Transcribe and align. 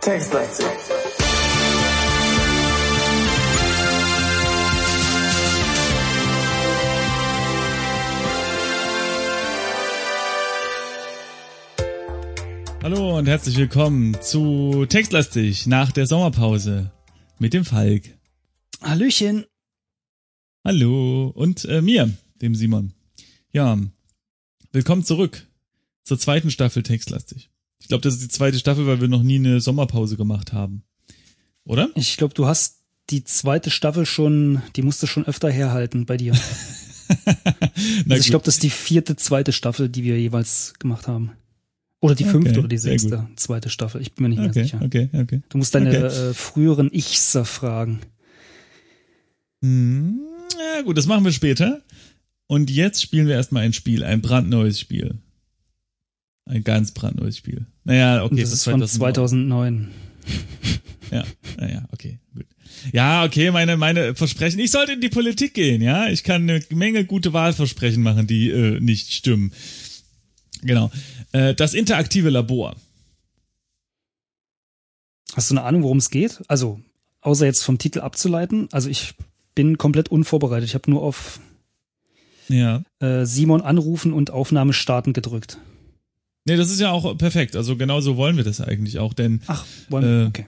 Textlastig. 0.00 0.66
Hallo 12.82 13.16
und 13.16 13.26
herzlich 13.26 13.56
willkommen 13.56 14.14
zu 14.20 14.84
Textlastig 14.86 15.66
nach 15.66 15.90
der 15.90 16.06
Sommerpause 16.06 16.90
mit 17.38 17.54
dem 17.54 17.64
Falk. 17.64 18.02
Hallöchen. 18.82 19.46
Hallo 20.66 21.30
und 21.34 21.66
äh, 21.66 21.82
mir, 21.82 22.10
dem 22.40 22.54
Simon. 22.54 22.94
Ja, 23.52 23.78
willkommen 24.72 25.04
zurück 25.04 25.46
zur 26.04 26.18
zweiten 26.18 26.50
Staffel 26.50 26.82
Textlastig. 26.82 27.50
Ich 27.80 27.88
glaube, 27.88 28.00
das 28.00 28.14
ist 28.14 28.22
die 28.22 28.28
zweite 28.28 28.58
Staffel, 28.58 28.86
weil 28.86 28.98
wir 29.02 29.08
noch 29.08 29.22
nie 29.22 29.36
eine 29.36 29.60
Sommerpause 29.60 30.16
gemacht 30.16 30.54
haben. 30.54 30.82
Oder? 31.64 31.90
Ich 31.96 32.16
glaube, 32.16 32.32
du 32.32 32.46
hast 32.46 32.78
die 33.10 33.24
zweite 33.24 33.70
Staffel 33.70 34.06
schon, 34.06 34.62
die 34.74 34.80
musst 34.80 35.02
du 35.02 35.06
schon 35.06 35.26
öfter 35.26 35.50
herhalten 35.50 36.06
bei 36.06 36.16
dir. 36.16 36.32
also 38.08 38.14
ich 38.14 38.30
glaube, 38.30 38.46
das 38.46 38.54
ist 38.54 38.62
die 38.62 38.70
vierte, 38.70 39.16
zweite 39.16 39.52
Staffel, 39.52 39.90
die 39.90 40.02
wir 40.02 40.18
jeweils 40.18 40.72
gemacht 40.78 41.06
haben. 41.08 41.32
Oder 42.00 42.14
die 42.14 42.24
fünfte 42.24 42.52
Okay, 42.52 42.58
oder 42.60 42.68
die 42.68 42.78
sechste, 42.78 43.28
zweite 43.36 43.68
Staffel. 43.68 44.00
Ich 44.00 44.14
bin 44.14 44.22
mir 44.22 44.28
nicht 44.30 44.38
mehr 44.38 44.48
Okay, 44.48 44.62
sicher. 44.62 44.80
okay, 44.82 45.10
okay. 45.12 45.42
Du 45.50 45.58
musst 45.58 45.74
deine 45.74 45.90
Okay. 45.90 46.30
äh, 46.30 46.32
früheren 46.32 46.90
Ichs 46.90 47.38
fragen. 47.44 48.00
Hm, 49.62 50.20
ja 50.58 50.82
gut, 50.82 50.96
das 50.98 51.06
machen 51.06 51.24
wir 51.24 51.32
später. 51.32 51.82
Und 52.46 52.70
jetzt 52.70 53.02
spielen 53.02 53.26
wir 53.26 53.34
erstmal 53.34 53.64
ein 53.64 53.72
Spiel, 53.72 54.04
ein 54.04 54.20
brandneues 54.20 54.78
Spiel. 54.78 55.18
Ein 56.46 56.62
ganz 56.62 56.92
brandneues 56.92 57.38
Spiel. 57.38 57.66
Naja, 57.84 58.22
okay. 58.22 58.30
Und 58.30 58.40
das 58.40 58.52
ist 58.52 58.64
von 58.64 58.86
2009. 58.86 59.90
Ja, 61.10 61.24
naja, 61.58 61.86
okay, 61.92 62.18
gut. 62.34 62.46
Ja, 62.92 63.24
okay, 63.24 63.50
meine, 63.50 63.76
meine 63.76 64.14
Versprechen. 64.14 64.58
Ich 64.58 64.70
sollte 64.70 64.92
in 64.92 65.00
die 65.00 65.08
Politik 65.08 65.54
gehen, 65.54 65.80
ja. 65.80 66.08
Ich 66.08 66.24
kann 66.24 66.42
eine 66.42 66.60
Menge 66.70 67.04
gute 67.04 67.32
Wahlversprechen 67.32 68.02
machen, 68.02 68.26
die 68.26 68.50
äh, 68.50 68.80
nicht 68.80 69.12
stimmen. 69.12 69.52
Genau. 70.62 70.90
Äh, 71.32 71.54
das 71.54 71.74
interaktive 71.74 72.30
Labor. 72.30 72.76
Hast 75.34 75.50
du 75.50 75.54
eine 75.54 75.62
Ahnung, 75.62 75.82
worum 75.82 75.98
es 75.98 76.10
geht? 76.10 76.42
Also, 76.48 76.80
außer 77.20 77.46
jetzt 77.46 77.62
vom 77.62 77.78
Titel 77.78 78.00
abzuleiten. 78.00 78.68
Also 78.72 78.88
ich 78.88 79.14
bin 79.54 79.78
komplett 79.78 80.08
unvorbereitet. 80.10 80.68
Ich 80.68 80.74
habe 80.74 80.90
nur 80.90 81.02
auf 81.02 81.40
Ja. 82.48 82.82
äh, 83.00 83.24
Simon 83.24 83.60
anrufen 83.62 84.12
und 84.12 84.30
Aufnahme 84.30 84.72
starten 84.72 85.12
gedrückt. 85.12 85.58
Nee, 86.46 86.56
das 86.56 86.70
ist 86.70 86.80
ja 86.80 86.90
auch 86.90 87.16
perfekt. 87.16 87.56
Also 87.56 87.76
genau 87.76 88.00
so 88.00 88.16
wollen 88.16 88.36
wir 88.36 88.44
das 88.44 88.60
eigentlich 88.60 88.98
auch, 88.98 89.14
denn 89.14 89.40
Ach, 89.46 89.64
wollen 89.88 90.04
wir? 90.04 90.24
Äh, 90.24 90.26
okay. 90.28 90.46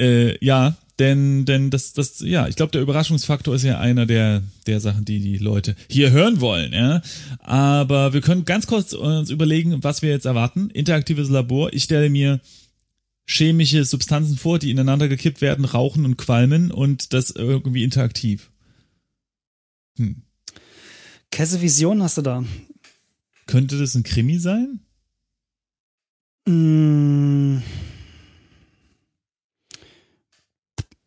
Äh, 0.00 0.44
ja, 0.44 0.76
denn, 0.98 1.46
denn 1.46 1.70
das, 1.70 1.94
das, 1.94 2.20
ja, 2.20 2.48
ich 2.48 2.56
glaube, 2.56 2.72
der 2.72 2.82
Überraschungsfaktor 2.82 3.54
ist 3.54 3.62
ja 3.62 3.78
einer 3.80 4.04
der, 4.04 4.42
der 4.66 4.78
Sachen, 4.78 5.04
die 5.06 5.20
die 5.20 5.38
Leute 5.38 5.74
hier 5.88 6.10
hören 6.10 6.40
wollen, 6.40 6.72
ja. 6.74 7.00
Aber 7.38 8.12
wir 8.12 8.20
können 8.20 8.44
ganz 8.44 8.66
kurz 8.66 8.92
uns 8.92 9.30
überlegen, 9.30 9.82
was 9.82 10.02
wir 10.02 10.10
jetzt 10.10 10.26
erwarten. 10.26 10.68
Interaktives 10.70 11.30
Labor. 11.30 11.72
Ich 11.72 11.84
stelle 11.84 12.10
mir 12.10 12.40
chemische 13.26 13.84
Substanzen 13.84 14.36
vor, 14.36 14.58
die 14.58 14.70
ineinander 14.70 15.08
gekippt 15.08 15.40
werden, 15.40 15.64
rauchen 15.64 16.04
und 16.04 16.16
qualmen 16.16 16.70
und 16.70 17.12
das 17.12 17.30
irgendwie 17.30 17.84
interaktiv. 17.84 18.50
Hm. 19.96 20.22
Käse 21.30 21.62
Vision 21.62 22.02
hast 22.02 22.18
du 22.18 22.22
da? 22.22 22.44
Könnte 23.46 23.78
das 23.78 23.94
ein 23.94 24.02
Krimi 24.02 24.38
sein? 24.38 24.80
Mm. 26.46 27.62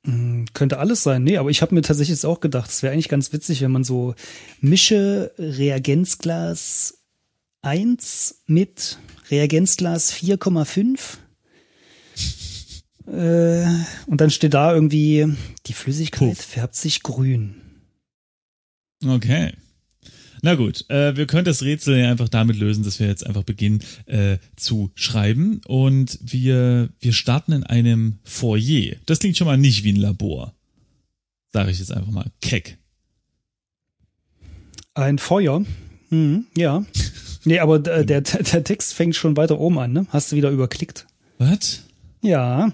Mm, 0.04 0.46
Könnte 0.54 0.80
alles 0.80 1.04
sein. 1.04 1.24
Nee, 1.24 1.38
aber 1.38 1.50
ich 1.50 1.62
habe 1.62 1.76
mir 1.76 1.82
tatsächlich 1.82 2.16
jetzt 2.16 2.26
auch 2.26 2.40
gedacht, 2.40 2.70
es 2.70 2.84
wäre 2.84 2.94
eigentlich 2.94 3.10
ganz 3.10 3.34
witzig, 3.34 3.62
wenn 3.62 3.72
man 3.72 3.84
so 3.84 4.16
mische 4.62 5.34
Reagenzglas 5.38 7.00
1 7.62 8.44
mit 8.46 9.00
Reagenzglas 9.30 10.14
4,5 10.14 11.18
äh, 13.08 13.66
und 14.08 14.22
dann 14.22 14.32
steht 14.32 14.54
da 14.54 14.74
irgendwie, 14.74 15.28
die 15.66 15.74
Flüssigkeit 15.74 16.30
Puff. 16.30 16.46
färbt 16.46 16.76
sich 16.76 17.04
grün. 17.04 17.56
Okay. 19.06 19.54
Na 20.42 20.56
gut, 20.56 20.88
äh, 20.90 21.16
wir 21.18 21.26
können 21.26 21.46
das 21.46 21.64
Rätsel 21.64 21.98
ja 21.98 22.12
einfach 22.12 22.30
damit 22.30 22.58
lösen, 22.58 22.84
dass 22.84 23.00
wir 23.00 23.08
jetzt 23.08 23.26
einfach 23.26 23.44
beginnen 23.44 23.82
äh, 24.06 24.38
zu 24.56 24.92
schreiben 24.94 25.62
und 25.66 26.20
wir 26.22 26.90
wir 27.00 27.14
starten 27.14 27.52
in 27.52 27.64
einem 27.64 28.20
Foyer. 28.24 28.96
Das 29.06 29.20
klingt 29.20 29.38
schon 29.38 29.48
mal 29.48 29.58
nicht 29.58 29.84
wie 29.84 29.94
ein 29.94 29.96
Labor. 29.96 30.54
Sage 31.52 31.72
ich 31.72 31.80
jetzt 31.80 31.92
einfach 31.92 32.12
mal 32.12 32.32
keck. 32.42 32.78
Ein 34.94 35.18
Feuer. 35.18 35.66
Mhm, 36.10 36.46
ja. 36.56 36.86
Nee, 37.48 37.60
aber 37.60 37.76
äh, 37.76 38.04
der, 38.04 38.22
der, 38.22 38.42
der 38.42 38.64
Text 38.64 38.96
fängt 38.96 39.16
schon 39.16 39.38
weiter 39.38 39.60
oben 39.60 39.78
an, 39.78 39.94
ne? 39.94 40.08
Hast 40.10 40.32
du 40.32 40.36
wieder 40.36 40.50
überklickt? 40.50 41.06
Was? 41.38 41.85
Ja. 42.26 42.72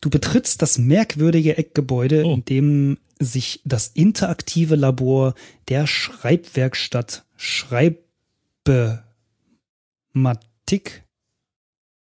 Du 0.00 0.10
betrittst 0.10 0.60
das 0.62 0.78
merkwürdige 0.78 1.56
Eckgebäude, 1.56 2.24
Oh. 2.24 2.34
in 2.34 2.44
dem 2.44 2.98
sich 3.18 3.60
das 3.64 3.88
interaktive 3.88 4.74
Labor 4.76 5.34
der 5.68 5.86
Schreibwerkstatt 5.86 7.24
Schreibematik 7.36 8.02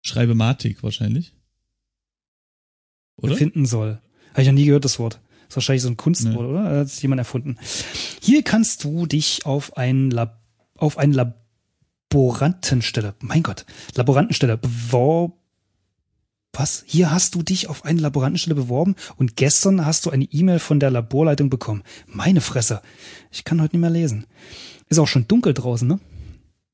Schreibematik 0.03 0.83
wahrscheinlich. 0.83 1.33
Oder? 3.17 3.33
befinden 3.33 3.65
soll. 3.65 4.01
Habe 4.33 4.43
ich 4.43 4.49
noch 4.49 4.55
nie 4.55 4.65
gehört, 4.67 4.85
das 4.85 4.99
Wort. 4.99 5.21
ist 5.49 5.57
wahrscheinlich 5.57 5.83
so 5.83 5.89
ein 5.89 5.97
Kunstwort, 5.97 6.35
Nee. 6.35 6.43
oder? 6.53 6.65
Hat 6.65 6.87
es 6.89 7.01
jemand 7.01 7.21
erfunden. 7.21 7.57
Hier 8.21 8.43
kannst 8.43 8.83
du 8.85 9.07
dich 9.07 9.47
auf 9.47 9.77
ein 9.77 10.11
Lab 10.11 10.41
auf 10.77 10.99
eine 10.99 11.15
Laborantenstelle, 12.11 13.15
mein 13.21 13.45
Gott, 13.45 13.65
Laborantenstelle 13.95 14.57
beworben. 14.59 15.35
Was? 16.57 16.85
Hier 16.87 17.11
hast 17.11 17.35
du 17.35 17.43
dich 17.43 17.69
auf 17.69 17.85
eine 17.85 18.01
Laborantenstelle 18.01 18.55
beworben 18.55 18.95
und 19.17 19.37
gestern 19.37 19.85
hast 19.85 20.07
du 20.07 20.11
eine 20.11 20.25
E-Mail 20.25 20.59
von 20.61 20.81
der 20.81 20.91
Laborleitung 20.91 21.51
bekommen. 21.51 21.83
Meine 22.07 22.41
Fresse. 22.41 22.81
Ich 23.31 23.45
kann 23.45 23.61
heute 23.61 23.77
nicht 23.77 23.81
mehr 23.83 23.91
lesen. 23.91 24.27
Ist 24.89 24.99
auch 24.99 25.09
schon 25.09 25.27
dunkel 25.29 25.55
draußen, 25.55 25.87
ne? 25.89 26.01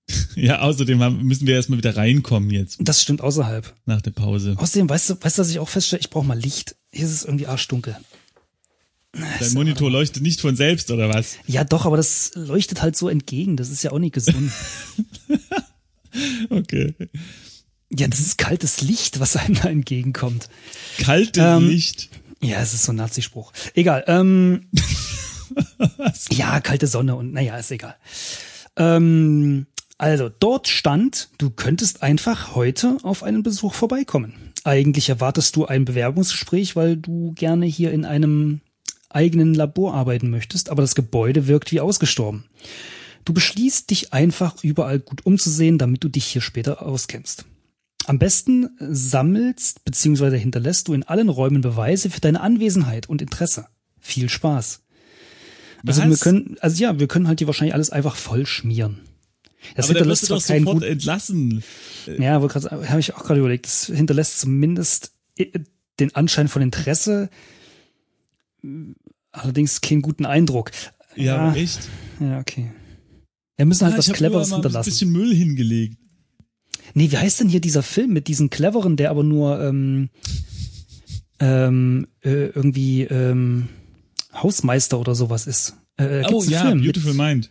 Ja, 0.34 0.60
außerdem 0.60 1.00
haben, 1.02 1.22
müssen 1.22 1.46
wir 1.46 1.54
erstmal 1.54 1.78
wieder 1.78 1.96
reinkommen 1.96 2.50
jetzt 2.50 2.78
Das 2.80 3.00
stimmt 3.02 3.20
außerhalb. 3.20 3.74
nach 3.86 4.00
der 4.02 4.10
Pause. 4.10 4.54
Außerdem, 4.58 4.88
weißt 4.88 5.10
du, 5.10 5.14
weißt 5.20 5.38
du, 5.38 5.42
was 5.42 5.50
ich 5.50 5.58
auch 5.58 5.68
feststelle? 5.68 6.00
Ich 6.00 6.10
brauche 6.10 6.26
mal 6.26 6.38
Licht. 6.38 6.76
Hier 6.92 7.04
ist 7.06 7.12
es 7.12 7.24
irgendwie 7.24 7.46
arschdunkel. 7.46 7.96
Dein 9.12 9.52
Monitor 9.54 9.90
leuchtet 9.90 10.22
nicht 10.22 10.40
von 10.40 10.54
selbst 10.56 10.90
oder 10.90 11.08
was? 11.08 11.36
Ja, 11.46 11.64
doch, 11.64 11.84
aber 11.84 11.96
das 11.96 12.30
leuchtet 12.34 12.80
halt 12.82 12.96
so 12.96 13.08
entgegen. 13.08 13.56
Das 13.56 13.70
ist 13.70 13.82
ja 13.82 13.92
auch 13.92 13.98
nicht 13.98 14.14
gesund. 14.14 14.52
Okay. 16.50 16.92
Ja, 17.90 18.06
das 18.08 18.20
ist 18.20 18.38
kaltes 18.38 18.80
Licht, 18.80 19.20
was 19.20 19.36
einem 19.36 19.56
da 19.56 19.68
entgegenkommt. 19.68 20.48
Kaltes 20.98 21.42
Ähm, 21.44 21.68
Licht. 21.68 22.08
Ja, 22.42 22.60
es 22.60 22.72
ist 22.72 22.84
so 22.84 22.92
ein 22.92 22.96
Nazispruch. 22.96 23.52
Egal. 23.74 24.04
Ähm, 24.06 24.66
ja, 26.30 26.60
kalte 26.60 26.86
Sonne 26.86 27.16
und 27.16 27.32
naja, 27.32 27.56
ist 27.56 27.70
egal. 27.70 27.96
Ähm, 28.76 29.66
also, 29.98 30.30
dort 30.30 30.68
stand, 30.68 31.28
du 31.36 31.50
könntest 31.50 32.02
einfach 32.02 32.54
heute 32.54 32.96
auf 33.02 33.22
einen 33.22 33.42
Besuch 33.42 33.74
vorbeikommen. 33.74 34.32
Eigentlich 34.64 35.08
erwartest 35.08 35.56
du 35.56 35.66
ein 35.66 35.84
Bewerbungsgespräch, 35.84 36.76
weil 36.76 36.96
du 36.96 37.32
gerne 37.32 37.66
hier 37.66 37.92
in 37.92 38.04
einem 38.04 38.60
eigenen 39.10 39.52
Labor 39.52 39.94
arbeiten 39.94 40.30
möchtest, 40.30 40.70
aber 40.70 40.82
das 40.82 40.94
Gebäude 40.94 41.48
wirkt 41.48 41.72
wie 41.72 41.80
ausgestorben. 41.80 42.44
Du 43.24 43.34
beschließt, 43.34 43.90
dich 43.90 44.12
einfach 44.12 44.62
überall 44.62 45.00
gut 45.00 45.26
umzusehen, 45.26 45.76
damit 45.76 46.02
du 46.02 46.08
dich 46.08 46.24
hier 46.24 46.40
später 46.40 46.82
auskennst. 46.82 47.44
Am 48.06 48.18
besten 48.18 48.70
sammelst 48.80 49.84
bzw. 49.84 50.38
hinterlässt 50.38 50.88
du 50.88 50.94
in 50.94 51.02
allen 51.02 51.28
Räumen 51.28 51.60
Beweise 51.60 52.10
für 52.10 52.20
deine 52.20 52.40
Anwesenheit 52.40 53.08
und 53.08 53.22
Interesse. 53.22 53.66
Viel 53.98 54.28
Spaß. 54.28 54.82
Also 55.86 56.02
wir 56.04 56.16
können, 56.16 56.56
also 56.60 56.82
ja, 56.82 56.98
wir 56.98 57.08
können 57.08 57.28
halt 57.28 57.38
hier 57.40 57.46
wahrscheinlich 57.46 57.74
alles 57.74 57.90
einfach 57.90 58.16
voll 58.16 58.46
schmieren. 58.46 59.00
Das 59.76 59.88
Aber 59.90 59.98
dann 59.98 60.08
wirst 60.08 60.22
hinterlässt 60.22 60.30
du 60.30 60.34
doch 60.34 60.46
keinen 60.46 60.64
sofort 60.64 60.80
guten, 60.82 60.92
entlassen. 60.92 61.62
ja, 62.18 62.32
habe 62.40 63.00
ich 63.00 63.14
auch 63.14 63.24
gerade 63.24 63.40
überlegt. 63.40 63.66
Das 63.66 63.86
hinterlässt 63.86 64.40
zumindest 64.40 65.12
äh, 65.36 65.60
den 66.00 66.14
Anschein 66.14 66.48
von 66.48 66.62
Interesse, 66.62 67.28
allerdings 69.32 69.80
keinen 69.80 70.02
guten 70.02 70.24
Eindruck. 70.26 70.70
Ja, 71.16 71.24
ja, 71.24 71.38
aber 71.38 71.56
echt. 71.56 71.88
ja 72.20 72.38
okay. 72.40 72.72
Wir 73.56 73.66
müssen 73.66 73.84
halt 73.84 73.94
Ah, 73.94 73.98
was 73.98 74.08
ich 74.08 74.14
Cleveres 74.14 74.48
nur 74.48 74.58
mal 74.58 74.60
ein 74.60 74.62
hinterlassen. 74.62 74.90
bisschen 74.90 75.10
Müll 75.12 75.34
hingelegt. 75.34 75.98
Nee, 76.94 77.10
wie 77.10 77.18
heißt 77.18 77.40
denn 77.40 77.48
hier 77.48 77.60
dieser 77.60 77.82
Film 77.82 78.12
mit 78.12 78.28
diesem 78.28 78.50
Cleveren, 78.50 78.96
der 78.96 79.10
aber 79.10 79.22
nur 79.22 79.60
ähm, 79.60 80.08
ähm, 81.38 82.06
äh, 82.22 82.46
irgendwie 82.46 83.02
ähm, 83.02 83.68
Hausmeister 84.34 84.98
oder 84.98 85.14
sowas 85.14 85.46
ist? 85.46 85.76
Äh, 85.96 86.22
oh 86.26 86.40
gibt's 86.40 86.46
einen 86.46 86.52
ja, 86.52 86.62
Film 86.62 86.82
Beautiful 86.82 87.14
mit, 87.14 87.20
Mind. 87.20 87.50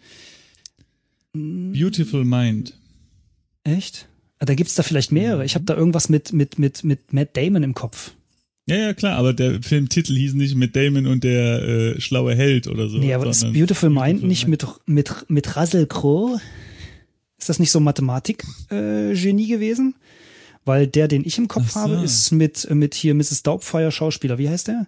Beautiful 1.33 2.25
Mind. 2.25 2.73
Echt? 3.63 4.07
Ah, 4.39 4.45
Da 4.45 4.55
gibt's 4.55 4.75
da 4.75 4.83
vielleicht 4.83 5.11
mehrere. 5.11 5.45
Ich 5.45 5.55
habe 5.55 5.65
da 5.65 5.75
irgendwas 5.75 6.09
mit, 6.09 6.33
mit, 6.33 6.57
mit, 6.59 6.83
mit 6.83 7.13
Matt 7.13 7.35
Damon 7.35 7.63
im 7.63 7.73
Kopf. 7.73 8.13
Ja, 8.67 8.75
ja, 8.75 8.93
klar, 8.93 9.17
aber 9.17 9.33
der 9.33 9.63
Filmtitel 9.63 10.15
hieß 10.15 10.35
nicht 10.35 10.55
mit 10.55 10.75
Damon 10.75 11.07
und 11.07 11.23
der 11.23 11.63
äh, 11.63 12.01
schlaue 12.01 12.35
Held 12.35 12.67
oder 12.67 12.87
so. 12.87 12.99
nee, 12.99 13.13
aber 13.13 13.27
ist 13.27 13.39
sondern 13.39 13.57
Beautiful 13.59 13.89
Mind 13.89 14.23
nicht 14.23 14.47
Mind. 14.47 14.63
mit, 14.85 15.09
mit, 15.09 15.29
mit 15.29 15.55
Russell 15.55 15.87
Crowe? 15.87 16.39
Ist 17.39 17.49
das 17.49 17.59
nicht 17.59 17.71
so 17.71 17.79
Mathematik-Genie 17.79 19.11
äh, 19.11 19.15
Genie 19.15 19.47
gewesen? 19.47 19.95
Weil 20.65 20.87
der, 20.87 21.07
den 21.07 21.25
ich 21.25 21.37
im 21.37 21.47
Kopf 21.47 21.71
so. 21.71 21.79
habe, 21.79 21.95
ist 22.03 22.31
mit, 22.31 22.69
mit 22.69 22.93
hier 22.93 23.15
Mrs. 23.15 23.43
Doubtfire 23.43 23.91
Schauspieler. 23.91 24.37
Wie 24.37 24.49
heißt 24.49 24.67
der? 24.67 24.87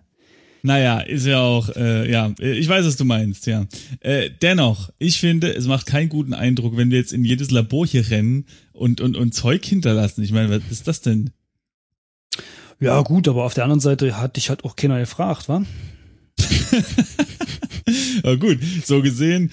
Naja, 0.63 0.99
ist 0.99 1.25
ja 1.25 1.39
auch, 1.39 1.69
äh, 1.75 2.11
ja, 2.11 2.33
äh, 2.39 2.51
ich 2.51 2.67
weiß, 2.67 2.85
was 2.85 2.97
du 2.97 3.05
meinst, 3.05 3.47
ja. 3.47 3.65
Äh, 4.01 4.29
dennoch, 4.41 4.91
ich 4.99 5.19
finde, 5.19 5.51
es 5.55 5.65
macht 5.65 5.87
keinen 5.87 6.09
guten 6.09 6.33
Eindruck, 6.33 6.77
wenn 6.77 6.91
wir 6.91 6.99
jetzt 6.99 7.13
in 7.13 7.25
jedes 7.25 7.49
Labor 7.49 7.87
hier 7.87 8.11
rennen 8.11 8.45
und, 8.73 9.01
und, 9.01 9.17
und 9.17 9.33
Zeug 9.33 9.65
hinterlassen. 9.65 10.21
Ich 10.21 10.31
meine, 10.31 10.49
was 10.49 10.61
ist 10.69 10.87
das 10.87 11.01
denn? 11.01 11.31
Ja, 12.79 13.01
gut, 13.01 13.27
aber 13.27 13.43
auf 13.45 13.55
der 13.55 13.63
anderen 13.63 13.79
Seite 13.79 14.17
hat 14.17 14.35
dich 14.35 14.49
halt 14.49 14.63
auch 14.63 14.75
keiner 14.75 14.99
gefragt, 14.99 15.49
wa? 15.49 15.63
Aber 18.23 18.37
gut, 18.37 18.59
so 18.85 19.01
gesehen 19.01 19.51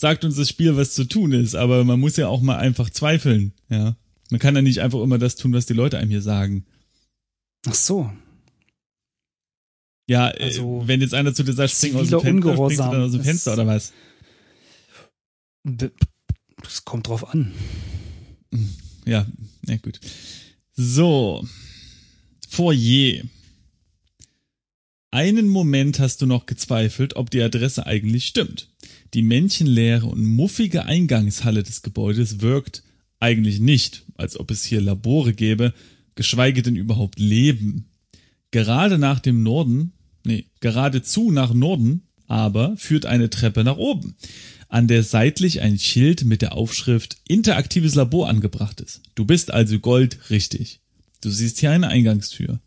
sagt 0.00 0.24
uns 0.24 0.36
das 0.36 0.48
Spiel, 0.48 0.76
was 0.76 0.94
zu 0.94 1.04
tun 1.04 1.32
ist, 1.32 1.54
aber 1.54 1.84
man 1.84 2.00
muss 2.00 2.16
ja 2.16 2.28
auch 2.28 2.40
mal 2.40 2.58
einfach 2.58 2.90
zweifeln, 2.90 3.52
ja. 3.68 3.96
Man 4.30 4.40
kann 4.40 4.54
ja 4.54 4.62
nicht 4.62 4.80
einfach 4.80 5.00
immer 5.00 5.18
das 5.18 5.36
tun, 5.36 5.52
was 5.54 5.66
die 5.66 5.72
Leute 5.72 5.98
einem 5.98 6.10
hier 6.10 6.22
sagen. 6.22 6.66
Ach 7.66 7.74
so. 7.74 8.12
Ja, 10.06 10.28
Also, 10.28 10.82
äh, 10.82 10.88
wenn 10.88 11.00
jetzt 11.00 11.14
einer 11.14 11.34
zu 11.34 11.42
dir 11.44 11.52
sagt, 11.52 11.70
spring 11.70 11.96
aus 11.96 12.08
dem 12.08 12.20
Fenster, 12.20 12.54
springst 12.54 12.78
du 12.78 12.82
dann 12.82 13.02
aus 13.02 13.12
dem 13.12 13.24
Fenster 13.24 13.52
oder 13.54 13.66
was? 13.66 13.92
Das 16.62 16.84
kommt 16.84 17.08
drauf 17.08 17.28
an. 17.28 17.52
Ja, 19.04 19.26
na 19.62 19.76
gut. 19.76 20.00
So. 20.74 21.46
Foyer. 22.48 23.22
Einen 25.10 25.48
Moment 25.48 25.98
hast 26.00 26.20
du 26.20 26.26
noch 26.26 26.46
gezweifelt, 26.46 27.16
ob 27.16 27.30
die 27.30 27.42
Adresse 27.42 27.86
eigentlich 27.86 28.26
stimmt. 28.26 28.68
Die 29.14 29.22
menschenleere 29.22 30.06
und 30.06 30.24
muffige 30.24 30.84
Eingangshalle 30.84 31.62
des 31.62 31.82
Gebäudes 31.82 32.40
wirkt 32.40 32.82
eigentlich 33.20 33.60
nicht, 33.60 34.04
als 34.16 34.38
ob 34.38 34.50
es 34.50 34.64
hier 34.64 34.80
Labore 34.80 35.32
gäbe, 35.32 35.72
geschweige 36.14 36.62
denn 36.62 36.76
überhaupt 36.76 37.18
Leben. 37.18 37.90
Gerade 38.50 38.98
nach 38.98 39.20
dem 39.20 39.42
Norden, 39.42 39.92
nee, 40.24 40.46
geradezu 40.60 41.30
nach 41.30 41.52
Norden, 41.52 42.02
aber 42.26 42.76
führt 42.76 43.06
eine 43.06 43.30
Treppe 43.30 43.64
nach 43.64 43.76
oben, 43.76 44.16
an 44.68 44.88
der 44.88 45.02
seitlich 45.02 45.60
ein 45.60 45.78
Schild 45.78 46.24
mit 46.24 46.42
der 46.42 46.52
Aufschrift 46.52 47.16
Interaktives 47.26 47.94
Labor 47.94 48.28
angebracht 48.28 48.80
ist. 48.80 49.00
Du 49.14 49.24
bist 49.24 49.50
also 49.50 49.78
Gold 49.78 50.30
richtig. 50.30 50.80
Du 51.20 51.30
siehst 51.30 51.58
hier 51.58 51.70
eine 51.70 51.88
Eingangstür. 51.88 52.60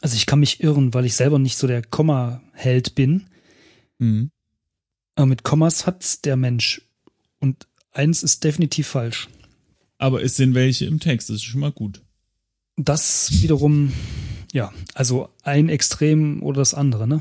Also 0.00 0.16
ich 0.16 0.26
kann 0.26 0.40
mich 0.40 0.62
irren, 0.62 0.94
weil 0.94 1.04
ich 1.04 1.14
selber 1.14 1.38
nicht 1.38 1.56
so 1.56 1.66
der 1.66 1.82
Komma-Held 1.82 2.94
bin. 2.94 3.26
Mhm. 3.98 4.30
Aber 5.14 5.26
mit 5.26 5.42
Kommas 5.42 5.86
hat's 5.86 6.20
der 6.20 6.36
Mensch. 6.36 6.82
Und 7.38 7.66
eins 7.92 8.22
ist 8.22 8.44
definitiv 8.44 8.88
falsch. 8.88 9.28
Aber 9.98 10.22
es 10.22 10.36
sind 10.36 10.54
welche 10.54 10.86
im 10.86 11.00
Text, 11.00 11.28
das 11.28 11.36
ist 11.36 11.44
schon 11.44 11.60
mal 11.60 11.72
gut. 11.72 12.02
Das 12.76 13.42
wiederum, 13.42 13.92
ja, 14.52 14.72
also 14.94 15.28
ein 15.42 15.68
Extrem 15.68 16.42
oder 16.42 16.60
das 16.60 16.74
andere, 16.74 17.06
ne? 17.06 17.20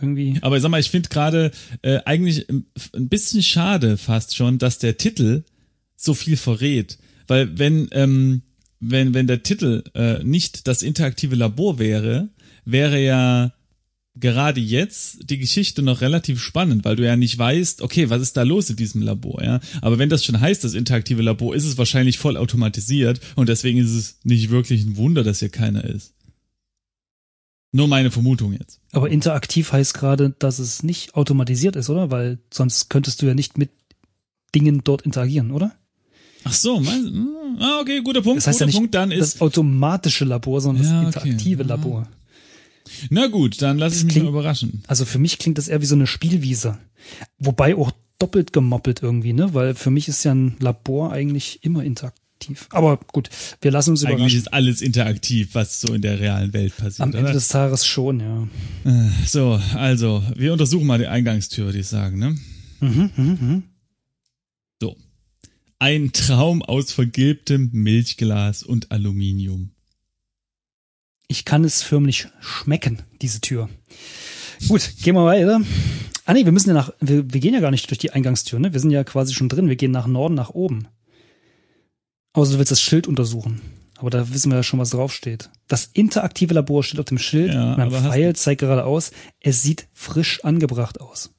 Irgendwie. 0.00 0.38
Aber 0.42 0.60
sag 0.60 0.70
mal, 0.70 0.80
ich 0.80 0.90
finde 0.90 1.08
gerade 1.08 1.50
äh, 1.82 2.00
eigentlich 2.04 2.48
ein 2.48 2.66
ein 2.92 3.08
bisschen 3.08 3.42
schade 3.42 3.96
fast 3.96 4.36
schon, 4.36 4.58
dass 4.58 4.78
der 4.78 4.96
Titel 4.96 5.44
so 5.96 6.14
viel 6.14 6.36
verrät. 6.36 6.98
Weil 7.26 7.58
wenn, 7.58 7.88
ähm, 7.92 8.42
wenn, 8.80 9.14
wenn 9.14 9.26
der 9.26 9.42
Titel 9.42 9.84
äh, 9.94 10.22
nicht 10.22 10.68
das 10.68 10.82
interaktive 10.82 11.34
Labor 11.34 11.78
wäre, 11.78 12.28
wäre 12.64 13.00
ja 13.00 13.52
gerade 14.18 14.60
jetzt 14.60 15.30
die 15.30 15.38
Geschichte 15.38 15.82
noch 15.82 16.00
relativ 16.00 16.40
spannend, 16.40 16.84
weil 16.84 16.96
du 16.96 17.04
ja 17.04 17.16
nicht 17.16 17.38
weißt, 17.38 17.82
okay, 17.82 18.08
was 18.10 18.22
ist 18.22 18.36
da 18.36 18.42
los 18.42 18.70
in 18.70 18.76
diesem 18.76 19.02
Labor, 19.02 19.42
ja? 19.42 19.60
Aber 19.82 19.98
wenn 19.98 20.08
das 20.08 20.24
schon 20.24 20.40
heißt, 20.40 20.64
das 20.64 20.74
interaktive 20.74 21.22
Labor, 21.22 21.54
ist 21.54 21.64
es 21.64 21.78
wahrscheinlich 21.78 22.18
voll 22.18 22.36
automatisiert 22.36 23.20
und 23.34 23.48
deswegen 23.48 23.78
ist 23.78 23.90
es 23.92 24.18
nicht 24.24 24.50
wirklich 24.50 24.84
ein 24.84 24.96
Wunder, 24.96 25.22
dass 25.22 25.40
hier 25.40 25.50
keiner 25.50 25.84
ist. 25.84 26.14
Nur 27.72 27.88
meine 27.88 28.10
Vermutung 28.10 28.54
jetzt. 28.54 28.80
Aber 28.92 29.10
interaktiv 29.10 29.72
heißt 29.72 29.92
gerade, 29.92 30.34
dass 30.38 30.58
es 30.58 30.82
nicht 30.82 31.14
automatisiert 31.14 31.76
ist, 31.76 31.90
oder? 31.90 32.10
Weil 32.10 32.38
sonst 32.52 32.88
könntest 32.88 33.20
du 33.20 33.26
ja 33.26 33.34
nicht 33.34 33.58
mit 33.58 33.70
Dingen 34.54 34.80
dort 34.82 35.02
interagieren, 35.02 35.50
oder? 35.50 35.74
Ach 36.44 36.54
so, 36.54 36.80
meinst, 36.80 37.08
hm, 37.08 37.58
ah, 37.58 37.80
okay, 37.80 38.00
guter 38.02 38.22
Punkt, 38.22 38.38
Das 38.38 38.46
heißt 38.46 38.60
guter 38.60 38.64
ja 38.64 38.66
nicht 38.66 38.76
Punkt, 38.76 38.94
dann 38.94 39.10
ist, 39.10 39.34
das 39.34 39.40
automatische 39.42 40.24
Labor, 40.24 40.60
sondern 40.60 40.84
Ja, 40.84 41.02
das 41.02 41.16
okay. 41.16 41.28
interaktive 41.30 41.62
Ja. 41.64 41.68
Labor. 41.68 42.08
Na 43.10 43.26
gut, 43.28 43.60
dann 43.62 43.78
lass 43.78 43.96
ich 43.96 44.04
mich 44.04 44.12
klingt- 44.14 44.24
mal 44.26 44.30
überraschen. 44.30 44.82
Also 44.86 45.04
für 45.04 45.18
mich 45.18 45.38
klingt 45.38 45.58
das 45.58 45.68
eher 45.68 45.80
wie 45.82 45.86
so 45.86 45.94
eine 45.94 46.06
Spielwiese. 46.06 46.78
Wobei 47.38 47.74
auch 47.76 47.92
doppelt 48.18 48.52
gemoppelt 48.52 49.02
irgendwie, 49.02 49.32
ne? 49.32 49.52
Weil 49.54 49.74
für 49.74 49.90
mich 49.90 50.08
ist 50.08 50.24
ja 50.24 50.34
ein 50.34 50.56
Labor 50.60 51.12
eigentlich 51.12 51.60
immer 51.62 51.84
interaktiv. 51.84 52.66
Aber 52.70 52.98
gut, 53.12 53.30
wir 53.60 53.70
lassen 53.70 53.90
uns 53.90 54.04
Eigentlich 54.04 54.16
überraschen. 54.18 54.38
ist 54.38 54.52
alles 54.52 54.82
interaktiv, 54.82 55.50
was 55.54 55.80
so 55.80 55.94
in 55.94 56.02
der 56.02 56.20
realen 56.20 56.52
Welt 56.52 56.76
passiert, 56.76 57.00
Am 57.00 57.08
Ende 57.10 57.24
oder? 57.24 57.32
des 57.32 57.48
Tages 57.48 57.86
schon, 57.86 58.20
ja. 58.20 58.48
So, 59.26 59.60
also, 59.74 60.22
wir 60.34 60.52
untersuchen 60.52 60.86
mal 60.86 60.98
die 60.98 61.06
Eingangstür, 61.06 61.66
würde 61.66 61.78
ich 61.78 61.86
sagen, 61.86 62.18
ne? 62.18 62.36
Mhm, 62.80 63.10
mhm, 63.16 63.38
mhm. 63.40 63.62
So. 64.80 64.96
Ein 65.78 66.12
Traum 66.12 66.62
aus 66.62 66.92
vergilbtem 66.92 67.70
Milchglas 67.72 68.62
und 68.62 68.90
Aluminium. 68.92 69.70
Ich 71.28 71.44
kann 71.44 71.64
es 71.64 71.82
förmlich 71.82 72.28
schmecken, 72.40 73.02
diese 73.20 73.40
Tür. 73.40 73.68
Gut, 74.68 74.90
gehen 75.02 75.14
wir 75.14 75.24
weiter. 75.24 75.60
Ah 76.24 76.32
nee, 76.32 76.44
wir 76.44 76.52
müssen 76.52 76.68
ja 76.68 76.74
nach, 76.74 76.92
wir, 77.00 77.32
wir 77.32 77.40
gehen 77.40 77.54
ja 77.54 77.60
gar 77.60 77.70
nicht 77.70 77.88
durch 77.90 77.98
die 77.98 78.10
Eingangstür, 78.12 78.58
ne? 78.58 78.72
Wir 78.72 78.80
sind 78.80 78.90
ja 78.90 79.04
quasi 79.04 79.34
schon 79.34 79.48
drin. 79.48 79.68
Wir 79.68 79.76
gehen 79.76 79.90
nach 79.90 80.06
Norden, 80.06 80.34
nach 80.34 80.50
oben. 80.50 80.88
Außer 82.32 82.52
du 82.52 82.58
willst 82.58 82.72
das 82.72 82.80
Schild 82.80 83.06
untersuchen. 83.06 83.60
Aber 83.98 84.10
da 84.10 84.32
wissen 84.32 84.50
wir 84.50 84.56
ja 84.56 84.62
schon, 84.62 84.78
was 84.78 84.90
draufsteht. 84.90 85.50
Das 85.68 85.88
interaktive 85.94 86.52
Labor 86.54 86.84
steht 86.84 87.00
auf 87.00 87.06
dem 87.06 87.18
Schild 87.18 87.52
Ja, 87.54 87.74
und 87.74 87.80
ein 87.80 87.86
aber 87.88 88.02
hast- 88.02 88.12
Pfeil 88.12 88.36
zeigt 88.36 88.60
geradeaus. 88.60 89.10
Es 89.40 89.62
sieht 89.62 89.88
frisch 89.94 90.44
angebracht 90.44 91.00
aus. 91.00 91.30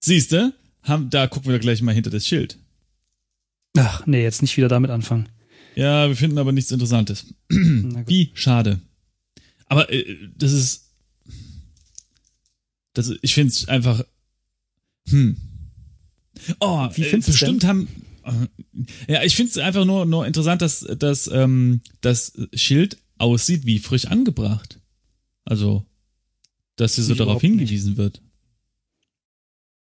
Siehste? 0.00 0.52
Haben, 0.82 1.08
da 1.10 1.26
gucken 1.28 1.50
wir 1.52 1.58
gleich 1.60 1.80
mal 1.82 1.94
hinter 1.94 2.10
das 2.10 2.26
Schild. 2.26 2.58
Ach, 3.76 4.04
nee, 4.06 4.22
jetzt 4.22 4.42
nicht 4.42 4.56
wieder 4.56 4.68
damit 4.68 4.90
anfangen. 4.90 5.28
Ja, 5.76 6.08
wir 6.08 6.16
finden 6.16 6.38
aber 6.38 6.52
nichts 6.52 6.70
Interessantes. 6.70 7.26
Wie 7.48 8.30
schade. 8.34 8.80
Aber 9.66 9.90
äh, 9.92 10.16
das 10.36 10.52
ist. 10.52 10.90
Das, 12.92 13.12
ich 13.22 13.34
finde 13.34 13.52
es 13.52 13.68
einfach. 13.68 14.04
Hm. 15.08 15.36
Oh, 16.60 16.88
Wie 16.94 17.02
äh, 17.02 17.04
findest 17.04 17.28
du's 17.28 17.38
bestimmt 17.40 17.64
haben. 17.64 17.88
äh, 18.24 19.12
Ja, 19.12 19.22
ich 19.22 19.36
finde 19.36 19.50
es 19.50 19.58
einfach 19.58 19.84
nur, 19.84 20.06
nur 20.06 20.26
interessant, 20.26 20.62
dass, 20.62 20.80
dass 20.80 21.26
ähm, 21.28 21.80
das 22.00 22.32
Schild 22.54 22.98
aussieht 23.18 23.66
wie 23.66 23.78
frisch 23.78 24.06
angebracht. 24.06 24.80
Also, 25.44 25.84
dass 26.76 26.94
hier 26.94 27.04
so 27.04 27.14
darauf 27.14 27.26
überhaupt 27.26 27.42
nicht. 27.42 27.50
hingewiesen 27.52 27.96
wird. 27.96 28.22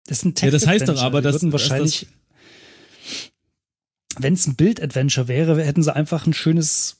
Das 0.06 0.18
ist 0.18 0.24
ein 0.24 0.34
Ja, 0.36 0.50
das 0.50 0.66
heißt 0.66 0.88
doch 0.88 1.00
aber, 1.00 1.22
dass 1.22 1.50
wahrscheinlich, 1.50 2.06
wenn 4.18 4.34
es 4.34 4.46
ein 4.46 4.56
Bild-Adventure 4.56 5.28
wäre, 5.28 5.62
hätten 5.64 5.82
sie 5.82 5.94
einfach 5.94 6.26
ein 6.26 6.34
schönes 6.34 6.98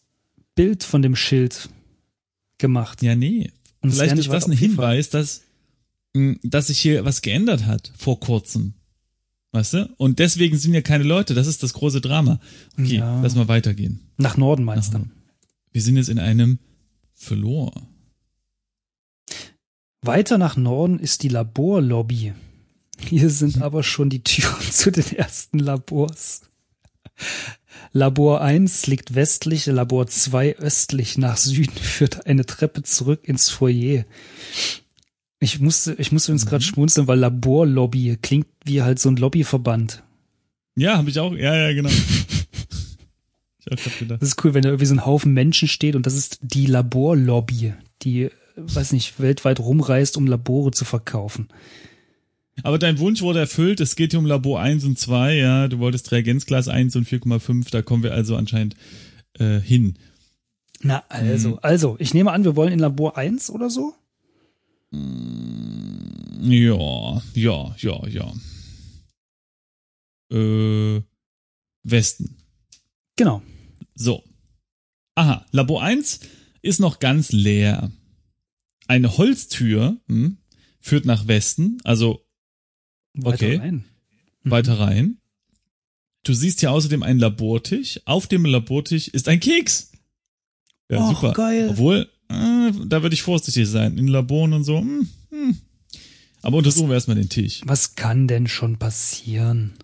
Bild 0.54 0.84
von 0.84 1.02
dem 1.02 1.16
Schild 1.16 1.68
gemacht. 2.58 3.02
Ja, 3.02 3.14
nee. 3.14 3.50
Und 3.80 3.92
Vielleicht 3.92 4.12
ist 4.12 4.18
nicht 4.18 4.32
das 4.32 4.46
ein. 4.46 4.52
Hinweis, 4.52 5.10
dass, 5.10 5.42
mh, 6.14 6.36
dass 6.42 6.68
sich 6.68 6.78
hier 6.78 7.04
was 7.04 7.22
geändert 7.22 7.66
hat 7.66 7.92
vor 7.96 8.18
kurzem. 8.20 8.74
Weißt 9.52 9.74
du? 9.74 9.94
Und 9.98 10.18
deswegen 10.18 10.56
sind 10.58 10.74
ja 10.74 10.80
keine 10.82 11.04
Leute. 11.04 11.34
Das 11.34 11.46
ist 11.46 11.62
das 11.62 11.74
große 11.74 12.00
Drama. 12.00 12.40
Okay, 12.78 12.96
Ja. 12.96 13.20
lass 13.20 13.34
mal 13.36 13.46
weitergehen. 13.48 14.00
Nach 14.16 14.36
Norden 14.36 14.64
meinst 14.64 14.94
du? 14.94 15.06
Wir 15.70 15.82
sind 15.82 15.96
jetzt 15.96 16.08
in 16.08 16.18
einem 16.18 16.58
Flor. 17.14 17.72
Weiter 20.02 20.38
nach 20.38 20.56
Norden 20.56 20.98
ist 20.98 21.22
die 21.22 21.28
Laborlobby. 21.28 22.32
Hier 22.98 23.30
sind 23.30 23.62
aber 23.62 23.82
schon 23.82 24.10
die 24.10 24.22
Türen 24.24 24.60
zu 24.72 24.90
den 24.90 25.06
ersten 25.16 25.58
Labors. 25.58 26.42
Labor 27.92 28.40
1 28.40 28.86
liegt 28.86 29.14
westlich, 29.14 29.66
Labor 29.66 30.06
2 30.06 30.56
östlich. 30.56 31.18
Nach 31.18 31.36
Süden 31.36 31.76
führt 31.80 32.26
eine 32.26 32.44
Treppe 32.44 32.82
zurück 32.82 33.28
ins 33.28 33.50
Foyer. 33.50 34.04
Ich 35.40 35.60
musste, 35.60 35.94
ich 35.98 36.10
musste 36.10 36.32
uns 36.32 36.46
gerade 36.46 36.64
schmunzeln, 36.64 37.06
weil 37.06 37.18
Laborlobby 37.18 38.18
klingt 38.20 38.46
wie 38.64 38.82
halt 38.82 38.98
so 38.98 39.10
ein 39.10 39.16
Lobbyverband. 39.16 40.02
Ja, 40.76 40.96
habe 40.96 41.10
ich 41.10 41.18
auch. 41.18 41.32
Ja, 41.34 41.54
ja, 41.54 41.72
genau. 41.72 41.90
ich 43.60 43.72
auch 43.72 43.76
grad 43.76 43.98
gedacht. 43.98 44.22
Das 44.22 44.30
ist 44.30 44.44
cool, 44.44 44.54
wenn 44.54 44.62
da 44.62 44.70
irgendwie 44.70 44.86
so 44.86 44.94
ein 44.94 45.06
Haufen 45.06 45.32
Menschen 45.32 45.68
steht 45.68 45.96
und 45.96 46.06
das 46.06 46.14
ist 46.14 46.38
die 46.42 46.66
Laborlobby, 46.66 47.74
die, 48.02 48.30
weiß 48.56 48.92
nicht, 48.92 49.20
weltweit 49.20 49.60
rumreist, 49.60 50.16
um 50.16 50.26
Labore 50.26 50.70
zu 50.70 50.84
verkaufen. 50.84 51.48
Aber 52.62 52.78
dein 52.78 52.98
Wunsch 52.98 53.20
wurde 53.22 53.40
erfüllt. 53.40 53.80
Es 53.80 53.96
geht 53.96 54.12
hier 54.12 54.20
um 54.20 54.26
Labor 54.26 54.60
1 54.60 54.84
und 54.84 54.98
2, 54.98 55.34
ja. 55.34 55.68
Du 55.68 55.78
wolltest 55.80 56.12
Reagenzglas 56.12 56.68
1 56.68 56.94
und 56.96 57.08
4,5. 57.08 57.70
Da 57.70 57.82
kommen 57.82 58.02
wir 58.02 58.14
also 58.14 58.36
anscheinend 58.36 58.76
äh, 59.38 59.58
hin. 59.58 59.98
Na, 60.80 61.02
also, 61.08 61.50
mhm. 61.50 61.58
also, 61.62 61.96
ich 61.98 62.14
nehme 62.14 62.30
an, 62.30 62.44
wir 62.44 62.56
wollen 62.56 62.72
in 62.72 62.78
Labor 62.78 63.16
1 63.16 63.50
oder 63.50 63.70
so? 63.70 63.94
Ja, 66.40 67.22
ja, 67.34 67.74
ja, 67.78 68.06
ja. 68.06 68.32
Äh, 70.30 71.02
Westen. 71.82 72.36
Genau. 73.16 73.42
So. 73.94 74.22
Aha, 75.16 75.46
Labor 75.52 75.82
1 75.82 76.20
ist 76.62 76.80
noch 76.80 76.98
ganz 76.98 77.32
leer. 77.32 77.90
Eine 78.86 79.16
Holztür 79.16 79.96
hm, 80.08 80.38
führt 80.80 81.04
nach 81.04 81.26
Westen, 81.26 81.78
also 81.84 82.23
weiter 83.14 83.46
okay, 83.46 83.56
rein. 83.56 83.84
Mhm. 84.42 84.50
weiter 84.50 84.78
rein. 84.78 85.18
Du 86.24 86.32
siehst 86.32 86.60
hier 86.60 86.72
außerdem 86.72 87.02
einen 87.02 87.20
Labortisch. 87.20 88.00
Auf 88.04 88.26
dem 88.26 88.44
Labortisch 88.44 89.08
ist 89.08 89.28
ein 89.28 89.40
Keks. 89.40 89.92
Ja, 90.90 90.98
Och, 90.98 91.14
super. 91.14 91.32
geil. 91.32 91.68
Obwohl, 91.70 92.08
äh, 92.28 92.72
da 92.86 93.02
würde 93.02 93.14
ich 93.14 93.22
vorsichtig 93.22 93.68
sein. 93.68 93.98
In 93.98 94.08
Laboren 94.08 94.52
und 94.52 94.64
so. 94.64 94.78
Hm, 94.78 95.08
hm. 95.30 95.58
Aber 96.42 96.58
untersuchen 96.58 96.88
wir 96.88 96.94
erstmal 96.94 97.16
den 97.16 97.28
Tisch. 97.28 97.62
Was 97.64 97.94
kann 97.94 98.28
denn 98.28 98.46
schon 98.46 98.78
passieren? 98.78 99.74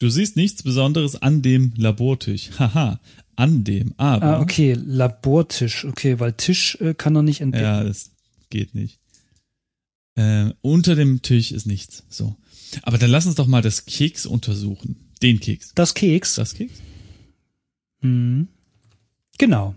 Du 0.00 0.08
siehst 0.08 0.36
nichts 0.36 0.62
Besonderes 0.62 1.20
an 1.20 1.42
dem 1.42 1.72
Labortisch. 1.76 2.50
Haha, 2.58 3.00
an 3.34 3.64
dem, 3.64 3.94
aber. 3.96 4.38
Ah, 4.38 4.40
okay, 4.40 4.74
Labortisch. 4.74 5.84
Okay, 5.84 6.20
weil 6.20 6.32
Tisch 6.32 6.76
äh, 6.80 6.94
kann 6.94 7.16
er 7.16 7.22
nicht 7.22 7.40
entdecken. 7.40 7.64
Ja, 7.64 7.82
das 7.82 8.12
geht 8.50 8.74
nicht. 8.74 8.97
Äh, 10.18 10.52
unter 10.62 10.96
dem 10.96 11.22
Tisch 11.22 11.52
ist 11.52 11.66
nichts. 11.66 12.02
So. 12.08 12.34
Aber 12.82 12.98
dann 12.98 13.08
lass 13.10 13.26
uns 13.26 13.36
doch 13.36 13.46
mal 13.46 13.62
das 13.62 13.86
Keks 13.86 14.26
untersuchen. 14.26 14.96
Den 15.22 15.38
Keks. 15.38 15.72
Das 15.76 15.94
Keks? 15.94 16.34
Das 16.34 16.54
Keks? 16.54 16.74
Hm. 18.00 18.48
Genau. 19.38 19.76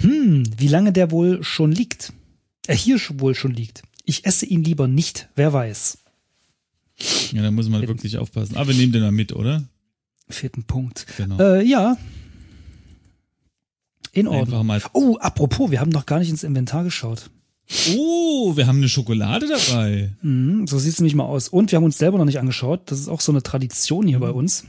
Hm, 0.00 0.44
wie 0.56 0.68
lange 0.68 0.92
der 0.92 1.10
wohl 1.10 1.42
schon 1.42 1.72
liegt? 1.72 2.12
Er 2.68 2.76
hier 2.76 3.00
wohl 3.14 3.34
schon 3.34 3.52
liegt. 3.52 3.82
Ich 4.04 4.24
esse 4.24 4.46
ihn 4.46 4.62
lieber 4.62 4.86
nicht, 4.86 5.28
wer 5.34 5.52
weiß. 5.52 5.98
Ja, 7.32 7.42
da 7.42 7.50
muss 7.50 7.68
man 7.68 7.80
Vierten. 7.80 7.96
wirklich 7.96 8.18
aufpassen. 8.18 8.56
Aber 8.56 8.68
wir 8.68 8.76
nehmen 8.76 8.92
den 8.92 9.02
mal 9.02 9.10
mit, 9.10 9.32
oder? 9.32 9.64
Vierten 10.28 10.62
Punkt. 10.62 11.06
Genau. 11.16 11.40
Äh, 11.40 11.64
ja. 11.64 11.96
In 14.12 14.28
Ordnung. 14.28 14.64
Mal 14.64 14.80
oh, 14.92 15.16
apropos, 15.18 15.72
wir 15.72 15.80
haben 15.80 15.90
noch 15.90 16.06
gar 16.06 16.20
nicht 16.20 16.30
ins 16.30 16.44
Inventar 16.44 16.84
geschaut. 16.84 17.30
Oh, 17.94 18.56
wir 18.56 18.66
haben 18.66 18.78
eine 18.78 18.88
Schokolade 18.88 19.46
dabei. 19.46 20.12
Mhm, 20.22 20.66
so 20.66 20.78
sieht's 20.78 21.00
nämlich 21.00 21.14
mal 21.14 21.24
aus. 21.24 21.48
Und 21.48 21.70
wir 21.70 21.76
haben 21.76 21.84
uns 21.84 21.98
selber 21.98 22.18
noch 22.18 22.24
nicht 22.24 22.38
angeschaut. 22.38 22.82
Das 22.86 22.98
ist 22.98 23.08
auch 23.08 23.20
so 23.20 23.32
eine 23.32 23.42
Tradition 23.42 24.06
hier 24.06 24.18
mhm. 24.18 24.22
bei 24.22 24.30
uns. 24.30 24.64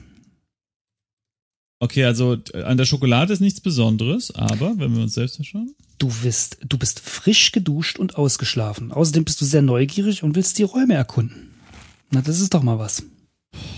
Okay, 1.81 2.03
also 2.03 2.37
an 2.65 2.77
der 2.77 2.83
Schokolade 2.83 3.31
ist 3.31 3.39
nichts 3.39 3.61
Besonderes, 3.61 4.31
aber 4.31 4.77
wenn 4.77 4.93
wir 4.95 5.03
uns 5.03 5.13
selbst 5.13 5.39
anschauen. 5.39 5.73
Du 5.97 6.11
bist, 6.23 6.57
du 6.67 6.77
bist 6.77 6.99
frisch 6.99 7.53
geduscht 7.53 7.97
und 7.97 8.17
ausgeschlafen. 8.17 8.91
Außerdem 8.91 9.23
bist 9.23 9.39
du 9.39 9.45
sehr 9.45 9.61
neugierig 9.61 10.23
und 10.23 10.35
willst 10.35 10.57
die 10.57 10.63
Räume 10.63 10.95
erkunden. 10.95 11.51
Na, 12.11 12.21
das 12.21 12.41
ist 12.41 12.53
doch 12.53 12.63
mal 12.63 12.79
was. 12.79 13.03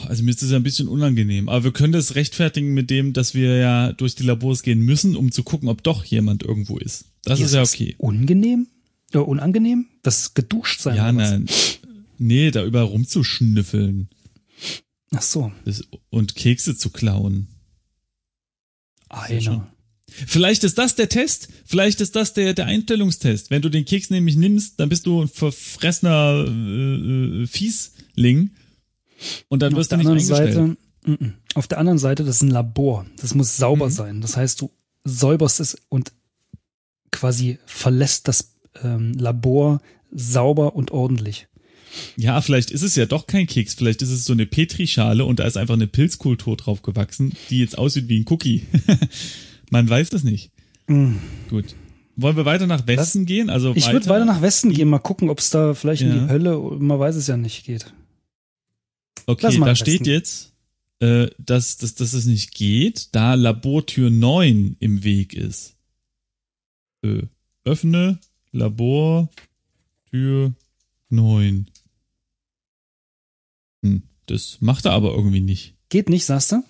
Also 0.08 0.24
mir 0.24 0.32
ist 0.32 0.42
das 0.42 0.50
ja 0.50 0.58
ein 0.58 0.63
bisschen 0.63 0.88
unangenehm, 0.88 1.48
aber 1.48 1.63
wir 1.63 1.72
können 1.72 1.94
das 1.94 2.16
rechtfertigen 2.16 2.74
mit 2.74 2.90
dem, 2.90 3.13
dass 3.13 3.36
wir 3.36 3.58
ja 3.58 3.94
durch 3.94 4.16
die 4.16 4.24
Labors 4.24 4.63
gehen 4.63 4.82
müssen, 4.82 5.16
um 5.16 5.32
zu 5.32 5.44
gucken, 5.44 5.70
ob 5.70 5.84
doch 5.84 6.04
jemand 6.04 6.44
irgendwo 6.44 6.78
ist. 6.78 7.06
Das 7.24 7.40
ist, 7.40 7.48
ist 7.48 7.54
ja 7.54 7.62
okay. 7.62 7.96
Unangenehm? 8.00 8.68
Ja, 9.13 9.22
unangenehm? 9.22 9.88
Das 10.03 10.34
geduscht 10.34 10.82
sein. 10.82 10.96
Ja, 10.96 11.12
nein. 11.12 11.48
Nee, 12.18 12.51
da 12.51 12.63
überall 12.63 12.86
rumzuschnüffeln. 12.86 14.10
Ach 15.13 15.22
so. 15.22 15.51
Das, 15.65 15.84
und 16.10 16.36
Kekse 16.36 16.77
zu 16.77 16.89
klauen. 16.89 17.48
Einer. 19.10 19.68
Vielleicht 20.08 20.63
ist 20.63 20.77
das 20.77 20.96
der 20.96 21.10
Test. 21.10 21.50
Vielleicht 21.65 22.01
ist 22.01 22.15
das 22.15 22.34
der, 22.34 22.53
der 22.53 22.65
Einstellungstest. 22.65 23.50
Wenn 23.50 23.62
du 23.62 23.70
den 23.70 23.86
Keks 23.86 24.10
nämlich 24.10 24.36
nimmst, 24.36 24.80
dann 24.80 24.89
bist 24.89 25.06
du 25.06 25.22
ein 25.22 25.27
verfressener 25.27 26.46
äh, 26.48 27.44
äh 27.44 27.48
Fiesling. 27.48 28.51
Und 29.48 29.62
dann 29.62 29.75
wirst 29.75 29.91
du 29.91 29.98
nicht 29.98 30.08
eingestellt. 30.08 30.53
Seite, 30.53 30.60
m 30.60 30.77
-m. 31.06 31.34
Auf 31.53 31.68
der 31.68 31.77
anderen 31.77 31.98
Seite, 31.98 32.24
das 32.24 32.38
ist 32.38 32.41
ein 32.44 32.51
Labor. 32.51 33.06
Das 33.18 33.36
muss 33.36 33.58
sauber 33.58 33.88
mhm. 33.88 33.91
sein. 33.91 34.22
Das 34.22 34.38
heißt, 34.38 34.62
du 34.62 34.72
säuberst 35.03 35.60
es 35.60 35.77
und 35.89 36.12
quasi 37.12 37.60
verlässt 37.65 38.27
das 38.27 38.50
ähm, 38.84 39.13
Labor 39.13 39.82
sauber 40.12 40.75
und 40.75 40.92
ordentlich. 40.92 41.48
Ja, 42.16 42.40
vielleicht 42.42 42.72
ist 42.72 42.84
es 42.84 42.96
ja 42.96 43.06
doch 43.06 43.28
kein 43.28 43.48
Keks, 43.48 43.74
vielleicht 43.74 44.01
ist 44.01 44.12
es 44.12 44.25
so 44.25 44.34
eine 44.34 44.46
Petrischale 44.46 45.25
und 45.25 45.40
da 45.40 45.46
ist 45.46 45.58
einfach 45.58 45.74
eine 45.74 45.88
Pilzkultur 45.88 46.56
drauf 46.56 46.82
gewachsen, 46.82 47.34
die 47.50 47.60
jetzt 47.60 47.78
aussieht 47.78 48.08
wie 48.08 48.20
ein 48.20 48.25
Cookie. 48.30 48.66
Man 49.70 49.90
weiß 49.90 50.10
das 50.10 50.24
nicht. 50.24 50.51
Mm. 50.88 51.16
Gut. 51.50 51.75
Wollen 52.16 52.36
wir 52.36 52.46
weiter 52.46 52.68
nach 52.68 52.88
Westen 52.88 53.22
das, 53.22 53.28
gehen? 53.28 53.50
Also 53.50 53.74
ich 53.75 53.92
würde 53.92 54.08
weiter 54.08 54.25
nach 54.25 54.42
Westen 54.42 54.72
gehen, 54.72 54.90
mal 54.90 55.00
gucken, 55.00 55.30
ob 55.30 55.40
es 55.40 55.50
da 55.50 55.74
vielleicht 55.74 56.01
ja. 56.04 56.13
in 56.13 56.13
die 56.13 56.30
Hölle, 56.30 56.58
man 56.58 57.00
weiß 57.00 57.16
es 57.16 57.28
ja 57.28 57.38
nicht, 57.38 57.66
geht. 57.66 57.92
Okay, 59.25 59.60
da 59.60 59.75
steht 59.75 60.08
jetzt, 60.08 60.54
äh, 61.00 61.28
dass, 61.38 61.78
dass, 61.78 61.96
dass 61.96 62.13
es 62.13 62.25
nicht 62.25 62.54
geht, 62.54 63.16
da 63.16 63.34
Labortür 63.36 64.10
9 64.10 64.75
im 64.80 65.04
Weg 65.04 65.34
ist. 65.34 65.78
Äh, 67.04 67.24
öffne 67.63 68.20
Labortür 68.51 70.53
9. 71.10 71.70
Hm, 73.84 74.03
das 74.25 74.58
macht 74.62 74.86
er 74.86 74.91
aber 74.91 75.13
irgendwie 75.13 75.41
nicht. 75.41 75.75
Geht 75.89 76.10
nicht, 76.10 76.25
sagst 76.25 76.51
du? 76.51 76.63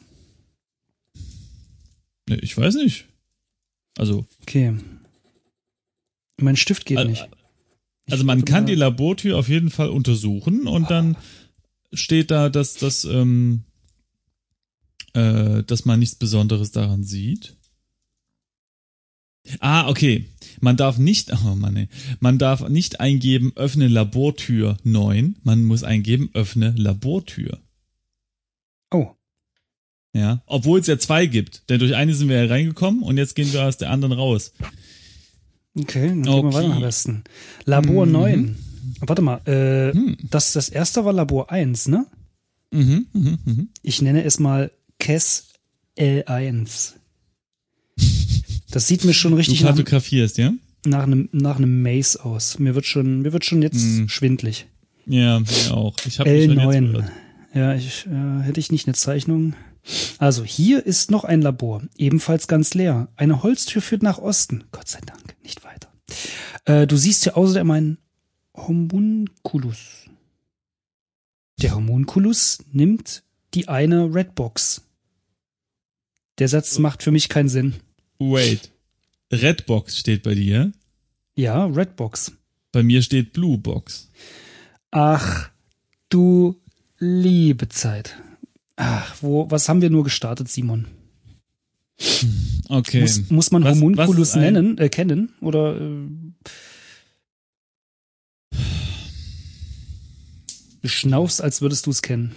Ne, 2.27 2.37
ich 2.41 2.57
weiß 2.57 2.75
nicht. 2.75 3.07
Also. 3.97 4.25
Okay. 4.41 4.77
Mein 6.37 6.55
Stift 6.55 6.85
geht 6.85 6.97
also, 6.97 7.09
nicht. 7.09 7.27
Ich 8.05 8.13
also 8.13 8.23
man 8.23 8.45
kann 8.45 8.65
die 8.65 8.75
Labortür 8.75 9.37
auf 9.37 9.47
jeden 9.47 9.69
Fall 9.69 9.89
untersuchen 9.89 10.67
und 10.67 10.85
ah. 10.85 10.89
dann 10.89 11.17
steht 11.93 12.31
da, 12.31 12.49
dass 12.49 12.75
das, 12.75 13.05
ähm, 13.05 13.63
äh, 15.13 15.63
dass 15.63 15.85
man 15.85 15.99
nichts 15.99 16.15
Besonderes 16.15 16.71
daran 16.71 17.03
sieht. 17.03 17.57
Ah, 19.59 19.89
okay. 19.89 20.25
Man 20.61 20.77
darf 20.77 20.97
nicht, 20.97 21.31
oh 21.45 21.55
Mann, 21.55 21.75
ey. 21.75 21.89
man 22.19 22.37
darf 22.37 22.67
nicht 22.69 22.99
eingeben, 22.99 23.51
öffne 23.55 23.87
Labortür 23.87 24.77
9. 24.83 25.37
Man 25.43 25.65
muss 25.65 25.83
eingeben, 25.83 26.29
öffne 26.33 26.73
Labortür. 26.77 27.59
Oh. 28.91 29.11
Ja, 30.13 30.41
obwohl 30.45 30.79
es 30.79 30.87
ja 30.87 30.97
zwei 30.97 31.25
gibt. 31.25 31.69
Denn 31.69 31.79
durch 31.79 31.95
eine 31.95 32.13
sind 32.13 32.29
wir 32.29 32.43
ja 32.43 32.49
reingekommen 32.49 33.01
und 33.01 33.17
jetzt 33.17 33.35
gehen 33.35 33.51
wir 33.53 33.65
aus 33.65 33.77
der 33.77 33.89
anderen 33.89 34.13
raus. 34.13 34.53
Okay, 35.77 36.09
dann 36.09 36.23
gehen 36.23 36.43
wir 36.43 36.53
weiter 36.53 36.73
am 36.73 36.81
besten. 36.81 37.23
Labor 37.65 38.05
mhm. 38.05 38.11
9. 38.11 38.57
Warte 39.01 39.21
mal, 39.21 39.41
äh, 39.45 39.93
mhm. 39.93 40.17
das, 40.29 40.53
das 40.53 40.69
erste 40.69 41.05
war 41.05 41.13
Labor 41.13 41.51
1, 41.51 41.87
ne? 41.87 42.05
Mhm, 42.71 43.07
mhm, 43.13 43.39
mhm. 43.45 43.69
Ich 43.81 44.01
nenne 44.01 44.23
es 44.23 44.39
mal 44.39 44.71
CAS 44.99 45.53
L1. 45.97 46.95
Das 48.71 48.87
sieht 48.87 49.03
mir 49.03 49.13
schon 49.13 49.33
richtig 49.33 49.61
du 49.61 49.67
fotografierst, 49.67 50.37
nach, 50.37 50.45
ja? 50.45 50.53
nach 50.85 51.03
einem 51.03 51.29
nach 51.31 51.57
einem 51.57 51.81
Maze 51.81 52.23
aus. 52.23 52.59
Mir 52.59 52.75
wird 52.75 52.85
schon 52.85 53.21
mir 53.21 53.33
wird 53.33 53.45
schon 53.45 53.61
jetzt 53.61 53.83
mm. 53.83 54.07
schwindlig. 54.07 54.67
Ja, 55.05 55.39
mir 55.39 55.73
auch. 55.73 55.95
Ich 56.05 56.19
habe 56.19 56.29
L9. 56.29 57.03
Ja, 57.53 57.75
ich 57.75 58.07
äh, 58.07 58.43
hätte 58.43 58.59
ich 58.59 58.71
nicht 58.71 58.87
eine 58.87 58.95
Zeichnung. 58.95 59.55
Also 60.19 60.43
hier 60.43 60.85
ist 60.85 61.11
noch 61.11 61.23
ein 61.23 61.41
Labor, 61.41 61.81
ebenfalls 61.97 62.47
ganz 62.47 62.73
leer. 62.73 63.09
Eine 63.15 63.43
Holztür 63.43 63.81
führt 63.81 64.03
nach 64.03 64.19
Osten. 64.19 64.63
Gott 64.71 64.87
sei 64.87 64.99
Dank, 65.05 65.35
nicht 65.43 65.63
weiter. 65.63 65.91
Äh, 66.65 66.87
du 66.87 66.97
siehst 66.97 67.23
hier 67.23 67.35
außerdem 67.35 67.69
einen 67.71 67.97
Homunculus. 68.55 70.09
Der 71.61 71.75
Homunculus 71.75 72.59
nimmt 72.71 73.23
die 73.53 73.67
eine 73.67 74.13
Redbox. 74.13 74.83
Der 76.39 76.47
Satz 76.47 76.79
macht 76.79 77.03
für 77.03 77.11
mich 77.11 77.29
keinen 77.29 77.49
Sinn. 77.49 77.75
Wait. 78.21 78.69
Redbox 79.31 79.97
steht 79.97 80.21
bei 80.21 80.35
dir? 80.35 80.71
Ja, 81.35 81.65
Redbox. 81.65 82.33
Bei 82.71 82.83
mir 82.83 83.01
steht 83.01 83.33
Bluebox. 83.33 84.11
Ach, 84.91 85.49
du 86.09 86.61
liebe 86.99 87.67
Zeit. 87.69 88.15
Ach, 88.75 89.15
wo, 89.21 89.49
was 89.49 89.67
haben 89.67 89.81
wir 89.81 89.89
nur 89.89 90.03
gestartet, 90.03 90.49
Simon? 90.49 90.85
Okay. 92.69 93.01
Muss, 93.01 93.29
muss 93.31 93.51
man 93.51 93.63
was, 93.63 93.75
Homunculus 93.75 94.29
was 94.29 94.35
nennen, 94.35 94.77
äh, 94.77 94.89
kennen? 94.89 95.33
Oder 95.41 95.81
äh, 95.81 96.07
du 100.81 100.87
schnaufst, 100.87 101.41
als 101.41 101.61
würdest 101.61 101.87
du 101.87 101.89
es 101.91 102.03
kennen. 102.03 102.35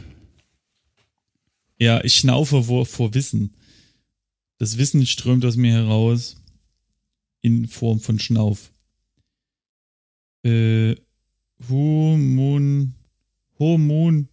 Ja, 1.79 2.03
ich 2.03 2.15
schnaufe 2.15 2.63
vor, 2.63 2.87
vor 2.87 3.13
Wissen. 3.13 3.55
Das 4.65 4.79
Wissen 4.79 5.05
strömt 5.05 5.45
aus 5.45 5.57
mir 5.57 5.75
heraus 5.75 6.37
in 7.43 7.69
Form 7.69 8.01
von 8.01 8.19
Schnauf. 8.19 8.73
Äh, 10.43 10.95
Homun. 11.69 12.95
Homun. 13.59 14.31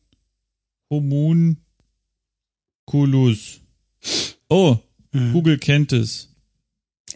Homunculus. 0.90 1.60
Oh, 4.48 4.78
Hm. 5.12 5.34
Google 5.34 5.58
kennt 5.58 5.92
es. 5.92 6.30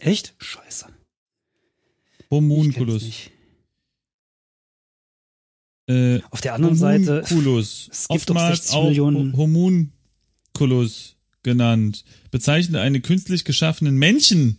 Echt? 0.00 0.34
Scheiße. 0.38 0.84
Homunculus. 2.30 3.30
Äh, 5.88 6.20
Auf 6.30 6.42
der 6.42 6.52
anderen 6.52 6.76
Seite, 6.76 7.22
Homunculus. 7.30 7.86
gibt 7.86 7.98
doch 8.10 8.14
Oftmals 8.14 8.58
60 8.58 8.74
auch 8.76 8.88
Millionen- 8.90 9.32
Ho- 9.32 9.38
Homunculus 9.38 11.15
genannt. 11.46 12.04
Bezeichnet 12.30 12.82
einen 12.82 13.00
künstlich 13.00 13.44
geschaffenen 13.46 13.96
Menschen. 13.96 14.58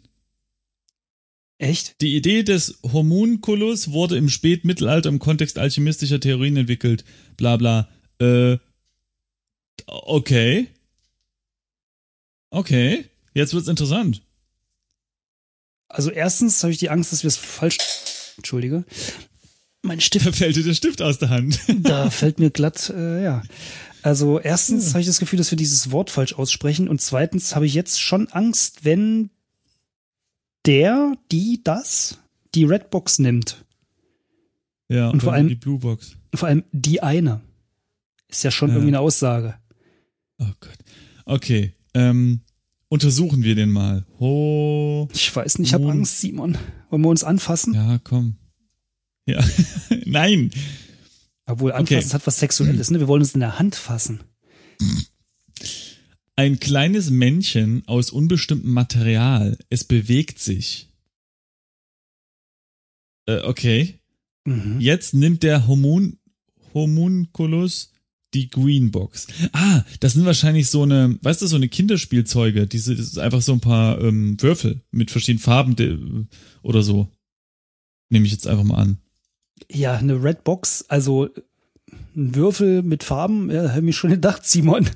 echt? 1.60 2.02
Die 2.02 2.16
Idee 2.16 2.42
des 2.44 2.80
Homunculus 2.82 3.92
wurde 3.92 4.18
im 4.18 4.30
Spätmittelalter 4.30 5.10
im 5.10 5.20
Kontext 5.20 5.60
alchemistischer 5.60 6.20
Theorien 6.20 6.58
entwickelt. 6.58 7.04
Bla 7.36 7.58
bla. 7.58 7.88
Äh, 8.20 8.58
okay. 9.86 10.68
Okay. 12.50 13.06
Jetzt 13.34 13.54
wird's 13.54 13.68
interessant. 13.68 14.22
Also 15.90 16.10
erstens 16.10 16.64
habe 16.64 16.72
ich 16.72 16.80
die 16.80 16.90
Angst, 16.90 17.12
dass 17.12 17.24
wir 17.24 17.28
es 17.28 17.38
falsch. 17.38 17.78
Entschuldige. 18.38 18.84
Mein 19.84 20.02
Stift, 20.02 20.26
Da 20.26 20.32
fällt 20.32 20.56
dir 20.56 20.64
der 20.64 20.74
Stift 20.74 21.02
aus 21.02 21.20
der 21.20 21.30
Hand. 21.30 21.60
da 21.84 22.10
fällt 22.10 22.40
mir 22.40 22.50
glatt, 22.50 22.90
äh, 22.96 23.24
ja. 23.24 23.44
Also 24.04 24.40
erstens 24.40 24.90
habe 24.90 25.02
ich 25.02 25.08
das 25.08 25.20
Gefühl, 25.20 25.38
dass 25.38 25.52
wir 25.52 25.58
dieses 25.58 25.92
Wort 25.92 26.10
falsch 26.10 26.34
aussprechen 26.34 26.88
und 26.88 27.02
zweitens 27.02 27.56
habe 27.56 27.66
ich 27.66 27.74
jetzt 27.74 28.00
schon 28.02 28.28
Angst, 28.30 28.86
wenn 28.86 29.30
der, 30.66 31.14
die, 31.32 31.62
das, 31.64 32.20
die 32.56 32.64
Redbox 32.66 33.20
nimmt. 33.20 33.64
Ja, 34.90 35.10
Und 35.10 35.22
vor 35.24 35.34
allem- 35.34 35.48
die 35.50 35.56
Blue 35.56 35.80
Box. 35.80 36.16
Vor 36.34 36.48
allem 36.48 36.64
die 36.72 37.02
eine. 37.02 37.42
Ist 38.30 38.44
ja 38.44 38.52
schon 38.52 38.70
Ja. 38.70 38.76
irgendwie 38.76 38.92
eine 38.92 39.00
Aussage. 39.00 39.56
Oh 40.40 40.46
Gott. 40.60 40.78
Okay. 41.26 41.74
Ähm, 41.94 42.42
untersuchen 42.90 43.44
wir 43.44 43.56
den 43.56 43.72
mal. 43.72 44.06
Ho. 44.20 45.08
Ich 45.14 45.34
weiß 45.36 45.60
nicht, 45.60 45.70
ich 45.70 45.74
habe. 45.74 45.90
Angst, 45.90 46.20
Simon. 46.20 46.58
Wollen 46.90 47.02
wir 47.02 47.10
uns 47.10 47.24
anfassen? 47.24 47.74
Ja, 47.74 48.00
komm. 48.04 48.36
Ja. 49.26 49.44
Nein. 50.06 50.52
Obwohl 51.48 51.72
anfassen 51.72 51.98
Okay. 51.98 52.14
hat 52.14 52.28
was 52.28 52.40
Sexuelles, 52.40 52.92
ne? 52.92 53.00
Wir 53.00 53.08
wollen 53.08 53.22
uns 53.22 53.34
in 53.34 53.40
der 53.40 53.58
Hand 53.58 53.76
fassen. 53.76 54.20
Ein 56.36 56.60
kleines 56.60 57.10
Männchen 57.10 57.84
aus 57.88 58.12
unbestimmtem 58.12 58.72
Material. 58.72 59.58
Es 59.70 59.84
bewegt 59.86 60.40
sich. 60.40 60.90
Äh, 63.26 63.42
okay. 63.42 64.00
Mhm. 64.46 64.80
Jetzt 64.80 65.14
nimmt 65.14 65.42
der 65.42 65.68
Homun, 65.68 66.20
Homunculus 66.74 67.92
die 68.34 68.50
Greenbox. 68.50 69.28
Ah, 69.54 69.84
das 70.02 70.14
sind 70.14 70.26
wahrscheinlich 70.26 70.70
so 70.70 70.84
eine, 70.84 71.18
weißt 71.22 71.42
du, 71.42 71.48
so 71.48 71.56
eine 71.56 71.70
Kinderspielzeuge. 71.70 72.68
Diese, 72.68 72.96
das 72.96 73.08
ist 73.08 73.18
einfach 73.18 73.42
so 73.42 73.54
ein 73.54 73.62
paar 73.62 74.02
ähm, 74.02 74.40
Würfel 74.42 74.82
mit 74.92 75.12
verschiedenen 75.12 75.42
Farben 75.42 75.76
de, 75.76 75.98
oder 76.62 76.84
so. 76.84 77.10
Nehme 78.10 78.26
ich 78.26 78.32
jetzt 78.32 78.48
einfach 78.48 78.64
mal 78.64 78.78
an. 78.78 78.98
Ja, 79.72 79.98
eine 79.98 80.24
Redbox, 80.24 80.86
also 80.88 81.30
ein 82.16 82.36
Würfel 82.36 82.82
mit 82.82 83.04
Farben, 83.04 83.52
ja, 83.52 83.74
habe 83.74 83.90
ich 83.90 83.96
schon 83.96 84.10
gedacht, 84.10 84.46
Simon. 84.46 84.90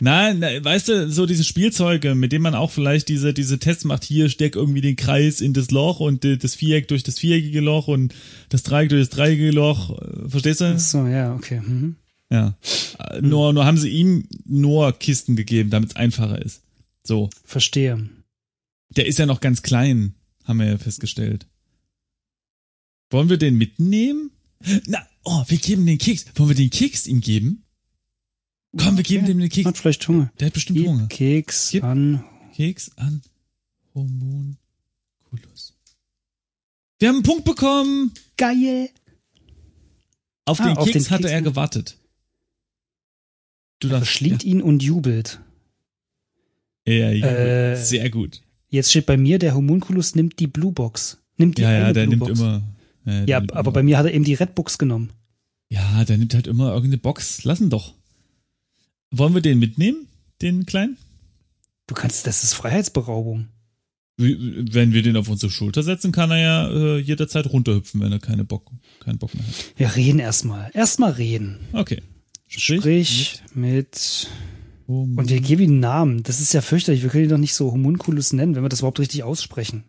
Nein, 0.00 0.40
weißt 0.40 0.88
du, 0.88 1.10
so 1.10 1.26
diese 1.26 1.44
Spielzeuge, 1.44 2.14
mit 2.14 2.32
denen 2.32 2.42
man 2.42 2.54
auch 2.54 2.70
vielleicht 2.70 3.08
diese, 3.08 3.34
diese 3.34 3.58
Tests 3.58 3.84
macht, 3.84 4.04
hier 4.04 4.28
steck 4.28 4.56
irgendwie 4.56 4.80
den 4.80 4.96
Kreis 4.96 5.40
in 5.40 5.52
das 5.52 5.70
Loch 5.70 6.00
und 6.00 6.24
das 6.24 6.54
Viereck 6.54 6.88
durch 6.88 7.02
das 7.02 7.18
viereckige 7.18 7.60
Loch 7.60 7.88
und 7.88 8.14
das 8.48 8.62
Dreieck 8.62 8.88
durch 8.88 9.08
das 9.08 9.16
dreieckige 9.16 9.50
Loch. 9.50 9.98
Äh, 10.00 10.28
Verstehst 10.28 10.60
du? 10.60 10.78
So, 10.78 11.06
ja, 11.06 11.34
okay. 11.34 11.60
Mhm. 11.60 11.96
Ja. 12.30 12.56
Äh, 12.98 13.20
Nur, 13.20 13.52
nur 13.52 13.64
haben 13.64 13.76
sie 13.78 13.90
ihm 13.90 14.26
nur 14.44 14.92
Kisten 14.92 15.36
gegeben, 15.36 15.70
damit 15.70 15.90
es 15.90 15.96
einfacher 15.96 16.40
ist. 16.40 16.62
So. 17.04 17.30
Verstehe. 17.44 18.08
Der 18.96 19.06
ist 19.06 19.18
ja 19.18 19.26
noch 19.26 19.40
ganz 19.40 19.62
klein, 19.62 20.14
haben 20.44 20.60
wir 20.60 20.66
ja 20.66 20.78
festgestellt. 20.78 21.46
Wollen 23.14 23.28
wir 23.28 23.36
den 23.36 23.56
mitnehmen? 23.56 24.32
Na, 24.86 25.06
oh, 25.22 25.44
wir 25.46 25.58
geben 25.58 25.86
den 25.86 25.98
Keks. 25.98 26.26
Wollen 26.34 26.48
wir 26.48 26.56
den 26.56 26.70
Keks 26.70 27.06
ihm 27.06 27.20
geben? 27.20 27.62
Komm, 28.76 28.96
wir 28.96 29.04
geben 29.04 29.22
Okay. 29.24 29.32
dem 29.32 29.38
den 29.38 29.48
Keks. 29.50 29.66
Hat 29.68 29.78
vielleicht 29.78 30.08
Hunger. 30.08 30.32
Der 30.40 30.46
hat 30.48 30.54
bestimmt 30.54 30.80
Hunger. 30.80 31.06
Gib 31.08 31.16
Keks 31.18 31.70
Gib- 31.70 31.84
an. 31.84 32.24
Keks 32.54 32.90
an 32.96 33.22
Homunculus. 33.94 35.76
Wir 36.98 37.08
haben 37.08 37.16
einen 37.16 37.22
Punkt 37.22 37.44
bekommen. 37.44 38.12
Geil. 38.36 38.90
Auf 40.44 40.58
Ah, 40.60 40.64
den 40.70 40.76
auf 40.76 40.86
Keks 40.86 41.04
den 41.04 41.10
hatte 41.10 41.22
Keks, 41.22 41.30
er 41.32 41.38
ja. 41.38 41.44
gewartet. 41.44 41.98
Du 43.78 43.86
Er 43.88 43.90
darfst. 43.92 44.08
verschlingt 44.08 44.42
ihn 44.44 44.60
und 44.60 44.82
jubelt. 44.82 45.40
Ja, 46.86 47.10
ja, 47.12 47.26
Äh, 47.26 47.76
sehr 47.76 48.10
gut. 48.10 48.42
Jetzt 48.70 48.90
steht 48.90 49.06
bei 49.06 49.16
mir, 49.16 49.38
der 49.38 49.54
Homunculus 49.54 50.16
nimmt 50.16 50.38
die 50.40 50.48
Blue 50.48 50.72
Box. 50.72 51.18
Nimmt 51.36 51.58
die 51.58 51.62
Ja, 51.62 51.72
ja, 51.72 51.92
der 51.92 52.06
Blue 52.06 52.16
nimmt 52.16 52.20
Box. 52.28 52.40
immer. 52.40 52.62
Ja, 53.04 53.24
der 53.24 53.26
Ja, 53.26 53.42
aber 53.52 53.72
bei 53.72 53.82
mir 53.82 53.98
hat 53.98 54.06
er 54.06 54.14
eben 54.14 54.24
die 54.24 54.34
Redbox 54.34 54.78
genommen. 54.78 55.10
Ja, 55.70 56.04
der 56.04 56.18
nimmt 56.18 56.34
halt 56.34 56.46
immer 56.46 56.68
irgendeine 56.68 56.98
Box. 56.98 57.44
Lassen 57.44 57.70
doch. 57.70 57.94
Wollen 59.10 59.34
wir 59.34 59.40
den 59.42 59.58
mitnehmen, 59.58 60.06
den 60.42 60.66
kleinen? 60.66 60.96
Du 61.86 61.94
kannst, 61.94 62.26
das 62.26 62.44
ist 62.44 62.54
Freiheitsberaubung. 62.54 63.48
Wenn 64.16 64.92
wir 64.92 65.02
den 65.02 65.16
auf 65.16 65.28
unsere 65.28 65.50
Schulter 65.50 65.82
setzen, 65.82 66.12
kann 66.12 66.30
er 66.30 66.38
ja 66.38 66.70
äh, 66.70 66.98
jederzeit 66.98 67.46
runterhüpfen, 67.46 68.00
wenn 68.00 68.12
er 68.12 68.20
keine 68.20 68.44
Bock, 68.44 68.70
keinen 69.00 69.18
Bock 69.18 69.34
mehr 69.34 69.44
hat. 69.44 69.54
Wir 69.76 69.96
reden 69.96 70.20
erstmal. 70.20 70.70
Erstmal 70.72 71.12
reden. 71.12 71.58
Okay. 71.72 72.00
Sprich 72.46 73.42
mit. 73.54 74.28
Homun- 74.86 75.18
Und 75.18 75.30
wir 75.30 75.40
geben 75.40 75.62
ihm 75.62 75.70
einen 75.70 75.80
Namen. 75.80 76.22
Das 76.22 76.40
ist 76.40 76.52
ja 76.54 76.60
fürchterlich. 76.60 77.02
Wir 77.02 77.10
können 77.10 77.24
ihn 77.24 77.30
doch 77.30 77.38
nicht 77.38 77.54
so 77.54 77.72
Homunculus 77.72 78.32
nennen, 78.32 78.54
wenn 78.54 78.62
wir 78.62 78.68
das 78.68 78.80
überhaupt 78.80 79.00
richtig 79.00 79.24
aussprechen. 79.24 79.82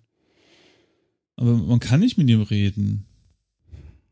Aber 1.37 1.53
man 1.53 1.79
kann 1.79 1.99
nicht 1.99 2.17
mit 2.17 2.29
ihm 2.29 2.41
reden. 2.41 3.05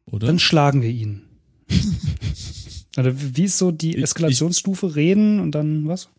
Oder? 0.05 0.27
Dann 0.27 0.39
schlagen 0.39 0.81
wir 0.81 0.89
ihn. 0.89 1.21
Oder 2.97 3.13
wie 3.35 3.43
ist 3.45 3.57
so 3.57 3.71
die 3.71 3.95
Ich- 3.95 4.03
Eskalationsstufe? 4.03 4.95
Reden 4.95 5.39
und 5.39 5.51
dann 5.53 5.87
was? 5.87 6.09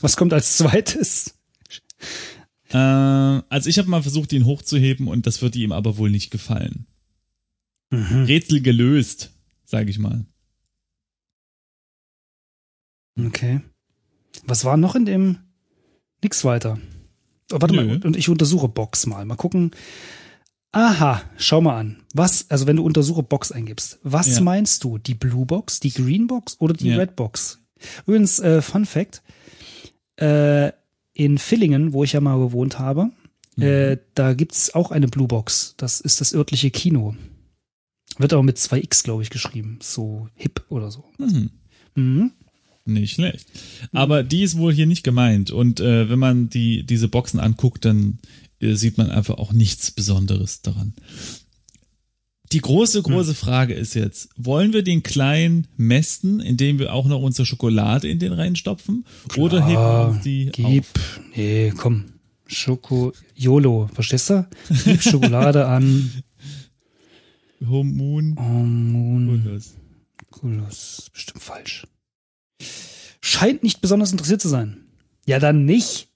Was 0.00 0.16
kommt 0.16 0.32
als 0.32 0.56
zweites? 0.56 1.34
Äh, 2.70 2.76
also 2.76 3.68
ich 3.68 3.78
habe 3.78 3.88
mal 3.88 4.02
versucht, 4.02 4.32
ihn 4.32 4.44
hochzuheben 4.46 5.06
und 5.06 5.26
das 5.26 5.42
wird 5.42 5.54
ihm 5.56 5.70
aber 5.72 5.96
wohl 5.98 6.10
nicht 6.10 6.30
gefallen. 6.30 6.86
Mhm. 7.90 8.24
Rätsel 8.24 8.60
gelöst, 8.62 9.30
sage 9.64 9.90
ich 9.90 9.98
mal. 9.98 10.24
Okay. 13.18 13.60
Was 14.46 14.64
war 14.64 14.76
noch 14.76 14.94
in 14.96 15.04
dem? 15.04 15.38
Nix 16.22 16.44
weiter. 16.44 16.78
Oh, 17.52 17.60
warte 17.60 17.74
Nö. 17.74 17.84
mal, 17.86 18.02
und 18.04 18.16
ich 18.16 18.28
untersuche 18.28 18.68
Box 18.68 19.06
mal. 19.06 19.24
Mal 19.24 19.36
gucken. 19.36 19.70
Aha, 20.74 21.22
schau 21.36 21.60
mal 21.60 21.78
an. 21.78 21.96
Was, 22.14 22.50
also 22.50 22.66
wenn 22.66 22.76
du 22.76 22.84
untersuche 22.84 23.22
Box 23.22 23.52
eingibst, 23.52 23.98
was 24.02 24.36
Ja. 24.36 24.40
meinst 24.42 24.82
du? 24.84 24.98
Die 24.98 25.14
Blue 25.14 25.46
Box, 25.46 25.80
die 25.80 25.92
Green 25.92 26.26
Box 26.26 26.56
oder 26.58 26.74
die 26.74 26.88
Ja. 26.88 26.96
Red 26.96 27.16
Box? 27.16 27.60
Übrigens, 28.06 28.38
äh, 28.40 28.60
Fun 28.62 28.84
Fact, 28.86 29.22
äh, 30.16 30.72
in 31.12 31.38
Villingen, 31.38 31.92
wo 31.92 32.02
ich 32.04 32.12
ja 32.12 32.20
mal 32.20 32.38
gewohnt 32.38 32.78
habe, 32.78 33.10
Mhm. 33.56 33.62
äh, 33.62 33.98
da 34.14 34.34
gibt's 34.34 34.74
auch 34.74 34.90
eine 34.90 35.06
Blue 35.08 35.28
Box. 35.28 35.74
Das 35.76 36.00
ist 36.00 36.20
das 36.20 36.34
örtliche 36.34 36.70
Kino. 36.70 37.14
Wird 38.18 38.32
aber 38.32 38.42
mit 38.42 38.58
zwei 38.58 38.78
X, 38.78 39.02
glaube 39.02 39.22
ich, 39.22 39.30
geschrieben. 39.30 39.78
So 39.82 40.28
hip 40.34 40.64
oder 40.68 40.90
so. 40.90 41.04
Mhm. 41.18 41.50
Mhm. 41.94 42.32
Nicht 42.86 43.14
schlecht. 43.14 43.46
Aber 43.92 44.22
die 44.22 44.42
ist 44.42 44.58
wohl 44.58 44.72
hier 44.72 44.86
nicht 44.86 45.04
gemeint. 45.04 45.50
Und 45.50 45.80
äh, 45.80 46.08
wenn 46.10 46.18
man 46.18 46.48
die, 46.50 46.84
diese 46.84 47.08
Boxen 47.08 47.40
anguckt, 47.40 47.84
dann 47.84 48.18
sieht 48.60 48.98
man 48.98 49.10
einfach 49.10 49.36
auch 49.38 49.52
nichts 49.52 49.90
Besonderes 49.90 50.62
daran. 50.62 50.94
Die 52.52 52.60
große, 52.60 53.02
große 53.02 53.34
Frage 53.34 53.74
ist 53.74 53.94
jetzt, 53.94 54.28
wollen 54.36 54.72
wir 54.72 54.82
den 54.82 55.02
kleinen 55.02 55.66
mästen, 55.76 56.38
indem 56.38 56.78
wir 56.78 56.92
auch 56.92 57.06
noch 57.06 57.20
unsere 57.20 57.46
Schokolade 57.46 58.08
in 58.08 58.20
den 58.20 58.32
reinstopfen? 58.32 59.04
Oder 59.36 59.66
heben 59.66 59.80
wir 59.80 60.08
uns 60.08 60.22
die 60.22 60.50
Gib. 60.52 60.84
auf? 60.84 61.20
Nee, 61.34 61.72
komm. 61.76 62.04
Schoko. 62.46 63.12
YOLO, 63.34 63.90
verstehst 63.92 64.30
du? 64.30 64.46
Gib 64.84 65.02
Schokolade 65.02 65.66
an. 65.68 66.12
Homun. 67.66 68.36
Homunculus. 68.38 69.74
Bestimmt 71.12 71.42
falsch. 71.42 71.86
Scheint 73.20 73.62
nicht 73.62 73.80
besonders 73.80 74.12
interessiert 74.12 74.40
zu 74.42 74.48
sein. 74.48 74.84
Ja, 75.26 75.38
dann 75.38 75.64
nicht. 75.64 76.08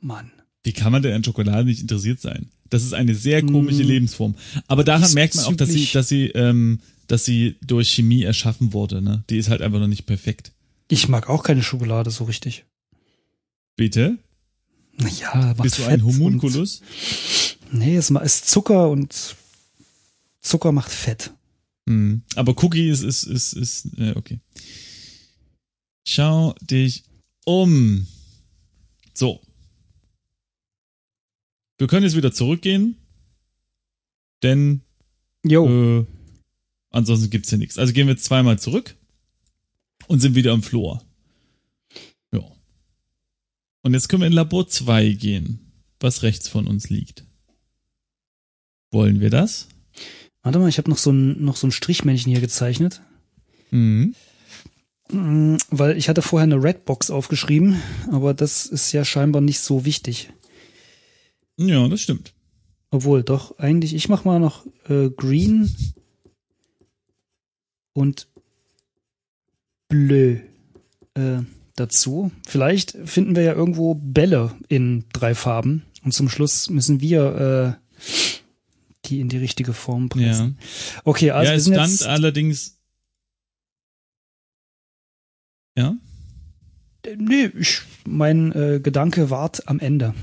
Mann. 0.00 0.32
Wie 0.68 0.74
kann 0.74 0.92
man 0.92 1.00
denn 1.00 1.14
an 1.14 1.24
Schokolade 1.24 1.64
nicht 1.64 1.80
interessiert 1.80 2.20
sein? 2.20 2.50
Das 2.68 2.84
ist 2.84 2.92
eine 2.92 3.14
sehr 3.14 3.40
komische 3.42 3.84
Mm. 3.84 3.86
Lebensform. 3.86 4.34
Aber 4.66 4.84
daran 4.84 5.10
merkt 5.14 5.34
man 5.34 5.46
auch, 5.46 5.56
dass 5.56 5.70
sie, 5.70 5.88
dass 5.94 6.10
sie, 6.10 6.26
ähm, 6.26 6.80
dass 7.06 7.24
sie 7.24 7.56
durch 7.66 7.90
Chemie 7.90 8.22
erschaffen 8.24 8.74
wurde. 8.74 9.00
Ne? 9.00 9.24
Die 9.30 9.38
ist 9.38 9.48
halt 9.48 9.62
einfach 9.62 9.78
noch 9.80 9.86
nicht 9.86 10.04
perfekt. 10.04 10.52
Ich 10.88 11.08
mag 11.08 11.30
auch 11.30 11.42
keine 11.42 11.62
Schokolade 11.62 12.10
so 12.10 12.24
richtig. 12.24 12.66
Bitte? 13.76 14.18
Naja, 14.98 15.54
macht 15.56 15.62
Bist 15.62 15.78
du 15.78 15.84
ein 15.84 16.04
Homunculus? 16.04 16.82
Nee, 17.72 17.96
es 17.96 18.10
ist 18.10 18.50
Zucker 18.50 18.90
und 18.90 19.36
Zucker 20.42 20.72
macht 20.72 20.90
Fett. 20.90 21.32
Hm. 21.88 22.20
Aber 22.34 22.62
Cookie 22.62 22.90
ist, 22.90 23.02
ist, 23.04 23.22
ist, 23.22 23.54
ist, 23.54 23.86
äh, 23.96 24.12
okay. 24.16 24.38
Schau 26.06 26.54
dich 26.60 27.04
um. 27.46 28.06
So. 29.14 29.40
Wir 31.78 31.86
können 31.86 32.04
jetzt 32.04 32.16
wieder 32.16 32.32
zurückgehen, 32.32 32.96
denn 34.42 34.82
äh, 35.66 36.04
ansonsten 36.90 37.30
gibt's 37.30 37.50
hier 37.50 37.58
nichts. 37.58 37.78
Also 37.78 37.92
gehen 37.92 38.08
wir 38.08 38.14
jetzt 38.14 38.24
zweimal 38.24 38.58
zurück 38.58 38.96
und 40.08 40.20
sind 40.20 40.34
wieder 40.34 40.52
am 40.52 40.62
Flur. 40.62 41.02
Ja. 42.32 42.40
Und 43.82 43.94
jetzt 43.94 44.08
können 44.08 44.22
wir 44.22 44.26
in 44.26 44.32
Labor 44.32 44.68
2 44.68 45.10
gehen, 45.12 45.60
was 46.00 46.22
rechts 46.22 46.48
von 46.48 46.66
uns 46.66 46.90
liegt. 46.90 47.24
Wollen 48.90 49.20
wir 49.20 49.30
das? 49.30 49.68
Warte 50.42 50.58
mal, 50.58 50.68
ich 50.68 50.78
habe 50.78 50.90
noch 50.90 50.98
so 50.98 51.10
ein 51.12 51.44
noch 51.44 51.56
so 51.56 51.66
ein 51.66 51.72
Strichmännchen 51.72 52.32
hier 52.32 52.40
gezeichnet. 52.40 53.02
Mhm. 53.70 54.14
Mm, 55.10 55.56
Weil 55.70 55.96
ich 55.96 56.08
hatte 56.08 56.22
vorher 56.22 56.44
eine 56.44 56.62
Redbox 56.62 57.10
aufgeschrieben, 57.10 57.80
aber 58.10 58.34
das 58.34 58.66
ist 58.66 58.92
ja 58.92 59.04
scheinbar 59.04 59.42
nicht 59.42 59.60
so 59.60 59.84
wichtig. 59.84 60.30
Ja, 61.58 61.88
das 61.88 62.00
stimmt. 62.00 62.34
Obwohl, 62.90 63.22
doch, 63.22 63.58
eigentlich, 63.58 63.94
ich 63.94 64.08
mach 64.08 64.24
mal 64.24 64.40
noch 64.40 64.64
äh, 64.88 65.10
Green 65.10 65.70
und 67.92 68.28
Bleu 69.88 70.38
äh, 71.14 71.42
dazu. 71.74 72.30
Vielleicht 72.46 72.96
finden 73.04 73.36
wir 73.36 73.42
ja 73.42 73.52
irgendwo 73.54 73.94
Bälle 73.94 74.56
in 74.68 75.04
drei 75.12 75.34
Farben 75.34 75.84
und 76.02 76.12
zum 76.12 76.28
Schluss 76.28 76.70
müssen 76.70 77.00
wir 77.00 77.78
äh, 77.78 77.98
die 79.06 79.20
in 79.20 79.28
die 79.28 79.38
richtige 79.38 79.72
Form 79.72 80.08
pressen. 80.08 80.58
Okay, 81.04 81.30
also 81.30 81.50
ja, 81.50 81.56
es 81.56 81.66
stand 81.66 81.90
jetzt, 81.90 82.06
allerdings. 82.06 82.78
Ja? 85.76 85.96
äh, 87.04 87.16
nee, 87.16 87.50
ich, 87.58 87.82
mein 88.06 88.52
äh, 88.52 88.80
Gedanke 88.80 89.30
wart 89.30 89.66
am 89.68 89.80
Ende. 89.80 90.14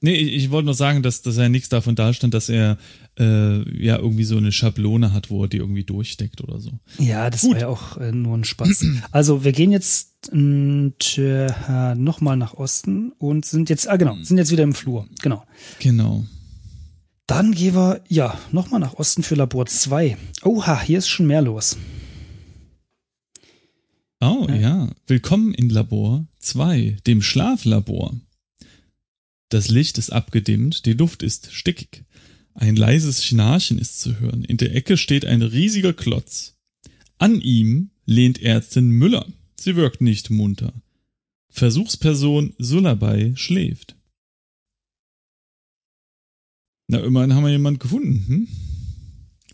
Nee, 0.00 0.14
ich, 0.14 0.32
ich 0.34 0.50
wollte 0.50 0.66
noch 0.66 0.74
sagen, 0.74 1.02
dass, 1.02 1.22
dass 1.22 1.36
er 1.38 1.48
nichts 1.48 1.68
davon 1.68 1.96
dastand, 1.96 2.32
dass 2.34 2.48
er 2.48 2.78
äh, 3.18 3.82
ja 3.84 3.96
irgendwie 3.98 4.24
so 4.24 4.36
eine 4.36 4.52
Schablone 4.52 5.12
hat, 5.12 5.28
wo 5.30 5.42
er 5.44 5.48
die 5.48 5.56
irgendwie 5.56 5.82
durchsteckt 5.84 6.40
oder 6.40 6.60
so. 6.60 6.70
Ja, 6.98 7.30
das 7.30 7.40
Gut. 7.42 7.54
war 7.54 7.60
ja 7.60 7.68
auch 7.68 7.96
äh, 7.96 8.12
nur 8.12 8.36
ein 8.38 8.44
Spaß. 8.44 8.84
Also 9.10 9.42
wir 9.44 9.50
gehen 9.52 9.72
jetzt 9.72 10.30
äh, 10.32 11.94
nochmal 11.96 12.36
nach 12.36 12.54
Osten 12.54 13.10
und 13.18 13.44
sind 13.44 13.70
jetzt, 13.70 13.88
ah 13.88 13.96
genau, 13.96 14.16
sind 14.22 14.38
jetzt 14.38 14.52
wieder 14.52 14.62
im 14.62 14.74
Flur. 14.74 15.08
Genau. 15.20 15.44
Genau. 15.80 16.24
Dann 17.26 17.52
gehen 17.52 17.74
wir, 17.74 18.00
ja, 18.08 18.38
nochmal 18.52 18.80
nach 18.80 18.94
Osten 18.94 19.22
für 19.22 19.34
Labor 19.34 19.66
2. 19.66 20.16
Oha, 20.44 20.80
hier 20.80 20.98
ist 20.98 21.08
schon 21.08 21.26
mehr 21.26 21.42
los. 21.42 21.76
Oh, 24.20 24.46
Ja. 24.48 24.54
ja. 24.54 24.88
Willkommen 25.06 25.54
in 25.54 25.68
Labor 25.68 26.26
2, 26.38 26.96
dem 27.06 27.20
Schlaflabor. 27.22 28.14
Das 29.48 29.68
Licht 29.68 29.98
ist 29.98 30.10
abgedimmt, 30.10 30.84
die 30.84 30.92
Luft 30.92 31.22
ist 31.22 31.52
stickig. 31.52 32.04
Ein 32.54 32.76
leises 32.76 33.24
Schnarchen 33.24 33.78
ist 33.78 34.00
zu 34.00 34.18
hören. 34.20 34.44
In 34.44 34.56
der 34.56 34.74
Ecke 34.74 34.96
steht 34.96 35.24
ein 35.24 35.42
riesiger 35.42 35.92
Klotz. 35.92 36.56
An 37.18 37.40
ihm 37.40 37.90
lehnt 38.04 38.42
Ärztin 38.42 38.90
Müller. 38.90 39.26
Sie 39.58 39.76
wirkt 39.76 40.00
nicht 40.00 40.30
munter. 40.30 40.72
Versuchsperson 41.50 42.54
Sulabei 42.58 43.32
schläft. 43.36 43.96
Na, 46.88 47.00
immerhin 47.00 47.34
haben 47.34 47.44
wir 47.44 47.50
jemanden 47.50 47.78
gefunden. 47.78 48.24
Hm? 48.26 48.48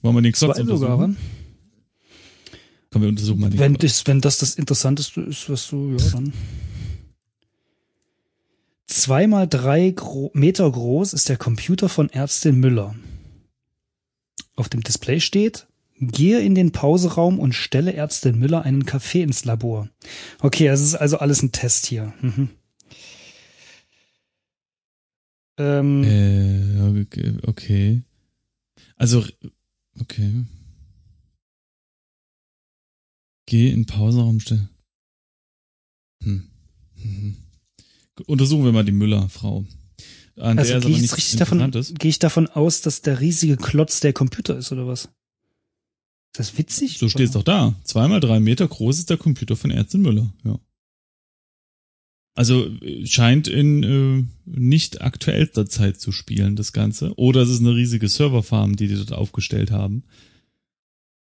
Wollen 0.03 0.17
wir 0.17 0.23
den 0.23 0.33
Klotz 0.33 0.57
Zwei 0.57 0.65
sogar, 0.65 0.99
untersuchen? 0.99 1.17
wa? 1.17 2.51
Komm, 2.91 3.03
wir 3.03 3.09
untersuchen 3.09 3.41
mal 3.41 3.51
den 3.51 3.59
wenn, 3.59 3.79
Klotz. 3.79 3.99
das, 3.99 4.07
wenn 4.07 4.21
das 4.21 4.39
das 4.39 4.55
Interessanteste 4.55 5.21
ist, 5.23 5.49
was 5.49 5.69
du, 5.69 5.97
ja, 5.99 6.11
dann. 6.11 6.33
Zweimal 8.87 9.49
drei 9.49 9.91
gro 9.91 10.31
Meter 10.35 10.71
groß 10.71 11.13
ist 11.15 11.29
der 11.29 11.37
Computer 11.37 11.89
von 11.89 12.11
Ärztin 12.11 12.61
Müller. 12.61 12.95
Auf 14.57 14.69
dem 14.69 14.83
Display 14.83 15.21
steht, 15.21 15.67
gehe 15.99 16.41
in 16.41 16.55
den 16.55 16.73
Pauseraum 16.73 17.39
und 17.39 17.55
stelle 17.55 17.95
Ärztin 17.95 18.39
Müller 18.39 18.63
einen 18.63 18.85
Kaffee 18.85 19.23
ins 19.23 19.45
Labor. 19.45 19.89
Okay, 20.41 20.67
es 20.69 20.81
ist 20.81 20.95
also 20.95 21.19
alles 21.19 21.43
ein 21.43 21.53
Test 21.53 21.87
hier. 21.87 22.13
Mhm. 22.21 22.51
Ähm, 25.57 26.05
Äh, 26.05 27.47
okay. 27.47 28.03
Also, 28.97 29.25
okay. 30.01 30.45
Geh 33.47 33.71
in 33.71 33.87
Pauseraum 33.87 34.41
stellen. 34.41 34.69
Hm. 36.23 36.49
Mhm. 36.97 37.37
Untersuchen 38.27 38.65
wir 38.65 38.73
mal 38.73 38.85
die 38.85 38.93
Müller-Frau. 38.93 39.65
An 40.37 40.59
also 40.59 40.71
der 40.71 40.79
es 40.79 40.85
gehe 40.87 40.97
ich, 40.99 41.37
davon, 41.37 41.71
gehe 41.71 42.09
ich 42.09 42.19
davon 42.19 42.49
aus, 42.49 42.81
dass 42.81 43.03
der 43.03 43.21
riesige 43.21 43.57
Klotz 43.57 44.01
der 44.01 44.13
Computer 44.13 44.57
ist, 44.57 44.73
oder 44.73 44.87
was? 44.87 45.09
Ist 46.33 46.39
das 46.39 46.59
witzig? 46.59 46.99
So 46.99 47.09
steht's 47.09 47.33
doch 47.33 47.45
da. 47.45 47.75
Zweimal 47.85 48.21
drei 48.21 48.41
Meter 48.41 48.67
groß 48.67 48.99
ist 48.99 49.11
der 49.11 49.17
Computer 49.17 49.57
von 49.57 49.71
Ärztin 49.71 50.03
Müller, 50.03 50.33
ja. 50.45 50.59
Also 52.35 52.67
äh, 52.67 53.07
scheint 53.07 53.47
in 53.47 53.83
äh, 53.85 54.25
nicht 54.45 55.03
aktuellster 55.03 55.67
Zeit 55.67 56.01
zu 56.01 56.11
spielen, 56.11 56.57
das 56.57 56.73
Ganze. 56.73 57.17
Oder 57.17 57.43
es 57.43 57.51
ist 57.51 57.61
eine 57.61 57.77
riesige 57.77 58.09
Serverfarm, 58.09 58.75
die 58.75 58.89
die 58.89 58.97
dort 58.97 59.13
aufgestellt 59.13 59.71
haben. 59.71 60.03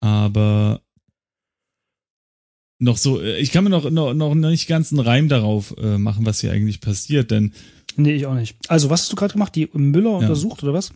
Aber 0.00 0.82
noch 2.78 2.96
so, 2.98 3.20
äh, 3.20 3.38
ich 3.38 3.50
kann 3.52 3.64
mir 3.64 3.70
noch, 3.70 3.88
noch, 3.90 4.14
noch 4.14 4.34
nicht 4.34 4.66
ganz 4.66 4.92
einen 4.92 5.00
Reim 5.00 5.28
darauf 5.28 5.74
äh, 5.78 5.98
machen, 5.98 6.26
was 6.26 6.40
hier 6.40 6.52
eigentlich 6.52 6.80
passiert, 6.80 7.30
denn 7.30 7.52
Nee, 7.98 8.12
ich 8.14 8.26
auch 8.26 8.34
nicht. 8.34 8.56
Also, 8.68 8.90
was 8.90 9.02
hast 9.02 9.12
du 9.12 9.16
gerade 9.16 9.32
gemacht? 9.32 9.54
Die 9.56 9.68
Müller 9.72 10.10
untersucht, 10.18 10.62
oder 10.62 10.74
was? 10.74 10.92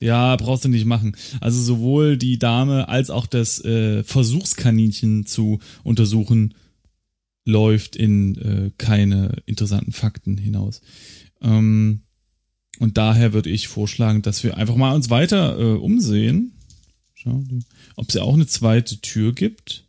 Ja, 0.00 0.36
brauchst 0.36 0.64
du 0.66 0.68
nicht 0.68 0.84
machen. 0.84 1.16
Also 1.40 1.62
sowohl 1.62 2.18
die 2.18 2.38
Dame 2.38 2.88
als 2.88 3.08
auch 3.08 3.26
das 3.26 3.64
äh, 3.64 4.02
Versuchskaninchen 4.04 5.24
zu 5.24 5.60
untersuchen 5.82 6.52
läuft 7.46 7.96
in 7.96 8.36
äh, 8.36 8.70
keine 8.76 9.36
interessanten 9.46 9.92
Fakten 9.92 10.36
hinaus. 10.36 10.82
Ähm, 11.40 12.02
und 12.80 12.98
daher 12.98 13.32
würde 13.32 13.48
ich 13.50 13.68
vorschlagen, 13.68 14.20
dass 14.20 14.42
wir 14.44 14.56
einfach 14.58 14.76
mal 14.76 14.94
uns 14.94 15.08
weiter 15.08 15.58
äh, 15.58 15.76
umsehen. 15.78 16.52
Schau, 17.14 17.42
die- 17.46 17.64
ob 17.96 18.08
es 18.08 18.14
ja 18.14 18.22
auch 18.22 18.34
eine 18.34 18.46
zweite 18.46 19.00
Tür 19.00 19.32
gibt. 19.32 19.83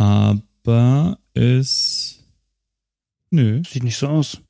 Aber 0.00 1.18
es. 1.34 2.20
Nö. 3.30 3.60
Sieht 3.68 3.82
nicht 3.84 3.98
so 3.98 4.06
aus. 4.08 4.40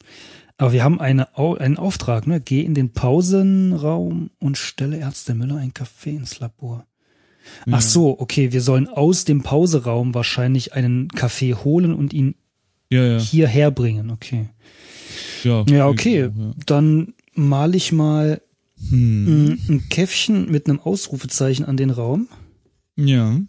Aber 0.58 0.72
wir 0.72 0.84
haben 0.84 1.00
eine, 1.00 1.36
einen 1.36 1.76
Auftrag, 1.76 2.28
ne? 2.28 2.40
Geh 2.40 2.60
in 2.60 2.74
den 2.74 2.92
Pausenraum 2.92 4.30
und 4.38 4.58
stelle 4.58 4.98
Ärzte 4.98 5.34
Müller 5.34 5.56
einen 5.56 5.74
Kaffee 5.74 6.10
ins 6.14 6.38
Labor. 6.38 6.86
Ja. 7.66 7.72
Ach 7.78 7.80
so, 7.80 8.20
okay, 8.20 8.52
wir 8.52 8.60
sollen 8.60 8.86
aus 8.86 9.24
dem 9.24 9.42
Pauseraum 9.42 10.14
wahrscheinlich 10.14 10.74
einen 10.74 11.08
Kaffee 11.08 11.54
holen 11.54 11.94
und 11.94 12.12
ihn 12.12 12.36
Ja, 12.88 13.02
ja. 13.04 13.18
hierher 13.18 13.72
bringen, 13.72 14.10
okay. 14.10 14.50
Ja, 15.42 15.64
Ja, 15.68 15.88
okay. 15.88 16.30
genau, 16.32 16.54
Dann 16.66 17.14
mal 17.34 17.74
ich 17.74 17.90
mal. 17.90 18.40
Hm. 18.88 19.44
mm, 19.46 19.58
ein 19.68 19.88
Käffchen 19.90 20.48
mit 20.48 20.68
einem 20.68 20.78
Ausrufezeichen 20.78 21.64
an 21.66 21.76
den 21.76 21.90
Raum. 21.90 22.28
Ja. 22.96 23.40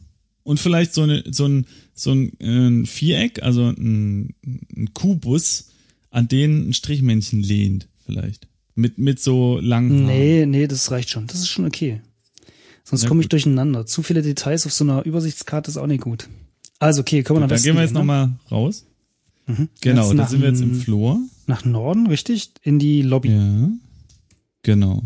Und 0.51 0.59
vielleicht 0.59 0.93
so, 0.93 1.03
eine, 1.03 1.23
so 1.31 1.45
ein, 1.47 1.65
so 1.93 2.11
ein 2.11 2.37
äh, 2.41 2.85
Viereck, 2.85 3.41
also 3.41 3.69
ein, 3.69 4.35
ein 4.43 4.89
Kubus, 4.93 5.69
an 6.09 6.27
den 6.27 6.67
ein 6.67 6.73
Strichmännchen 6.73 7.41
lehnt, 7.41 7.87
vielleicht. 8.05 8.49
Mit, 8.75 8.97
mit 8.97 9.21
so 9.21 9.59
langen 9.61 9.91
Haaren. 9.91 10.05
Nee, 10.07 10.45
nee, 10.45 10.67
das 10.67 10.91
reicht 10.91 11.09
schon. 11.09 11.25
Das 11.27 11.37
ist 11.37 11.47
schon 11.47 11.63
okay. 11.65 12.01
Sonst 12.83 13.03
Na 13.03 13.07
komme 13.07 13.21
ich 13.21 13.27
gut. 13.27 13.31
durcheinander. 13.31 13.85
Zu 13.85 14.03
viele 14.03 14.21
Details 14.21 14.65
auf 14.65 14.73
so 14.73 14.83
einer 14.83 15.05
Übersichtskarte 15.05 15.71
ist 15.71 15.77
auch 15.77 15.87
nicht 15.87 16.03
gut. 16.03 16.27
Also, 16.79 16.99
okay, 16.99 17.23
kommen 17.23 17.39
wir 17.39 17.43
Gut, 17.47 17.51
dann 17.51 17.63
gehen 17.63 17.75
wir 17.75 17.81
jetzt 17.83 17.91
hier, 17.91 17.99
nochmal 17.99 18.33
raus. 18.51 18.85
ne? 19.47 19.53
Mhm. 19.57 19.69
Genau, 19.79 20.13
da 20.13 20.27
sind 20.27 20.41
wir 20.41 20.49
jetzt 20.49 20.59
im 20.59 20.75
Flur. 20.75 21.17
Nach 21.47 21.63
Norden, 21.63 22.07
richtig? 22.07 22.51
In 22.61 22.77
die 22.77 23.03
Lobby. 23.03 23.29
Ja. 23.29 23.69
Genau. 24.63 25.03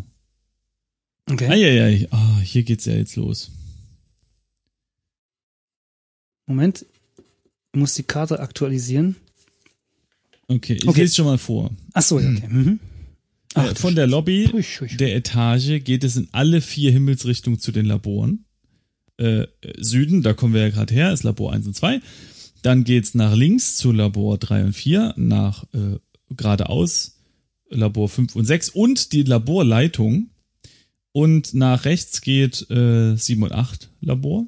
Okay. 1.29 1.49
Eieiei. 1.49 2.07
Ah, 2.09 2.39
hier 2.39 2.63
geht's 2.63 2.85
ja 2.85 2.93
jetzt 2.93 3.15
los. 3.15 3.51
Moment. 6.45 6.85
Ich 7.73 7.79
muss 7.79 7.93
die 7.93 8.03
Karte 8.03 8.39
aktualisieren. 8.39 9.15
Okay, 10.47 10.73
ich 10.75 10.87
Okay. 10.87 11.01
lese 11.01 11.15
schon 11.15 11.25
mal 11.25 11.37
vor. 11.37 11.71
Ach 11.93 12.01
so, 12.03 12.19
ja, 12.19 12.29
okay. 12.29 12.47
Mhm. 12.47 12.79
Ach, 13.55 13.65
äh, 13.65 13.73
du 13.73 13.79
von 13.79 13.95
der 13.95 14.07
Lobby 14.07 14.49
der 14.99 15.15
Etage 15.15 15.83
geht 15.83 16.03
es 16.03 16.15
in 16.15 16.27
alle 16.31 16.61
vier 16.61 16.91
Himmelsrichtungen 16.91 17.59
zu 17.59 17.71
den 17.71 17.85
Laboren. 17.85 18.45
Äh, 19.17 19.41
äh, 19.43 19.47
Süden, 19.77 20.21
da 20.21 20.33
kommen 20.33 20.53
wir 20.53 20.61
ja 20.61 20.69
gerade 20.69 20.93
her, 20.93 21.11
ist 21.13 21.23
Labor 21.23 21.53
1 21.53 21.65
und 21.67 21.75
2. 21.75 22.01
Dann 22.61 22.83
geht's 22.83 23.15
nach 23.15 23.35
links 23.35 23.75
zu 23.77 23.91
Labor 23.91 24.37
3 24.37 24.65
und 24.65 24.73
4, 24.73 25.13
nach 25.17 25.63
äh, 25.73 25.97
geradeaus 26.29 27.17
Labor 27.69 28.09
5 28.09 28.35
und 28.35 28.45
6 28.45 28.69
und 28.69 29.11
die 29.13 29.23
Laborleitung 29.23 30.29
Und 31.11 31.53
nach 31.53 31.85
rechts 31.85 32.21
geht 32.21 32.69
äh, 32.69 33.15
7 33.15 33.41
und 33.43 33.51
8 33.53 33.89
Labor. 34.01 34.45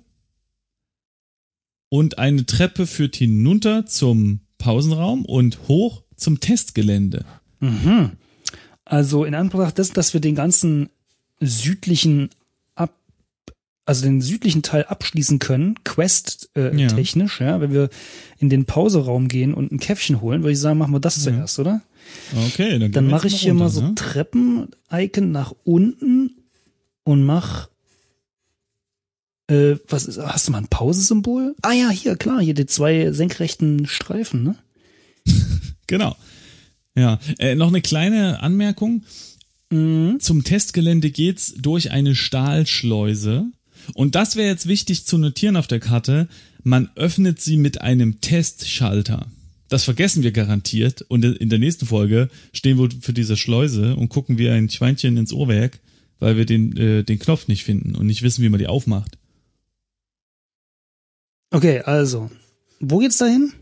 Und 1.90 2.18
eine 2.18 2.46
Treppe 2.46 2.86
führt 2.88 3.16
hinunter 3.16 3.86
zum 3.86 4.42
Pausenraum 4.58 5.24
und 5.26 5.68
hoch 5.68 6.04
zum 6.16 6.40
Testgelände. 6.40 7.26
Mhm. 7.60 8.12
Also 8.86 9.24
in 9.26 9.36
Anbetracht 9.36 9.78
dessen, 9.78 9.94
dass 9.94 10.14
wir 10.14 10.22
den 10.22 10.36
ganzen 10.36 10.90
südlichen 11.40 12.30
ab, 12.76 12.94
also 13.86 14.04
den 14.04 14.22
südlichen 14.22 14.64
Teil 14.64 14.86
abschließen 14.86 15.40
können, 15.40 15.76
Quest 15.84 16.50
äh, 16.56 16.76
Ja. 16.80 16.88
technisch, 16.88 17.40
ja, 17.40 17.62
wenn 17.62 17.72
wir 17.72 17.90
in 18.40 18.50
den 18.50 18.66
Pauseraum 18.66 19.28
gehen 19.28 19.54
und 19.54 19.72
ein 19.72 19.80
Käffchen 19.80 20.20
holen, 20.22 20.42
würde 20.44 20.54
ich 20.54 20.60
sagen, 20.60 20.80
machen 20.80 20.94
wir 20.94 21.00
das 21.00 21.18
Ja. 21.18 21.32
zuerst, 21.32 21.60
oder? 21.60 21.82
Okay, 22.48 22.80
dann, 22.80 22.92
Dann 22.92 23.08
mache 23.08 23.28
ich 23.28 23.42
hier 23.42 23.54
mal 23.54 23.66
runter, 23.66 23.80
so 23.80 23.82
ne? 23.88 23.96
Treppen-Icon 23.96 25.32
nach 25.32 25.54
unten 25.64 26.32
und 27.04 27.26
mach 27.26 27.70
äh, 29.48 29.76
was 29.88 30.06
ist, 30.06 30.20
hast 30.20 30.48
du 30.48 30.52
mal 30.52 30.60
ein 30.60 30.68
Pausesymbol? 30.68 31.56
Ah 31.62 31.74
ja, 31.74 31.90
hier, 31.90 32.16
klar, 32.16 32.42
hier 32.42 32.54
die 32.54 32.66
zwei 32.66 33.12
senkrechten 33.12 33.86
Streifen, 33.86 34.44
ne? 34.44 34.56
Genau. 35.88 36.18
Ja, 36.96 37.20
äh, 37.40 37.56
noch 37.56 37.70
eine 37.70 37.82
kleine 37.82 38.42
Anmerkung. 38.42 39.04
Mhm. 39.70 40.20
Zum 40.20 40.44
Testgelände 40.44 41.12
geht's 41.12 41.54
durch 41.54 41.92
eine 41.92 42.14
Stahlschleuse. 42.14 43.46
Und 43.94 44.16
das 44.16 44.36
wäre 44.36 44.50
jetzt 44.50 44.68
wichtig 44.68 45.06
zu 45.06 45.18
notieren 45.18 45.56
auf 45.56 45.68
der 45.68 45.80
Karte. 45.80 46.28
Man 46.64 46.90
öffnet 46.96 47.40
sie 47.40 47.56
mit 47.56 47.80
einem 47.82 48.20
Testschalter. 48.20 49.28
Das 49.70 49.84
vergessen 49.84 50.24
wir 50.24 50.32
garantiert. 50.32 51.04
Und 51.08 51.24
in 51.24 51.50
der 51.50 51.60
nächsten 51.60 51.86
Folge 51.86 52.30
stehen 52.54 52.80
wir 52.80 52.90
für 53.00 53.14
diese 53.14 53.38
Schleuse 53.38 53.96
und 53.96 54.10
gucken 54.10 54.38
wie 54.38 54.50
ein 54.50 54.70
Schweinchen 54.70 55.18
ins 55.18 55.32
Uhrwerk, 55.32 55.80
weil 56.20 56.36
wir 56.36 56.46
den, 56.46 56.76
äh, 56.76 57.04
den 57.04 57.20
Knopf 57.20 57.48
nicht 57.48 57.64
finden 57.64 57.96
und 57.96 58.08
nicht 58.08 58.24
wissen, 58.24 58.44
wie 58.44 58.50
man 58.50 58.60
die 58.60 58.68
aufmacht. 58.68 59.18
Okay, 61.52 61.82
also, 61.82 62.30
wo 62.80 63.00
geht's 63.00 63.18
dahin? 63.18 63.54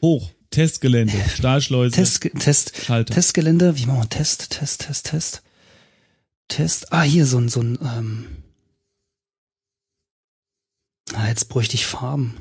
Hoch. 0.00 0.30
Testgelände. 0.52 1.14
Stahlschleuse. 1.34 1.96
Test, 1.96 2.30
Test, 2.38 2.76
Schalter. 2.76 3.14
Testgelände, 3.14 3.76
wie 3.76 3.86
machen 3.86 4.02
wir 4.02 4.08
Test, 4.08 4.50
Test, 4.50 4.82
Test, 4.82 5.06
Test, 5.06 5.42
Test. 6.48 6.92
Ah, 6.92 7.02
hier 7.02 7.26
so 7.26 7.38
ein, 7.38 7.48
so 7.48 7.60
ein, 7.60 7.78
ähm, 7.82 8.26
ah, 11.14 11.26
jetzt 11.28 11.48
bräuchte 11.48 11.74
ich 11.74 11.86
Farben. 11.86 12.36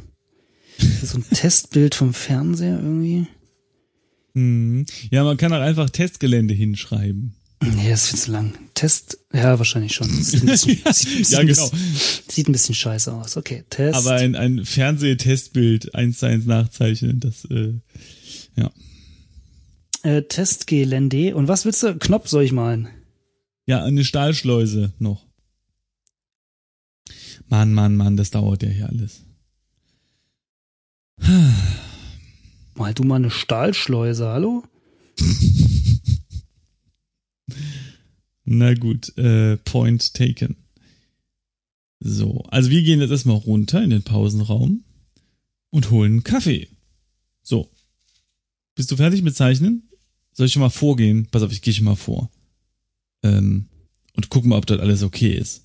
So 1.04 1.20
ein 1.20 1.26
Testbild 1.30 1.94
vom 1.94 2.14
Fernseher 2.14 2.78
irgendwie. 2.78 3.28
Hm. 4.34 4.86
Ja, 5.12 5.24
man 5.24 5.38
kann 5.38 5.54
auch 5.54 5.62
einfach 5.62 5.92
Testgelände 5.92 6.56
hinschreiben. 6.56 7.36
Nee, 7.62 7.90
das 7.92 8.06
ist 8.06 8.10
viel 8.10 8.20
zu 8.20 8.32
lang. 8.32 8.54
Test, 8.74 9.20
ja, 9.32 9.58
wahrscheinlich 9.60 9.94
schon. 9.94 10.10
Sieht 10.10 10.42
ein 10.42 10.48
bisschen, 10.48 10.78
sieht, 10.94 10.96
sieht 10.96 11.30
ja, 11.30 11.44
genau. 11.44 11.72
sieht 12.28 12.50
ein 12.50 12.52
bisschen 12.54 12.74
scheiße 12.74 13.14
aus. 13.14 13.38
Okay, 13.38 13.64
Test. 13.70 13.96
Aber 13.96 14.14
ein, 14.14 14.36
ein 14.36 14.66
Fernsehtestbild 14.66 15.94
eins 15.94 16.20
zu 16.20 16.26
eins 16.26 16.46
nachzeichnen, 16.46 17.20
das, 17.20 17.46
äh, 17.46 17.74
ja. 18.56 18.72
äh, 20.02 20.24
Testgelände. 20.24 21.36
Und 21.36 21.48
was 21.48 21.66
willst 21.66 21.84
du? 21.84 21.96
Knopf 21.98 22.28
soll 22.28 22.44
ich 22.44 22.52
malen? 22.52 22.90
Ja, 23.68 23.84
eine 23.84 24.04
Stahlschleuse 24.04 24.94
noch. 24.98 25.26
Mann, 27.48 27.74
Mann, 27.74 27.96
Mann, 27.96 28.18
das 28.18 28.32
dauert 28.32 28.64
ja 28.64 28.70
hier 28.70 28.90
alles. 28.90 29.24
Mal 32.74 32.94
du 32.96 33.04
mal 33.04 33.18
eine 33.18 33.30
Stahlschleuse, 33.30 34.26
hallo? 34.28 34.64
Na 38.44 38.74
gut, 38.74 39.16
äh, 39.18 39.58
Point 39.58 40.14
taken. 40.14 40.56
So, 42.00 42.42
also 42.50 42.70
wir 42.72 42.82
gehen 42.82 43.00
jetzt 43.00 43.12
erstmal 43.12 43.38
runter 43.38 43.84
in 43.84 43.92
den 43.92 44.04
Pausenraum 44.04 44.84
und 45.70 45.92
holen 45.92 46.12
einen 46.14 46.24
Kaffee. 46.24 46.68
So. 47.44 47.70
Bist 48.76 48.92
du 48.92 48.96
fertig 48.96 49.22
mit 49.22 49.36
Zeichnen? 49.36 49.90
Soll 50.34 50.48
ich 50.48 50.54
schon 50.54 50.62
mal 50.62 50.70
vorgehen? 50.70 51.28
Pass 51.30 51.44
auf, 51.44 51.52
ich 51.52 51.62
gehe 51.62 51.74
schon 51.74 51.86
mal 51.86 51.96
vor. 51.96 52.32
Ähm, 53.22 53.68
und 54.16 54.30
guck 54.30 54.46
mal, 54.46 54.58
ob 54.58 54.66
das 54.66 54.80
alles 54.80 55.04
okay 55.04 55.34
ist. 55.34 55.64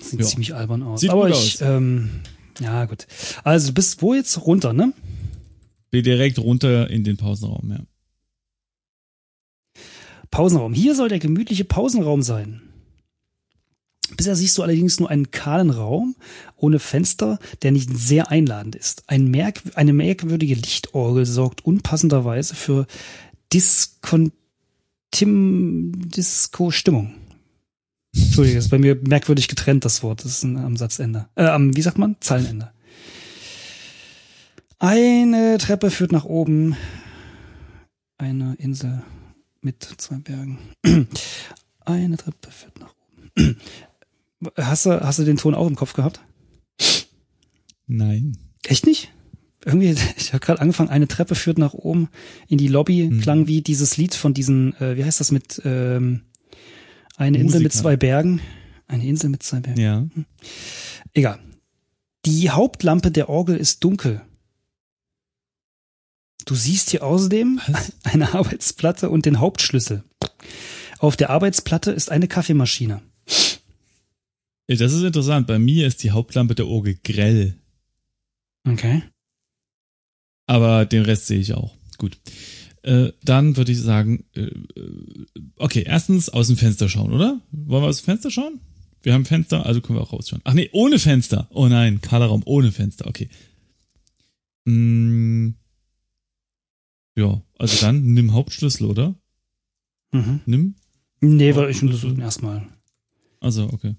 Sieht 0.00 0.20
Ja. 0.20 0.26
ziemlich 0.26 0.54
albern 0.54 0.82
aus. 0.82 1.00
Sieht 1.00 1.10
Aber 1.10 1.26
gut 1.28 1.32
ich, 1.36 1.54
aus. 1.56 1.60
ähm, 1.62 2.20
ja, 2.60 2.84
gut. 2.84 3.06
Also, 3.42 3.68
du 3.68 3.74
bist 3.74 4.00
wo 4.02 4.14
jetzt? 4.14 4.46
Runter, 4.46 4.72
ne? 4.72 4.92
Geh 5.90 6.02
direkt 6.02 6.38
runter 6.38 6.88
in 6.90 7.02
den 7.04 7.16
Pausenraum, 7.16 7.70
ja. 7.70 7.80
Pausenraum. 10.34 10.74
Hier 10.74 10.96
soll 10.96 11.08
der 11.08 11.20
gemütliche 11.20 11.64
Pausenraum 11.64 12.22
sein. 12.22 12.60
Bisher 14.16 14.34
siehst 14.34 14.58
du 14.58 14.64
allerdings 14.64 14.98
nur 14.98 15.08
einen 15.08 15.30
kahlen 15.30 15.70
Raum 15.70 16.16
ohne 16.56 16.80
Fenster, 16.80 17.38
der 17.62 17.70
nicht 17.70 17.96
sehr 17.96 18.32
einladend 18.32 18.74
ist. 18.74 19.04
Ein 19.06 19.28
merk 19.28 19.62
eine 19.76 19.92
merkwürdige 19.92 20.56
Lichtorgel 20.56 21.24
sorgt 21.24 21.64
unpassenderweise 21.64 22.56
für 22.56 22.88
Disco-Stimmung. 23.52 24.32
Das 28.12 28.38
ist 28.38 28.70
bei 28.70 28.78
mir 28.78 28.98
merkwürdig 29.06 29.46
getrennt, 29.46 29.84
das 29.84 30.02
Wort. 30.02 30.24
Das 30.24 30.32
ist 30.32 30.42
ein, 30.42 30.56
am 30.56 30.76
Satzende. 30.76 31.28
Äh, 31.36 31.44
am, 31.44 31.76
wie 31.76 31.82
sagt 31.82 31.98
man? 31.98 32.16
Zeilenende. 32.18 32.72
Eine 34.80 35.58
Treppe 35.58 35.92
führt 35.92 36.10
nach 36.10 36.24
oben. 36.24 36.76
Eine 38.18 38.56
Insel 38.58 39.04
mit 39.64 39.82
zwei 39.98 40.16
Bergen. 40.16 40.58
Eine 41.84 42.16
Treppe 42.16 42.50
führt 42.50 42.78
nach 42.80 42.94
oben. 43.36 43.56
Hast 44.58 44.84
du, 44.84 45.00
hast 45.00 45.18
du 45.18 45.24
den 45.24 45.38
Ton 45.38 45.54
auch 45.54 45.66
im 45.66 45.74
Kopf 45.74 45.94
gehabt? 45.94 46.20
Nein. 47.86 48.36
Echt 48.64 48.86
nicht? 48.86 49.10
Irgendwie, 49.64 49.94
ich 50.16 50.32
habe 50.34 50.44
gerade 50.44 50.60
angefangen, 50.60 50.90
eine 50.90 51.08
Treppe 51.08 51.34
führt 51.34 51.56
nach 51.58 51.72
oben 51.74 52.08
in 52.48 52.58
die 52.58 52.68
Lobby, 52.68 53.08
Mhm. 53.08 53.20
klang 53.20 53.46
wie 53.46 53.62
dieses 53.62 53.96
Lied 53.96 54.14
von 54.14 54.34
diesen, 54.34 54.74
äh, 54.80 54.96
wie 54.96 55.04
heißt 55.04 55.20
das 55.20 55.30
mit 55.30 55.62
ähm, 55.64 56.22
eine 57.16 57.38
Insel 57.38 57.60
mit 57.60 57.68
Musiker. 57.72 57.82
zwei 57.82 57.96
Bergen. 57.96 58.40
Eine 58.86 59.06
Insel 59.06 59.30
mit 59.30 59.42
zwei 59.42 59.60
Bergen. 59.60 59.80
Ja. 59.80 60.06
Egal. 61.14 61.38
Die 62.26 62.50
Hauptlampe 62.50 63.10
der 63.10 63.28
Orgel 63.30 63.56
ist 63.56 63.82
dunkel. 63.84 64.20
Du 66.44 66.54
siehst 66.54 66.90
hier 66.90 67.04
außerdem 67.04 67.60
Was? 67.66 67.92
eine 68.04 68.34
Arbeitsplatte 68.34 69.10
und 69.10 69.26
den 69.26 69.40
Hauptschlüssel. 69.40 70.04
Auf 70.98 71.16
der 71.16 71.30
Arbeitsplatte 71.30 71.90
ist 71.90 72.10
eine 72.10 72.28
Kaffeemaschine. 72.28 73.02
Das 74.66 74.92
ist 74.92 75.02
interessant. 75.02 75.46
Bei 75.46 75.58
mir 75.58 75.86
ist 75.86 76.02
die 76.02 76.10
Hauptlampe 76.10 76.54
der 76.54 76.66
Orgel 76.66 76.98
grell. 77.02 77.58
Okay. 78.66 79.02
Aber 80.46 80.86
den 80.86 81.04
Rest 81.04 81.26
sehe 81.26 81.40
ich 81.40 81.52
auch. 81.54 81.76
Gut. 81.98 82.18
Äh, 82.82 83.12
dann 83.22 83.56
würde 83.56 83.72
ich 83.72 83.80
sagen, 83.80 84.24
äh, 84.34 84.42
äh, 84.42 85.26
okay, 85.56 85.84
erstens 85.86 86.28
aus 86.28 86.48
dem 86.48 86.56
Fenster 86.56 86.88
schauen, 86.88 87.12
oder? 87.12 87.40
Wollen 87.50 87.82
wir 87.82 87.88
aus 87.88 88.02
dem 88.02 88.06
Fenster 88.06 88.30
schauen? 88.30 88.60
Wir 89.02 89.12
haben 89.12 89.26
Fenster, 89.26 89.66
also 89.66 89.80
können 89.80 89.98
wir 89.98 90.02
auch 90.02 90.12
rausschauen. 90.12 90.40
Ach 90.44 90.54
nee, 90.54 90.70
ohne 90.72 90.98
Fenster. 90.98 91.48
Oh 91.50 91.68
nein, 91.68 92.00
kahler 92.00 92.26
Raum 92.26 92.42
ohne 92.46 92.72
Fenster, 92.72 93.06
okay. 93.06 93.28
Mm, 94.64 95.50
ja, 97.16 97.42
also 97.58 97.80
dann 97.80 98.12
nimm 98.14 98.32
Hauptschlüssel, 98.32 98.86
oder? 98.86 99.14
Mhm. 100.12 100.40
Nimm. 100.46 100.74
Nee, 101.20 101.54
weil 101.54 101.70
ich 101.70 101.82
untersuche 101.82 102.20
erstmal. 102.20 102.66
Also, 103.40 103.64
okay. 103.72 103.94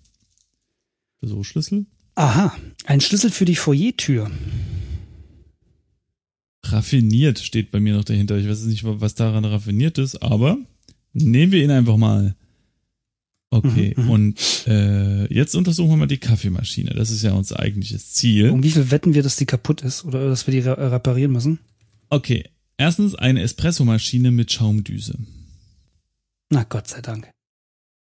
So, 1.22 1.44
Schlüssel. 1.44 1.86
Aha, 2.16 2.56
ein 2.86 3.02
Schlüssel 3.02 3.30
für 3.32 3.46
die 3.46 3.56
Foyertür. 3.56 4.30
Raffiniert 6.64 7.40
steht 7.40 7.72
bei 7.72 7.80
mir 7.80 7.94
noch 7.96 8.04
dahinter. 8.04 8.38
Ich 8.38 8.48
weiß 8.48 8.64
nicht, 8.66 8.84
was 8.86 9.16
daran 9.16 9.46
raffiniert 9.46 9.98
ist, 9.98 10.22
aber 10.24 10.58
nehmen 11.14 11.52
wir 11.52 11.64
ihn 11.64 11.72
einfach 11.72 11.98
mal. 11.98 12.36
Okay, 13.52 13.94
Mhm, 13.96 14.04
mhm. 14.04 14.10
und 14.10 14.64
äh, 14.68 15.34
jetzt 15.34 15.56
untersuchen 15.56 15.92
wir 15.92 15.98
mal 15.98 16.08
die 16.08 16.18
Kaffeemaschine. 16.18 16.92
Das 16.92 17.12
ist 17.12 17.22
ja 17.22 17.34
unser 17.34 17.60
eigentliches 17.60 18.12
Ziel. 18.14 18.50
Um 18.50 18.64
wie 18.64 18.72
viel 18.72 18.92
wetten 18.92 19.14
wir, 19.14 19.24
dass 19.24 19.36
die 19.36 19.46
kaputt 19.46 19.82
ist 19.82 20.04
oder 20.04 20.28
dass 20.28 20.48
wir 20.48 20.52
die 20.52 20.60
re 20.60 20.92
reparieren 20.92 21.32
müssen? 21.32 21.60
Okay, 22.10 22.50
erstens 22.78 23.16
eine 23.16 23.42
Espressomaschine 23.42 24.32
mit 24.32 24.52
Schaumdüse. 24.52 25.18
Na 26.50 26.64
Gott 26.64 26.88
sei 26.88 27.02
Dank. 27.02 27.30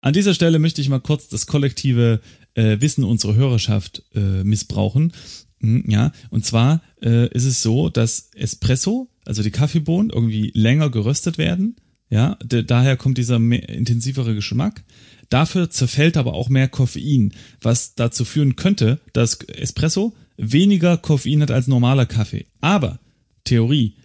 An 0.02 0.14
dieser 0.14 0.34
Stelle 0.34 0.60
möchte 0.60 0.82
ich 0.82 0.90
mal 0.90 1.00
kurz 1.00 1.28
das 1.28 1.46
kollektive 1.46 2.22
äh, 2.56 2.82
Wissen 2.82 3.04
unserer 3.04 3.36
Hörerschaft 3.36 4.04
äh, 4.14 4.44
missbrauchen. 4.44 5.14
Hm, 5.62 5.86
Ja, 5.88 6.12
und 6.30 6.46
zwar 6.46 6.82
äh, 7.02 7.28
ist 7.30 7.46
es 7.46 7.62
so, 7.62 7.90
dass 7.90 8.30
Espresso, 8.34 9.10
also 9.26 9.44
die 9.44 9.52
Kaffeebohnen, 9.52 10.10
irgendwie 10.10 10.52
länger 10.56 10.90
geröstet 10.90 11.38
werden. 11.38 11.76
Ja, 12.10 12.38
daher 12.44 12.98
kommt 12.98 13.18
dieser 13.18 13.40
mehr, 13.40 13.70
intensivere 13.70 14.36
Geschmack. 14.36 14.84
Dafür 15.30 15.70
zerfällt 15.70 16.18
aber 16.18 16.34
auch 16.34 16.50
mehr 16.50 16.68
Koffein, 16.68 17.34
was 17.62 17.96
dazu 17.96 18.26
führen 18.26 18.58
könnte, 18.58 19.00
dass 19.14 19.36
Espresso 19.36 20.14
weniger 20.36 20.98
Koffein 20.98 21.42
hat 21.42 21.52
als 21.52 21.68
normaler 21.68 22.06
Kaffee. 22.06 22.48
Aber 22.60 23.00
Theorie, 23.46 23.96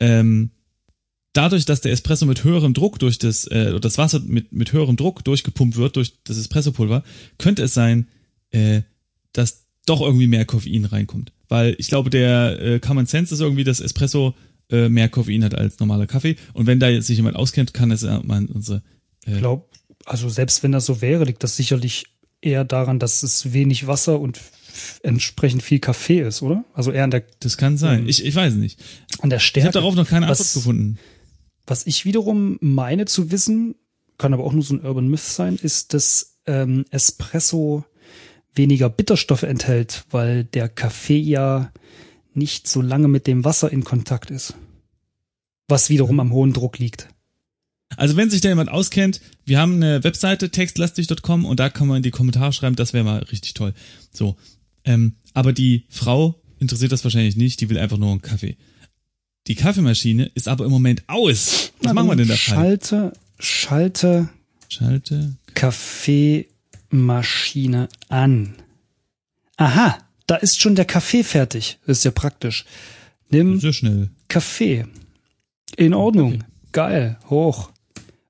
ähm, 0.00 0.50
dadurch, 1.32 1.64
dass 1.64 1.80
der 1.80 1.92
Espresso 1.92 2.26
mit 2.26 2.44
höherem 2.44 2.74
Druck 2.74 2.98
durch 2.98 3.18
das, 3.18 3.46
äh, 3.46 3.78
das 3.80 3.98
Wasser 3.98 4.20
mit, 4.20 4.52
mit 4.52 4.72
höherem 4.72 4.96
Druck 4.96 5.24
durchgepumpt 5.24 5.76
wird 5.76 5.96
durch 5.96 6.14
das 6.24 6.36
Espressopulver, 6.36 7.04
könnte 7.38 7.62
es 7.62 7.74
sein, 7.74 8.08
äh, 8.50 8.82
dass 9.32 9.66
doch 9.86 10.00
irgendwie 10.00 10.26
mehr 10.26 10.44
Koffein 10.44 10.84
reinkommt. 10.84 11.32
Weil 11.48 11.74
ich 11.78 11.88
glaube, 11.88 12.10
der 12.10 12.60
äh, 12.60 12.80
Common 12.80 13.06
Sense 13.06 13.34
ist 13.34 13.40
irgendwie, 13.40 13.64
dass 13.64 13.80
Espresso 13.80 14.34
äh, 14.70 14.88
mehr 14.88 15.08
Koffein 15.08 15.44
hat 15.44 15.54
als 15.54 15.78
normaler 15.78 16.06
Kaffee. 16.06 16.36
Und 16.52 16.66
wenn 16.66 16.80
da 16.80 16.88
jetzt 16.88 17.06
sich 17.06 17.16
jemand 17.16 17.36
auskennt, 17.36 17.72
kann 17.72 17.90
es 17.90 18.02
ja 18.02 18.20
mal 18.22 18.44
unsere. 18.46 18.82
Äh 19.26 19.34
ich 19.34 19.38
glaube, 19.38 19.64
also 20.04 20.28
selbst 20.28 20.62
wenn 20.62 20.72
das 20.72 20.86
so 20.86 21.00
wäre, 21.00 21.24
liegt 21.24 21.42
das 21.42 21.56
sicherlich 21.56 22.04
eher 22.40 22.64
daran, 22.64 22.98
dass 22.98 23.22
es 23.22 23.52
wenig 23.52 23.86
Wasser 23.86 24.20
und 24.20 24.40
entsprechend 25.02 25.62
viel 25.62 25.78
Kaffee 25.78 26.20
ist, 26.20 26.42
oder? 26.42 26.64
Also 26.74 26.92
eher 26.92 27.04
an 27.04 27.10
der. 27.10 27.24
Das 27.40 27.56
kann 27.56 27.76
sein. 27.76 28.08
Ich, 28.08 28.24
ich 28.24 28.34
weiß 28.34 28.54
nicht. 28.54 28.80
An 29.20 29.30
der 29.30 29.38
Stärke. 29.38 29.68
Ich 29.68 29.74
habe 29.74 29.80
darauf 29.80 29.94
noch 29.94 30.08
keine 30.08 30.26
Antwort 30.26 30.52
gefunden. 30.52 30.98
Was 31.66 31.86
ich 31.86 32.04
wiederum 32.04 32.58
meine 32.60 33.04
zu 33.04 33.30
wissen, 33.30 33.74
kann 34.16 34.32
aber 34.32 34.44
auch 34.44 34.52
nur 34.52 34.62
so 34.62 34.74
ein 34.74 34.84
Urban 34.84 35.08
Myth 35.08 35.20
sein, 35.20 35.56
ist, 35.56 35.94
dass 35.94 36.38
ähm, 36.46 36.84
Espresso 36.90 37.84
weniger 38.54 38.88
Bitterstoffe 38.88 39.44
enthält, 39.44 40.04
weil 40.10 40.44
der 40.44 40.68
Kaffee 40.68 41.18
ja 41.18 41.72
nicht 42.34 42.68
so 42.68 42.80
lange 42.80 43.08
mit 43.08 43.26
dem 43.26 43.44
Wasser 43.44 43.70
in 43.70 43.84
Kontakt 43.84 44.30
ist. 44.30 44.54
Was 45.68 45.90
wiederum 45.90 46.20
am 46.20 46.32
hohen 46.32 46.52
Druck 46.52 46.78
liegt. 46.78 47.08
Also 47.96 48.16
wenn 48.16 48.30
sich 48.30 48.40
da 48.40 48.48
jemand 48.48 48.70
auskennt, 48.70 49.20
wir 49.44 49.58
haben 49.58 49.76
eine 49.76 50.04
Webseite 50.04 50.50
textlastig.com 50.50 51.44
und 51.44 51.58
da 51.58 51.70
kann 51.70 51.88
man 51.88 51.98
in 51.98 52.02
die 52.02 52.10
Kommentare 52.10 52.52
schreiben, 52.52 52.76
das 52.76 52.92
wäre 52.92 53.04
mal 53.04 53.18
richtig 53.24 53.54
toll. 53.54 53.72
So, 54.12 54.36
ähm, 54.84 55.16
aber 55.34 55.52
die 55.52 55.84
Frau 55.88 56.40
interessiert 56.58 56.92
das 56.92 57.04
wahrscheinlich 57.04 57.36
nicht, 57.36 57.60
die 57.60 57.70
will 57.70 57.78
einfach 57.78 57.98
nur 57.98 58.10
einen 58.10 58.22
Kaffee. 58.22 58.56
Die 59.46 59.54
Kaffeemaschine 59.54 60.30
ist 60.34 60.48
aber 60.48 60.64
im 60.64 60.70
Moment 60.70 61.04
aus. 61.08 61.72
Was 61.78 61.86
Na, 61.86 61.92
machen 61.94 62.08
wir 62.08 62.16
denn 62.16 62.28
da? 62.28 62.36
Schalte, 62.36 63.12
schalte, 63.38 64.28
schalte 64.68 65.36
Kaffeemaschine 65.54 67.88
an. 68.08 68.54
Aha, 69.56 69.98
da 70.26 70.36
ist 70.36 70.60
schon 70.60 70.74
der 70.74 70.84
Kaffee 70.84 71.24
fertig. 71.24 71.78
Das 71.86 71.98
ist 71.98 72.04
ja 72.04 72.10
praktisch. 72.10 72.64
Nimm 73.30 73.60
Sehr 73.60 73.72
schnell. 73.72 74.10
Kaffee. 74.28 74.84
In 75.76 75.94
Ordnung. 75.94 76.34
Okay. 76.34 76.44
Geil. 76.72 77.18
Hoch. 77.28 77.70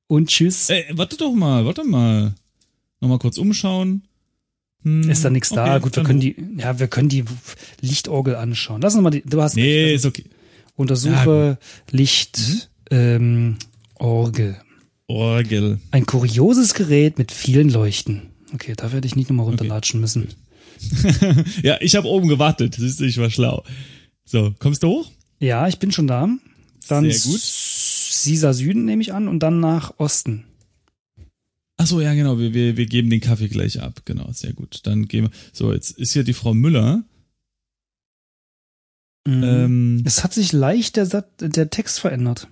Und 0.06 0.28
tschüss. 0.28 0.70
Ey, 0.70 0.84
warte 0.92 1.16
doch 1.16 1.34
mal, 1.34 1.66
warte 1.66 1.84
mal. 1.84 2.34
Nochmal 3.00 3.18
kurz 3.18 3.38
umschauen. 3.38 4.07
Hm, 4.84 5.10
ist 5.10 5.24
da 5.24 5.30
nichts 5.30 5.52
okay, 5.52 5.64
da? 5.64 5.78
Gut, 5.78 5.96
wir 5.96 6.04
können 6.04 6.20
die, 6.20 6.36
ja, 6.56 6.78
wir 6.78 6.88
können 6.88 7.08
die 7.08 7.24
Lichtorgel 7.80 8.36
anschauen. 8.36 8.80
Lass 8.80 8.94
uns 8.94 9.02
mal 9.02 9.10
die, 9.10 9.22
du 9.22 9.42
hast 9.42 9.56
Nee, 9.56 9.94
ist 9.94 10.06
okay. 10.06 10.24
Untersuche 10.76 11.58
ja, 11.60 11.96
Licht, 11.96 12.38
mhm. 12.38 12.96
ähm, 12.96 13.56
Orgel. 13.94 14.56
Orgel. 15.08 15.80
Ein 15.90 16.06
kurioses 16.06 16.74
Gerät 16.74 17.18
mit 17.18 17.32
vielen 17.32 17.70
Leuchten. 17.70 18.22
Okay, 18.54 18.74
da 18.76 18.92
werde 18.92 19.06
ich 19.06 19.16
nicht 19.16 19.28
nochmal 19.28 19.46
runterlatschen 19.46 19.98
okay. 19.98 20.20
müssen. 20.20 20.28
ja, 21.62 21.78
ich 21.80 21.96
habe 21.96 22.06
oben 22.06 22.28
gewartet. 22.28 22.76
Siehst 22.78 23.00
du, 23.00 23.04
ich 23.04 23.18
war 23.18 23.30
schlau. 23.30 23.64
So, 24.24 24.54
kommst 24.58 24.82
du 24.82 24.88
hoch? 24.88 25.10
Ja, 25.40 25.66
ich 25.66 25.78
bin 25.78 25.92
schon 25.92 26.06
da. 26.06 26.28
Dann 26.88 27.10
Sehr 27.10 27.32
gut. 27.32 27.40
Sisa 27.40 28.52
Süden 28.52 28.84
nehme 28.84 29.02
ich 29.02 29.12
an 29.12 29.28
und 29.28 29.40
dann 29.40 29.60
nach 29.60 29.94
Osten. 29.98 30.44
Ach 31.78 31.86
so, 31.86 32.00
ja, 32.00 32.12
genau. 32.12 32.38
Wir, 32.38 32.52
wir, 32.52 32.76
wir 32.76 32.86
geben 32.86 33.08
den 33.08 33.20
Kaffee 33.20 33.48
gleich 33.48 33.80
ab. 33.80 34.02
Genau, 34.04 34.30
sehr 34.32 34.52
gut. 34.52 34.80
Dann 34.82 35.06
gehen 35.06 35.24
wir. 35.24 35.30
So, 35.52 35.72
jetzt 35.72 35.92
ist 35.92 36.12
hier 36.12 36.24
die 36.24 36.34
Frau 36.34 36.52
Müller. 36.52 37.04
Mhm. 39.26 39.44
Ähm, 39.44 40.02
es 40.04 40.24
hat 40.24 40.34
sich 40.34 40.52
leicht 40.52 40.96
der, 40.96 41.24
der 41.40 41.70
Text 41.70 42.00
verändert. 42.00 42.48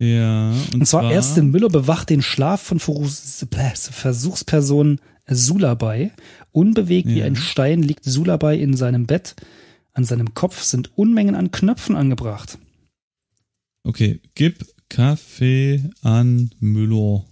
Ja. 0.00 0.52
Und, 0.52 0.76
und 0.76 0.86
zwar, 0.86 1.02
zwar 1.02 1.12
Ärztin 1.12 1.50
Müller 1.50 1.68
bewacht 1.68 2.08
den 2.08 2.22
Schlaf 2.22 2.62
von 2.62 2.80
Versuchsperson 2.80 4.98
Sulabei. 5.28 6.12
Unbewegt 6.52 7.08
ja. 7.08 7.16
wie 7.16 7.22
ein 7.22 7.36
Stein 7.36 7.82
liegt 7.82 8.04
Sulabei 8.04 8.56
in 8.56 8.74
seinem 8.74 9.06
Bett. 9.06 9.36
An 9.92 10.04
seinem 10.04 10.32
Kopf 10.32 10.62
sind 10.62 10.96
Unmengen 10.96 11.34
an 11.34 11.50
Knöpfen 11.50 11.96
angebracht. 11.96 12.58
Okay, 13.82 14.20
gib 14.34 14.64
Kaffee 14.88 15.90
an 16.00 16.50
Müller. 16.60 17.27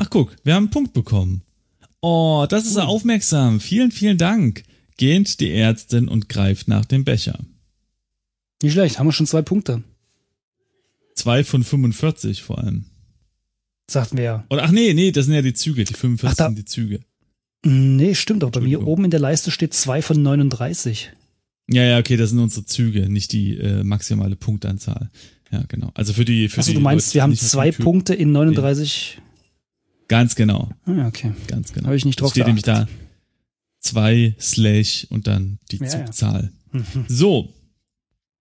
Ach 0.00 0.08
guck, 0.10 0.36
wir 0.44 0.54
haben 0.54 0.64
einen 0.64 0.70
Punkt 0.70 0.92
bekommen. 0.92 1.42
Oh, 2.00 2.46
das 2.48 2.66
ist 2.66 2.76
ja 2.76 2.84
aufmerksam. 2.84 3.58
Vielen, 3.58 3.90
vielen 3.90 4.16
Dank 4.16 4.62
gähnt 4.96 5.40
die 5.40 5.50
Ärztin 5.50 6.06
und 6.06 6.28
greift 6.28 6.68
nach 6.68 6.84
dem 6.84 7.04
Becher. 7.04 7.40
Nicht 8.62 8.74
schlecht, 8.74 9.00
haben 9.00 9.08
wir 9.08 9.12
schon 9.12 9.26
zwei 9.26 9.42
Punkte. 9.42 9.82
Zwei 11.16 11.42
von 11.42 11.64
45 11.64 12.44
vor 12.44 12.58
allem. 12.58 12.84
Sagten 13.90 14.18
wir 14.18 14.24
ja. 14.24 14.46
Oder 14.50 14.62
ach 14.62 14.70
nee, 14.70 14.94
nee, 14.94 15.10
das 15.10 15.24
sind 15.24 15.34
ja 15.34 15.42
die 15.42 15.54
Züge, 15.54 15.82
die 15.82 15.94
45 15.94 16.30
ach, 16.30 16.36
da, 16.36 16.46
sind 16.46 16.58
die 16.58 16.64
Züge. 16.64 17.00
Nee, 17.64 18.14
stimmt 18.14 18.44
auch. 18.44 18.50
Bei 18.50 18.60
mir 18.60 18.86
oben 18.86 19.04
in 19.04 19.10
der 19.10 19.18
Leiste 19.18 19.50
steht 19.50 19.74
zwei 19.74 20.00
von 20.00 20.22
39. 20.22 21.10
Ja, 21.70 21.82
ja, 21.82 21.98
okay, 21.98 22.16
das 22.16 22.30
sind 22.30 22.38
unsere 22.38 22.64
Züge, 22.64 23.08
nicht 23.08 23.32
die 23.32 23.56
äh, 23.56 23.82
maximale 23.82 24.36
Punktanzahl. 24.36 25.10
Ja, 25.50 25.64
genau. 25.66 25.90
Also 25.94 26.12
für 26.12 26.24
die 26.24 26.48
für 26.48 26.58
Also 26.58 26.72
du 26.72 26.78
meinst, 26.78 27.08
Leute, 27.08 27.14
wir 27.14 27.22
haben 27.24 27.34
zwei 27.34 27.72
Punkte 27.72 28.14
in 28.14 28.30
39? 28.30 29.20
Ganz 30.08 30.34
genau. 30.34 30.70
Ah, 30.86 31.06
okay. 31.06 31.32
Ganz 31.46 31.72
genau. 31.72 31.86
Habe 31.86 31.96
ich 31.96 32.04
nicht 32.04 32.20
drauf 32.20 32.30
Steht 32.30 32.46
nämlich 32.46 32.64
da 32.64 32.88
zwei 33.78 34.34
Slash 34.40 35.06
und 35.10 35.26
dann 35.26 35.58
die 35.70 35.76
ja, 35.76 35.86
Zugzahl. 35.86 36.52
Ja. 36.72 36.80
Mhm. 36.80 37.04
So. 37.08 37.54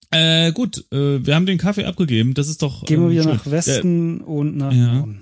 Äh, 0.09 0.53
gut, 0.53 0.85
äh, 0.91 1.25
wir 1.25 1.35
haben 1.35 1.45
den 1.45 1.57
Kaffee 1.57 1.85
abgegeben. 1.85 2.33
Das 2.33 2.47
ist 2.47 2.61
doch. 2.61 2.85
Gehen 2.85 3.01
wir 3.01 3.07
ähm, 3.07 3.11
wieder 3.11 3.23
schön. 3.23 3.33
nach 3.33 3.51
Westen 3.51 4.19
Der, 4.19 4.27
und 4.27 4.57
nach 4.57 4.73
ja. 4.73 4.93
Norden. 4.93 5.21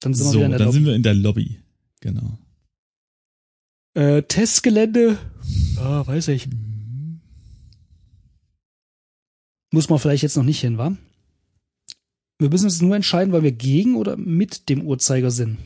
Dann 0.00 0.12
sind 0.12 0.26
so, 0.26 0.38
wir 0.40 0.40
wieder 0.40 0.44
in 0.46 0.50
der 0.50 0.58
dann 0.58 0.66
Lobby. 0.66 0.76
sind 0.76 0.86
wir 0.86 0.94
in 0.94 1.02
der 1.02 1.14
Lobby. 1.14 1.60
Genau. 2.00 2.38
Äh, 3.94 4.22
Testgelände. 4.22 5.18
Ah, 5.78 6.06
weiß 6.06 6.28
ich. 6.28 6.48
Muss 9.70 9.88
man 9.88 9.98
vielleicht 9.98 10.22
jetzt 10.22 10.36
noch 10.36 10.44
nicht 10.44 10.60
hin, 10.60 10.76
wa? 10.76 10.94
Wir 12.44 12.50
müssen 12.50 12.66
uns 12.66 12.82
nur 12.82 12.94
entscheiden, 12.94 13.32
weil 13.32 13.42
wir 13.42 13.52
gegen 13.52 13.96
oder 13.96 14.16
mit 14.16 14.68
dem 14.68 14.82
Uhrzeigersinn. 14.82 15.56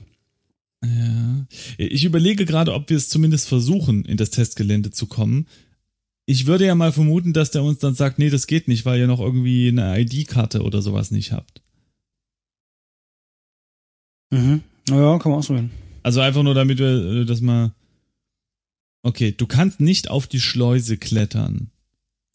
Ja. 0.84 1.44
Ich 1.76 2.04
überlege 2.04 2.44
gerade, 2.44 2.72
ob 2.72 2.88
wir 2.88 2.96
es 2.96 3.08
zumindest 3.08 3.48
versuchen, 3.48 4.04
in 4.04 4.16
das 4.16 4.30
Testgelände 4.30 4.90
zu 4.92 5.06
kommen. 5.06 5.46
Ich 6.24 6.46
würde 6.46 6.66
ja 6.66 6.74
mal 6.74 6.92
vermuten, 6.92 7.32
dass 7.32 7.50
der 7.50 7.62
uns 7.62 7.78
dann 7.78 7.94
sagt, 7.94 8.18
nee, 8.18 8.30
das 8.30 8.46
geht 8.46 8.68
nicht, 8.68 8.84
weil 8.84 9.00
ihr 9.00 9.06
noch 9.06 9.18
irgendwie 9.18 9.68
eine 9.68 9.98
ID-Karte 10.00 10.62
oder 10.62 10.82
sowas 10.82 11.10
nicht 11.10 11.32
habt. 11.32 11.62
Mhm. 14.30 14.62
Naja, 14.88 15.18
kann 15.18 15.32
man 15.32 15.38
ausprobieren. 15.40 15.70
Also 16.02 16.20
einfach 16.20 16.42
nur, 16.42 16.54
damit 16.54 16.78
wir 16.78 17.24
das 17.24 17.40
mal. 17.40 17.72
Okay, 19.02 19.34
du 19.36 19.46
kannst 19.46 19.80
nicht 19.80 20.10
auf 20.10 20.26
die 20.26 20.40
Schleuse 20.40 20.96
klettern. 20.96 21.70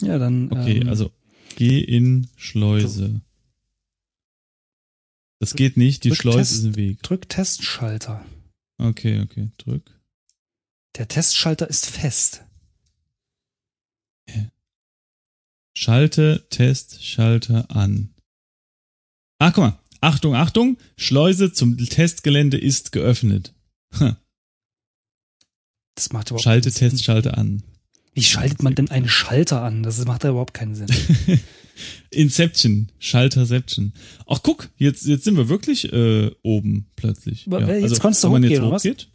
Ja, 0.01 0.17
dann. 0.17 0.51
Okay, 0.51 0.79
ähm, 0.79 0.89
also 0.89 1.12
geh 1.56 1.79
in 1.79 2.27
Schleuse. 2.36 3.21
Das 5.43 5.56
geht 5.56 5.75
nicht, 5.75 6.06
die 6.06 6.10
drück 6.10 6.19
Schleuse 6.19 6.38
Test, 6.38 6.53
ist 6.53 6.63
im 6.63 6.75
Weg. 6.77 7.03
Drück 7.03 7.27
Testschalter. 7.27 8.25
Okay, 8.77 9.19
okay, 9.19 9.51
drück. 9.58 9.84
Der 10.95 11.10
Testschalter 11.10 11.69
ist 11.69 11.86
fest. 11.86 12.45
Schalte 15.75 16.47
Testschalter 16.49 17.75
an. 17.75 18.13
Ach, 19.39 19.51
guck 19.51 19.63
mal. 19.65 19.79
Achtung, 19.99 20.34
Achtung. 20.34 20.77
Schleuse 20.95 21.51
zum 21.51 21.77
Testgelände 21.77 22.58
ist 22.58 22.93
geöffnet. 22.93 23.53
Das 25.95 26.13
macht 26.13 26.29
überhaupt 26.29 26.43
Schalte 26.43 26.71
Testschalter 26.71 27.38
an. 27.38 27.63
Wie 28.13 28.24
schaltet 28.24 28.63
man 28.63 28.76
denn 28.76 28.89
einen 28.89 29.09
Schalter 29.09 29.61
an? 29.61 29.84
Das 29.84 30.03
macht 30.05 30.24
ja 30.24 30.30
überhaupt 30.30 30.53
keinen 30.53 30.76
Sinn. 30.76 30.88
Inception, 32.11 32.89
Schalterception. 32.99 33.93
Ach 34.28 34.39
guck, 34.43 34.69
jetzt 34.78 35.05
jetzt 35.05 35.24
sind 35.24 35.38
wir 35.38 35.49
wirklich 35.49 35.91
äh, 35.91 36.32
oben 36.43 36.88
plötzlich. 36.95 37.45
Ja, 37.45 37.59
jetzt 37.59 37.84
also, 37.84 37.95
kannst 38.01 38.24
du 38.24 38.30
hochgehen, 38.30 38.49
jetzt 38.49 38.61
hochgeht, 38.61 39.07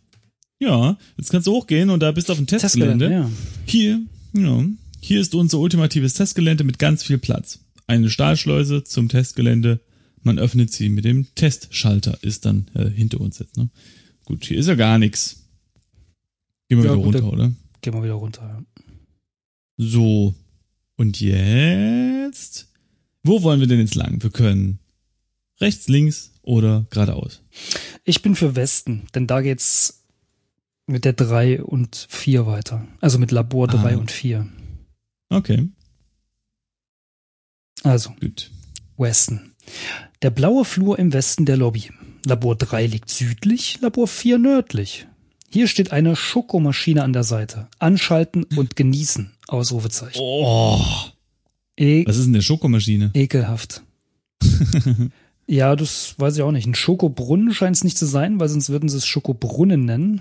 Ja, 0.60 0.98
jetzt 1.16 1.30
kannst 1.30 1.46
du 1.46 1.52
hochgehen 1.52 1.90
und 1.90 2.00
da 2.00 2.12
bist 2.12 2.28
du 2.28 2.32
auf 2.32 2.38
dem 2.38 2.46
Testgelände. 2.46 3.08
Testgelände 3.08 3.30
ja. 3.30 3.62
Hier, 3.66 4.00
ja, 4.34 4.64
hier 5.00 5.20
ist 5.20 5.34
unser 5.34 5.58
ultimatives 5.58 6.14
Testgelände 6.14 6.64
mit 6.64 6.78
ganz 6.78 7.02
viel 7.02 7.18
Platz. 7.18 7.60
Eine 7.86 8.10
Stahlschleuse 8.10 8.84
zum 8.84 9.08
Testgelände. 9.08 9.80
Man 10.22 10.38
öffnet 10.38 10.72
sie 10.72 10.88
mit 10.88 11.04
dem 11.04 11.26
Testschalter, 11.34 12.18
ist 12.22 12.44
dann 12.44 12.66
äh, 12.74 12.88
hinter 12.90 13.20
uns 13.20 13.38
jetzt. 13.38 13.56
Ne? 13.56 13.70
Gut, 14.24 14.44
hier 14.44 14.58
ist 14.58 14.66
ja 14.66 14.74
gar 14.74 14.98
nichts. 14.98 15.44
Gehen 16.68 16.82
wir 16.82 16.84
ja, 16.84 16.92
wieder 16.92 17.02
gut, 17.02 17.14
runter, 17.14 17.32
oder? 17.32 17.52
Gehen 17.80 17.94
wir 17.94 18.02
wieder 18.02 18.14
runter, 18.14 18.42
ja. 18.42 18.82
So, 19.78 20.34
und 20.98 21.20
jetzt? 21.20 22.68
Wo 23.22 23.42
wollen 23.42 23.60
wir 23.60 23.66
denn 23.66 23.80
jetzt 23.80 23.94
lang? 23.94 24.22
Wir 24.22 24.30
können 24.30 24.80
rechts, 25.60 25.88
links 25.88 26.32
oder 26.42 26.86
geradeaus. 26.90 27.42
Ich 28.04 28.20
bin 28.22 28.34
für 28.34 28.56
Westen, 28.56 29.06
denn 29.14 29.26
da 29.26 29.40
geht's 29.40 30.04
mit 30.86 31.04
der 31.04 31.12
3 31.12 31.62
und 31.62 32.06
4 32.08 32.46
weiter. 32.46 32.86
Also 33.00 33.18
mit 33.18 33.30
Labor 33.30 33.68
3 33.68 33.94
ah. 33.94 33.98
und 33.98 34.10
4. 34.10 34.48
Okay. 35.30 35.68
Also, 37.82 38.10
Gut. 38.20 38.50
Westen. 38.96 39.54
Der 40.22 40.30
blaue 40.30 40.64
Flur 40.64 40.98
im 40.98 41.12
Westen 41.12 41.46
der 41.46 41.56
Lobby. 41.56 41.90
Labor 42.26 42.56
3 42.56 42.86
liegt 42.86 43.10
südlich, 43.10 43.80
Labor 43.80 44.08
4 44.08 44.38
nördlich. 44.38 45.06
Hier 45.50 45.66
steht 45.68 45.92
eine 45.92 46.14
Schokomaschine 46.16 47.02
an 47.02 47.12
der 47.12 47.24
Seite. 47.24 47.68
Anschalten 47.78 48.44
und 48.44 48.76
genießen. 48.76 49.30
Ausrufezeichen. 49.48 50.20
Oh. 50.20 50.80
E 51.78 52.04
Was 52.06 52.16
ist 52.16 52.26
denn 52.26 52.34
eine 52.34 52.42
Schokomaschine? 52.42 53.10
ekelhaft. 53.14 53.82
ja, 55.46 55.74
das 55.76 56.14
weiß 56.18 56.36
ich 56.36 56.42
auch 56.42 56.52
nicht. 56.52 56.66
Ein 56.66 56.74
Schokobrunnen 56.74 57.54
scheint 57.54 57.76
es 57.76 57.84
nicht 57.84 57.96
zu 57.98 58.06
sein, 58.06 58.38
weil 58.40 58.48
sonst 58.48 58.68
würden 58.68 58.88
sie 58.88 58.96
es 58.98 59.06
Schokobrunnen 59.06 59.84
nennen. 59.84 60.20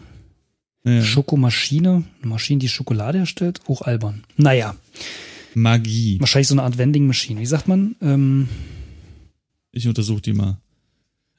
Ja. 0.86 1.02
Schokomaschine, 1.04 2.04
eine 2.22 2.30
Maschine, 2.30 2.60
die 2.60 2.70
Schokolade 2.70 3.18
herstellt, 3.18 3.60
hoch 3.68 3.82
albern. 3.82 4.24
Naja, 4.38 4.76
Magie. 5.54 6.18
wahrscheinlich 6.22 6.48
so 6.48 6.54
eine 6.54 6.64
Art 6.64 6.78
Vending 6.78 7.08
Machine. 7.08 7.42
Wie 7.42 7.46
sagt 7.46 7.68
man? 7.68 7.96
Ähm, 8.02 8.48
Ich 9.74 9.86
untersuche 9.88 10.22
die 10.22 10.34
mal. 10.34 10.60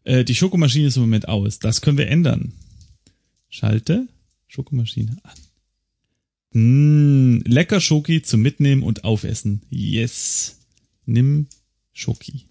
Äh, 0.04 0.24
die 0.24 0.34
Schokomaschine 0.34 0.88
ist 0.88 0.96
im 0.96 1.02
Moment 1.02 1.28
aus. 1.28 1.58
Das 1.60 1.80
können 1.80 1.96
wir 1.96 2.08
ändern. 2.08 2.52
Schalte 3.48 4.08
Schokomaschine 4.46 5.16
an. 5.22 5.38
Mm, 6.52 7.40
lecker 7.44 7.80
Schoki 7.80 8.22
zum 8.22 8.42
Mitnehmen 8.42 8.82
und 8.82 9.04
Aufessen. 9.04 9.62
Yes. 9.70 10.60
Nimm 11.04 11.46
Schoki. 11.92 12.46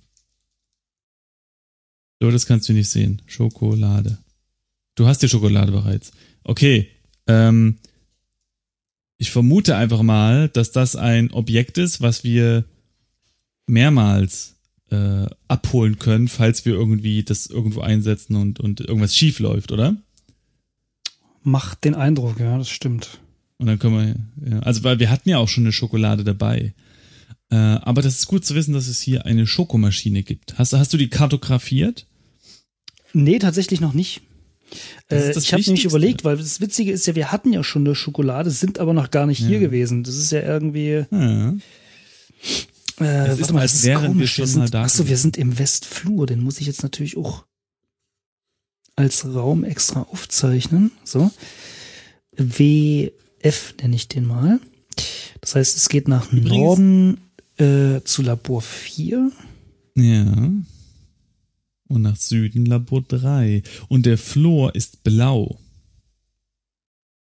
So, 2.20 2.32
das 2.32 2.45
kannst 2.45 2.68
du 2.70 2.74
nicht 2.74 2.89
sehen. 2.89 3.22
Schokolade. 3.26 4.18
Du 4.95 5.08
hast 5.08 5.22
die 5.22 5.30
Schokolade 5.30 5.72
bereits. 5.72 6.12
Okay. 6.43 6.89
Ähm, 7.28 7.78
ich 9.18 9.32
vermute 9.32 9.76
einfach 9.76 10.02
mal, 10.02 10.50
dass 10.50 10.72
das 10.72 10.95
ein 10.95 11.32
Objekt 11.32 11.78
ist, 11.78 12.02
was 12.02 12.24
wir 12.24 12.66
mehrmals 13.68 14.56
äh, 14.89 15.26
abholen 15.48 16.00
können, 16.00 16.28
falls 16.28 16.66
wir 16.66 16.74
irgendwie 16.74 17.24
das 17.24 17.48
irgendwo 17.48 17.82
einsetzen 17.82 18.36
und, 18.36 18.60
und 18.60 18.80
irgendwas 18.80 19.16
schief 19.16 19.39
läuft, 19.39 19.72
oder? 19.72 19.98
Macht 21.48 21.86
den 21.86 21.95
Eindruck, 21.95 22.39
ja, 22.39 22.58
das 22.58 22.70
stimmt. 22.70 23.20
Und 23.58 23.68
dann 23.68 23.80
können 23.80 23.95
wir, 24.41 24.52
ja, 24.52 24.60
also 24.60 24.84
weil 24.84 25.00
wir 25.00 25.10
hatten 25.10 25.30
ja 25.30 25.38
auch 25.38 25.48
schon 25.48 25.64
eine 25.64 25.72
Schokolade 25.72 26.24
dabei. 26.24 26.74
Äh, 27.50 27.56
aber 27.56 28.02
das 28.02 28.18
ist 28.18 28.28
gut 28.28 28.45
zu 28.45 28.54
wissen, 28.54 28.74
dass 28.74 28.88
es 28.88 29.02
hier 29.02 29.26
eine 29.26 29.48
Schokomaschine 29.48 30.24
gibt. 30.24 30.58
Hast, 30.60 30.74
hast 30.74 30.93
du 30.93 30.98
die 30.98 31.10
kartografiert? 31.10 32.06
Nee, 33.14 33.39
tatsächlich 33.39 33.80
noch 33.80 33.93
nicht. 33.93 34.22
Ist 35.10 35.36
Äh, 35.36 35.39
ich 35.39 35.54
habe 35.54 35.64
nämlich 35.64 35.86
überlegt, 35.86 36.26
weil 36.26 36.36
das 36.36 36.60
Witzige 36.60 36.91
ist 36.91 37.08
ja, 37.08 37.16
wir 37.16 37.32
hatten 37.32 37.54
ja 37.54 37.64
schon 37.64 37.86
eine 37.86 37.95
Schokolade, 37.95 38.52
sind 38.52 38.80
aber 38.80 38.93
noch 38.93 39.10
gar 39.12 39.26
nicht 39.26 39.39
hier 39.39 39.52
Ja. 39.52 39.60
gewesen. 39.60 40.04
Das 40.04 40.18
ist 40.18 40.32
ja 40.32 40.41
irgendwie. 40.41 41.06
Ja. 41.10 41.54
Äh, 43.00 43.32
ist, 43.32 43.39
warte 43.41 43.54
mal, 43.54 43.62
als 43.62 43.76
ist 43.76 43.86
wären 43.86 44.20
wir 44.20 44.28
schon 44.28 44.54
mal 44.56 44.70
da 44.70 44.84
Achso, 44.84 45.08
wir 45.08 45.18
sind 45.18 45.38
im 45.38 45.58
Westflur. 45.58 46.28
Den 46.28 46.41
muss 46.41 46.60
ich 46.60 46.68
jetzt 46.68 46.84
natürlich 46.84 47.16
auch 47.16 47.45
als 48.98 49.24
Raum 49.26 49.64
extra 49.64 50.02
aufzeichnen. 50.02 50.91
So. 51.06 51.32
WF 52.36 53.76
nenne 53.82 53.95
ich 53.95 54.08
den 54.10 54.26
mal. 54.26 54.60
Das 55.41 55.56
heißt, 55.56 55.78
es 55.78 55.88
geht 55.88 56.08
nach 56.08 56.32
Übrigens- 56.32 56.50
Norden 56.50 57.18
äh, 57.58 58.02
zu 58.04 58.22
Labor 58.24 58.62
4. 58.62 59.32
Ja. 59.95 60.52
Und 61.89 62.02
nach 62.02 62.18
Süden 62.18 62.66
Labor 62.66 63.02
3. 63.02 63.64
Und 63.88 64.06
der 64.06 64.18
Flur 64.18 64.76
ist 64.76 65.04
blau. 65.04 65.58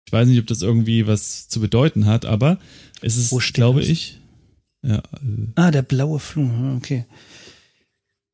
Ich 0.06 0.12
weiß 0.14 0.28
nicht, 0.28 0.40
ob 0.40 0.48
das 0.48 0.62
irgendwie 0.62 1.08
was 1.08 1.48
zu 1.48 1.62
bedeuten 1.62 2.06
hat, 2.06 2.26
aber 2.26 2.60
es 3.02 3.16
ist, 3.18 3.54
glaube 3.54 3.80
das? 3.80 3.88
ich, 3.90 4.20
ja, 4.84 4.98
äh, 4.98 5.48
Ah, 5.56 5.72
der 5.72 5.84
blaue 5.84 6.20
Flur. 6.20 6.76
Okay. 6.76 7.06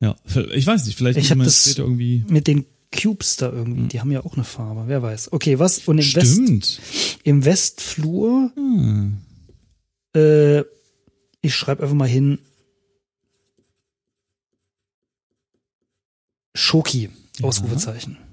ja, 0.00 0.16
ich 0.54 0.66
weiß 0.66 0.86
nicht, 0.86 0.96
vielleicht 0.96 1.18
Ich 1.18 1.24
muss 1.26 1.30
hab 1.30 1.38
man 1.38 1.44
das- 1.46 1.78
irgendwie. 1.78 2.24
Mit 2.28 2.48
den 2.48 2.64
Cubes 2.90 3.36
da 3.36 3.50
irgendwie, 3.52 3.88
die 3.88 4.00
haben 4.00 4.10
ja 4.10 4.24
auch 4.24 4.34
eine 4.34 4.44
Farbe. 4.44 4.84
Wer 4.86 5.02
weiß. 5.02 5.32
Okay, 5.32 5.58
was? 5.58 5.86
Und 5.86 5.98
im, 5.98 6.14
West, 6.14 6.36
Hm. 6.36 6.62
Im 7.24 7.44
Westflur, 7.44 8.50
Hm. 8.54 9.18
äh, 10.14 10.60
ich 11.40 11.54
schreibe 11.54 11.82
einfach 11.82 11.94
mal 11.94 12.08
hin, 12.08 12.38
Schoki. 16.54 17.10
Ausrufezeichen. 17.42 18.16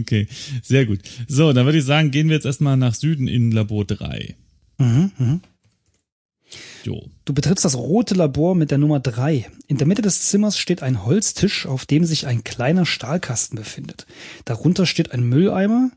Okay, 0.00 0.26
sehr 0.60 0.86
gut. 0.86 1.02
So, 1.28 1.52
dann 1.52 1.64
würde 1.64 1.78
ich 1.78 1.84
sagen, 1.84 2.10
gehen 2.10 2.28
wir 2.28 2.34
jetzt 2.34 2.46
erstmal 2.46 2.76
nach 2.76 2.94
Süden 2.96 3.28
in 3.28 3.52
Labor 3.52 3.84
3. 3.84 4.34
Mhm, 4.78 5.12
mhm. 5.16 5.40
Jo. 6.82 7.10
Du 7.24 7.34
betrittst 7.34 7.64
das 7.64 7.76
rote 7.76 8.14
Labor 8.14 8.54
mit 8.54 8.70
der 8.70 8.78
Nummer 8.78 9.00
drei. 9.00 9.50
In 9.66 9.76
der 9.76 9.86
Mitte 9.86 10.02
des 10.02 10.22
Zimmers 10.22 10.58
steht 10.58 10.82
ein 10.82 11.04
Holztisch, 11.04 11.66
auf 11.66 11.86
dem 11.86 12.04
sich 12.04 12.26
ein 12.26 12.44
kleiner 12.44 12.86
Stahlkasten 12.86 13.56
befindet. 13.56 14.06
Darunter 14.44 14.86
steht 14.86 15.12
ein 15.12 15.22
Mülleimer 15.22 15.90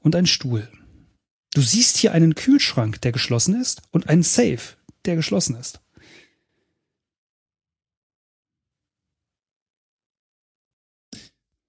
und 0.00 0.14
ein 0.14 0.26
Stuhl. 0.26 0.68
Du 1.54 1.60
siehst 1.60 1.96
hier 1.98 2.12
einen 2.12 2.34
Kühlschrank, 2.34 3.00
der 3.00 3.12
geschlossen 3.12 3.60
ist, 3.60 3.82
und 3.92 4.08
einen 4.08 4.22
Safe, 4.22 4.76
der 5.04 5.16
geschlossen 5.16 5.56
ist. 5.56 5.80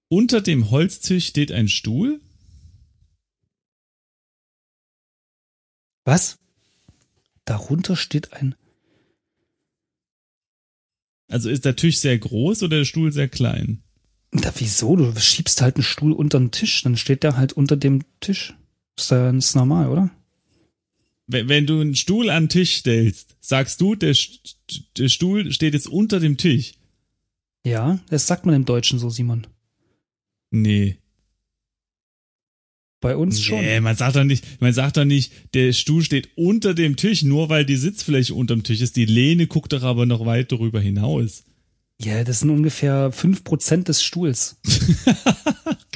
Unter 0.08 0.40
dem 0.40 0.70
Holztisch 0.70 1.26
steht 1.26 1.50
ein 1.50 1.68
Stuhl. 1.68 2.20
Was? 6.04 6.38
Darunter 7.46 7.96
steht 7.96 8.34
ein. 8.34 8.54
Also 11.28 11.48
ist 11.48 11.64
der 11.64 11.76
Tisch 11.76 11.98
sehr 11.98 12.18
groß 12.18 12.62
oder 12.64 12.78
der 12.78 12.84
Stuhl 12.84 13.12
sehr 13.12 13.28
klein? 13.28 13.82
Da 14.32 14.52
wieso? 14.58 14.96
Du 14.96 15.18
schiebst 15.18 15.62
halt 15.62 15.76
einen 15.76 15.82
Stuhl 15.82 16.12
unter 16.12 16.38
den 16.38 16.50
Tisch, 16.50 16.82
dann 16.82 16.96
steht 16.96 17.22
der 17.22 17.36
halt 17.36 17.54
unter 17.54 17.76
dem 17.76 18.04
Tisch. 18.20 18.54
Ist 18.98 19.10
ja 19.10 19.30
ist 19.30 19.56
normal, 19.56 19.88
oder? 19.88 20.10
Wenn, 21.26 21.48
wenn 21.48 21.66
du 21.66 21.80
einen 21.80 21.96
Stuhl 21.96 22.30
an 22.30 22.44
den 22.44 22.48
Tisch 22.50 22.76
stellst, 22.76 23.36
sagst 23.40 23.80
du, 23.80 23.94
der, 23.94 24.14
der 24.96 25.08
Stuhl 25.08 25.50
steht 25.52 25.74
jetzt 25.74 25.88
unter 25.88 26.20
dem 26.20 26.36
Tisch. 26.36 26.74
Ja, 27.64 27.98
das 28.10 28.26
sagt 28.26 28.46
man 28.46 28.54
im 28.54 28.64
Deutschen 28.64 28.98
so, 28.98 29.10
Simon. 29.10 29.46
Nee. 30.50 30.98
Bei 33.00 33.16
uns 33.16 33.42
schon. 33.42 33.60
Nee, 33.60 33.80
man 33.80 33.94
sagt 33.94 34.16
doch 34.16 34.24
nicht, 34.24 34.60
man 34.60 34.72
sagt 34.72 34.96
doch 34.96 35.04
nicht, 35.04 35.32
der 35.54 35.72
Stuhl 35.72 36.02
steht 36.02 36.30
unter 36.34 36.74
dem 36.74 36.96
Tisch, 36.96 37.22
nur 37.22 37.48
weil 37.50 37.64
die 37.64 37.76
Sitzfläche 37.76 38.34
unterm 38.34 38.62
Tisch 38.62 38.80
ist. 38.80 38.96
Die 38.96 39.04
Lehne 39.04 39.46
guckt 39.46 39.72
doch 39.72 39.82
aber 39.82 40.06
noch 40.06 40.24
weit 40.24 40.50
darüber 40.50 40.80
hinaus. 40.80 41.44
Ja, 42.02 42.24
das 42.24 42.40
sind 42.40 42.50
ungefähr 42.50 43.12
fünf 43.12 43.44
Prozent 43.44 43.88
des 43.88 44.02
Stuhls. 44.02 44.56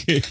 Okay. 0.01 0.23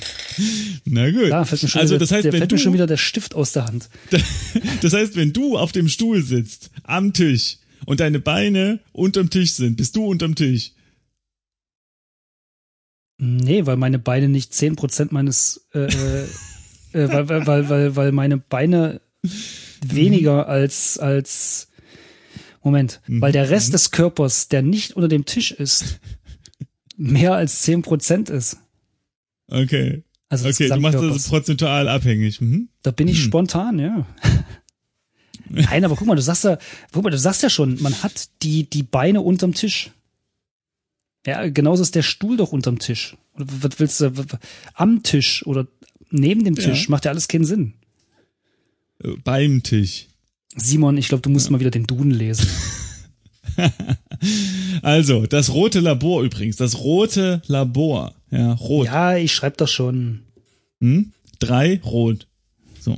Na 0.85 1.09
gut. 1.11 1.29
Da 1.29 1.45
fällt 1.45 1.61
mir 1.63 1.69
schon, 1.69 1.81
also 1.81 1.95
wieder, 1.95 1.99
das 1.99 2.11
heißt, 2.11 2.25
der 2.25 2.33
wenn 2.33 2.39
fällt 2.39 2.51
du, 2.51 2.55
mir 2.55 2.61
schon 2.61 2.73
wieder 2.73 2.87
der 2.87 2.97
Stift 2.97 3.35
aus 3.35 3.51
der 3.53 3.65
Hand. 3.65 3.89
das 4.81 4.93
heißt, 4.93 5.15
wenn 5.15 5.33
du 5.33 5.57
auf 5.57 5.71
dem 5.71 5.87
Stuhl 5.87 6.23
sitzt, 6.23 6.71
am 6.83 7.13
Tisch 7.13 7.57
und 7.85 7.99
deine 7.99 8.19
Beine 8.19 8.79
unterm 8.91 9.29
Tisch 9.29 9.53
sind, 9.53 9.77
bist 9.77 9.95
du 9.95 10.05
unterm 10.05 10.35
Tisch. 10.35 10.71
Nee, 13.17 13.65
weil 13.65 13.77
meine 13.77 13.99
Beine 13.99 14.29
nicht 14.29 14.53
zehn 14.53 14.75
Prozent 14.75 15.11
meines, 15.11 15.67
äh, 15.73 15.87
äh, 16.93 17.07
weil, 17.07 17.29
weil, 17.29 17.47
weil, 17.47 17.69
weil, 17.69 17.95
weil 17.95 18.11
meine 18.11 18.37
Beine 18.37 19.01
weniger 19.85 20.47
als, 20.47 20.97
als, 20.97 21.67
Moment, 22.61 23.01
Mhm. 23.07 23.21
weil 23.21 23.31
der 23.31 23.49
Rest 23.49 23.73
des 23.73 23.91
Körpers, 23.91 24.49
der 24.49 24.61
nicht 24.61 24.95
unter 24.95 25.07
dem 25.07 25.25
Tisch 25.25 25.51
ist, 25.51 25.99
mehr 26.97 27.33
als 27.33 27.61
zehn 27.61 27.81
Prozent 27.81 28.29
ist. 28.29 28.57
Okay. 29.47 30.03
Also 30.27 30.47
Okay, 30.49 30.67
du 30.67 30.79
machst 30.79 30.99
das 30.99 31.27
prozentual 31.29 31.87
abhängig. 31.87 32.39
Mhm. 32.41 32.69
Da 32.83 32.91
bin 32.91 33.07
ich 33.07 33.17
Hm. 33.17 33.23
spontan, 33.25 33.79
ja. 33.79 34.05
Nein, 35.49 35.83
aber 35.83 35.95
guck 35.95 36.05
mal, 36.07 36.15
du 36.15 36.21
sagst 36.21 36.43
ja, 36.43 36.59
guck 36.91 37.03
mal, 37.03 37.09
du 37.09 37.17
sagst 37.17 37.41
ja 37.41 37.49
schon, 37.49 37.81
man 37.81 38.03
hat 38.03 38.29
die, 38.43 38.69
die 38.69 38.83
Beine 38.83 39.21
unterm 39.21 39.53
Tisch. 39.55 39.91
Ja, 41.25 41.49
genauso 41.49 41.81
ist 41.81 41.95
der 41.95 42.03
Stuhl 42.03 42.37
doch 42.37 42.51
unterm 42.51 42.77
Tisch. 42.79 43.17
Oder 43.33 43.45
was 43.47 43.79
willst 43.79 44.01
du, 44.01 44.11
am 44.75 45.01
Tisch 45.01 45.45
oder 45.47 45.67
neben 46.11 46.43
dem 46.43 46.55
Tisch, 46.55 46.83
Ja. 46.85 46.89
macht 46.89 47.05
ja 47.05 47.11
alles 47.11 47.27
keinen 47.27 47.45
Sinn. 47.45 47.73
Äh, 49.03 49.13
Beim 49.23 49.63
Tisch. 49.63 50.07
Simon, 50.55 50.97
ich 50.97 51.07
glaube, 51.09 51.21
du 51.21 51.29
musst 51.29 51.49
mal 51.51 51.59
wieder 51.59 51.71
den 51.71 51.85
Duden 51.87 52.11
lesen. 52.11 52.47
Also, 54.81 55.25
das 55.25 55.53
rote 55.53 55.79
Labor 55.79 56.23
übrigens, 56.23 56.57
das 56.57 56.79
rote 56.79 57.41
Labor. 57.47 58.13
Ja, 58.31 58.53
rot. 58.53 58.85
Ja, 58.87 59.15
ich 59.17 59.33
schreibe 59.33 59.55
das 59.57 59.71
schon. 59.71 60.21
Hm? 60.81 61.11
Drei 61.39 61.79
rot. 61.83 62.27
So. 62.79 62.97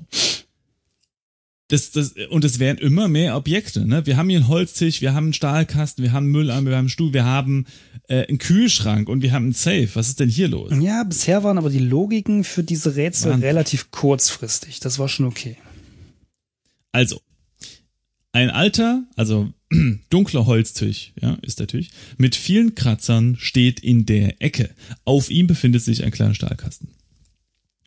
Das, 1.72 1.92
das, 1.92 2.16
und 2.30 2.44
es 2.44 2.60
werden 2.60 2.80
immer 2.80 3.08
mehr 3.08 3.38
Objekte. 3.38 3.86
Ne? 3.86 4.06
Wir 4.06 4.18
haben 4.18 4.28
hier 4.28 4.40
einen 4.40 4.50
Holztisch, 4.50 5.00
wir 5.00 5.14
haben 5.14 5.28
einen 5.28 5.34
Stahlkasten, 5.34 6.04
wir 6.04 6.12
haben 6.12 6.26
einen 6.26 6.34
Mülleimer, 6.34 6.70
wir 6.70 6.76
haben 6.76 6.82
einen 6.82 6.90
Stuhl, 6.90 7.14
wir 7.14 7.24
haben 7.24 7.66
äh, 8.10 8.28
einen 8.28 8.40
Kühlschrank 8.40 9.08
und 9.08 9.22
wir 9.22 9.32
haben 9.32 9.46
einen 9.46 9.54
Safe. 9.54 9.88
Was 9.94 10.10
ist 10.10 10.20
denn 10.20 10.28
hier 10.28 10.50
los? 10.50 10.74
Ja, 10.82 11.06
bisher 11.06 11.46
waren 11.46 11.58
aber 11.58 11.70
die 11.70 11.80
Logiken 11.80 12.44
für 12.44 12.62
diese 12.62 12.98
Rätsel 12.98 13.32
Wahnsinn. 13.32 13.48
relativ 13.48 13.90
kurzfristig. 13.90 14.82
Das 14.82 15.00
war 15.00 15.08
schon 15.08 15.26
okay. 15.26 15.56
Also, 16.92 17.22
Ein 18.34 18.50
alter, 18.50 19.06
also 19.16 19.54
dunkler 20.10 20.46
Holztisch, 20.46 21.14
ja, 21.22 21.38
ist 21.42 21.60
der 21.62 21.68
Tisch, 21.68 21.90
mit 22.18 22.36
vielen 22.36 22.76
Kratzern 22.76 23.38
steht 23.40 23.80
in 23.80 24.06
der 24.06 24.42
Ecke. 24.42 24.72
Auf 25.06 25.30
ihm 25.30 25.48
befindet 25.48 25.84
sich 25.84 26.04
ein 26.04 26.12
kleiner 26.12 26.36
Stahlkasten. 26.36 26.90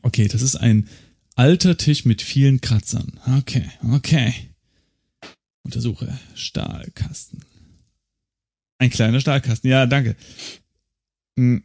Okay, 0.03 0.29
das 0.29 0.43
ist 0.43 0.57
ein 0.57 0.89
alter 1.35 1.77
Tisch 1.77 2.05
mit 2.05 2.23
vielen 2.23 2.61
Kratzern. 2.61 3.21
Okay, 3.39 3.71
okay. 3.93 4.51
Untersuche 5.63 6.19
Stahlkasten. 6.35 7.45
Ein 8.79 8.91
kleiner 8.91 9.21
Stahlkasten. 9.21 9.71
Ja, 9.71 9.87
danke. 9.87 10.17
Hm. 11.39 11.65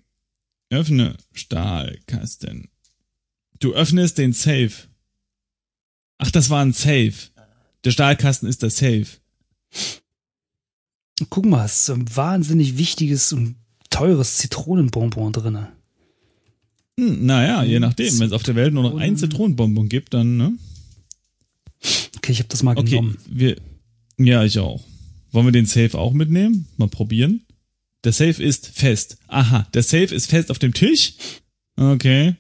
Öffne 0.70 1.18
Stahlkasten. 1.34 2.70
Du 3.60 3.74
öffnest 3.74 4.18
den 4.18 4.34
Safe. 4.34 4.72
Ach, 6.20 6.32
das 6.32 6.50
war 6.50 6.64
ein 6.64 6.74
Safe. 6.74 7.14
Der 7.84 7.92
Stahlkasten 7.92 8.48
ist 8.48 8.62
der 8.62 8.70
Safe. 8.70 9.08
Guck 11.30 11.46
mal, 11.46 11.66
es 11.66 11.82
ist 11.82 11.90
ein 11.90 12.16
wahnsinnig 12.16 12.78
wichtiges 12.78 13.34
und 13.34 13.56
teures 13.90 14.38
Zitronenbonbon 14.38 15.34
drinne. 15.34 15.76
Hm, 17.00 17.26
naja, 17.26 17.64
je 17.64 17.80
nachdem. 17.80 18.20
Wenn 18.20 18.28
es 18.28 18.34
auf 18.34 18.44
der 18.44 18.56
Welt 18.56 18.74
nur 18.74 18.84
noch 18.84 18.98
ein 18.98 19.16
Zitronenbonbon 19.16 19.88
gibt, 19.88 20.14
dann, 20.14 20.38
ne? 20.38 20.52
Okay, 22.18 22.34
ich 22.34 22.40
habe 22.40 22.50
das 22.50 22.62
mal 22.64 22.78
Okay, 22.78 22.90
genommen. 22.92 23.18
wir, 23.30 23.56
ja, 24.18 24.44
ich 24.44 24.60
auch. 24.60 24.84
Wollen 25.32 25.46
wir 25.48 25.52
den 25.54 25.66
Safe 25.66 25.98
auch 25.98 26.12
mitnehmen? 26.12 26.68
Mal 26.78 26.90
probieren. 26.90 27.46
Der 28.04 28.12
Safe 28.12 28.42
ist 28.44 28.68
fest. 28.68 29.18
Aha, 29.28 29.68
der 29.74 29.84
Safe 29.84 30.14
ist 30.14 30.30
fest 30.30 30.52
auf 30.52 30.60
dem 30.60 30.74
Tisch? 30.74 31.14
Okay. 31.78 32.36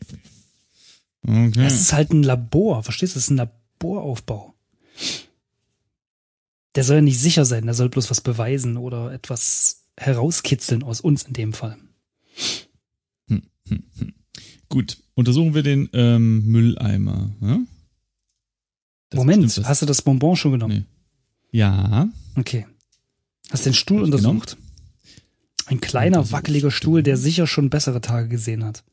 Okay. 1.25 1.51
Das 1.63 1.79
ist 1.79 1.93
halt 1.93 2.11
ein 2.11 2.23
Labor, 2.23 2.83
verstehst 2.83 3.13
du? 3.13 3.17
Das 3.17 3.23
ist 3.25 3.29
ein 3.29 3.37
Laboraufbau. 3.37 4.53
Der 6.75 6.83
soll 6.83 6.97
ja 6.97 7.01
nicht 7.01 7.19
sicher 7.19 7.45
sein, 7.45 7.65
der 7.65 7.73
soll 7.75 7.89
bloß 7.89 8.09
was 8.09 8.21
beweisen 8.21 8.77
oder 8.77 9.11
etwas 9.13 9.83
herauskitzeln 9.97 10.83
aus 10.83 11.01
uns 11.01 11.23
in 11.23 11.33
dem 11.33 11.53
Fall. 11.53 11.77
Gut, 14.69 14.97
untersuchen 15.15 15.55
wir 15.55 15.63
den 15.63 15.89
ähm, 15.93 16.45
Mülleimer. 16.45 17.31
Ja? 17.41 17.59
Moment, 19.13 19.61
hast 19.63 19.81
du 19.81 19.85
das 19.87 20.03
Bonbon 20.03 20.35
schon 20.35 20.51
genommen? 20.51 20.85
Ja. 21.51 22.07
Okay. 22.35 22.67
Hast 23.49 23.65
den 23.65 23.73
Stuhl 23.73 24.03
untersucht? 24.03 24.57
Ein 25.65 25.81
kleiner, 25.81 26.31
wackeliger 26.31 26.71
Stuhl, 26.71 27.03
der 27.03 27.17
sicher 27.17 27.47
schon 27.47 27.69
bessere 27.69 28.01
Tage 28.01 28.27
gesehen 28.27 28.63
hat. 28.63 28.83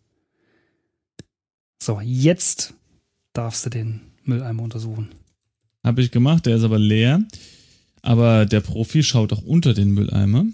So, 1.83 2.01
jetzt 2.01 2.75
darfst 3.35 3.67
du 3.67 3.71
den 3.71 4.01
Mülleimer 4.25 4.63
untersuchen. 4.63 5.11
Habe 5.85 6.03
ich 6.03 6.11
gemacht, 6.11 6.47
der 6.47 6.57
ist 6.57 6.65
aber 6.65 6.79
leer. 6.79 7.23
Aber 8.03 8.47
der 8.47 8.61
Profi 8.61 9.03
schaut 9.03 9.33
auch 9.33 9.43
unter 9.43 9.75
den 9.75 9.91
Mülleimer. 9.91 10.47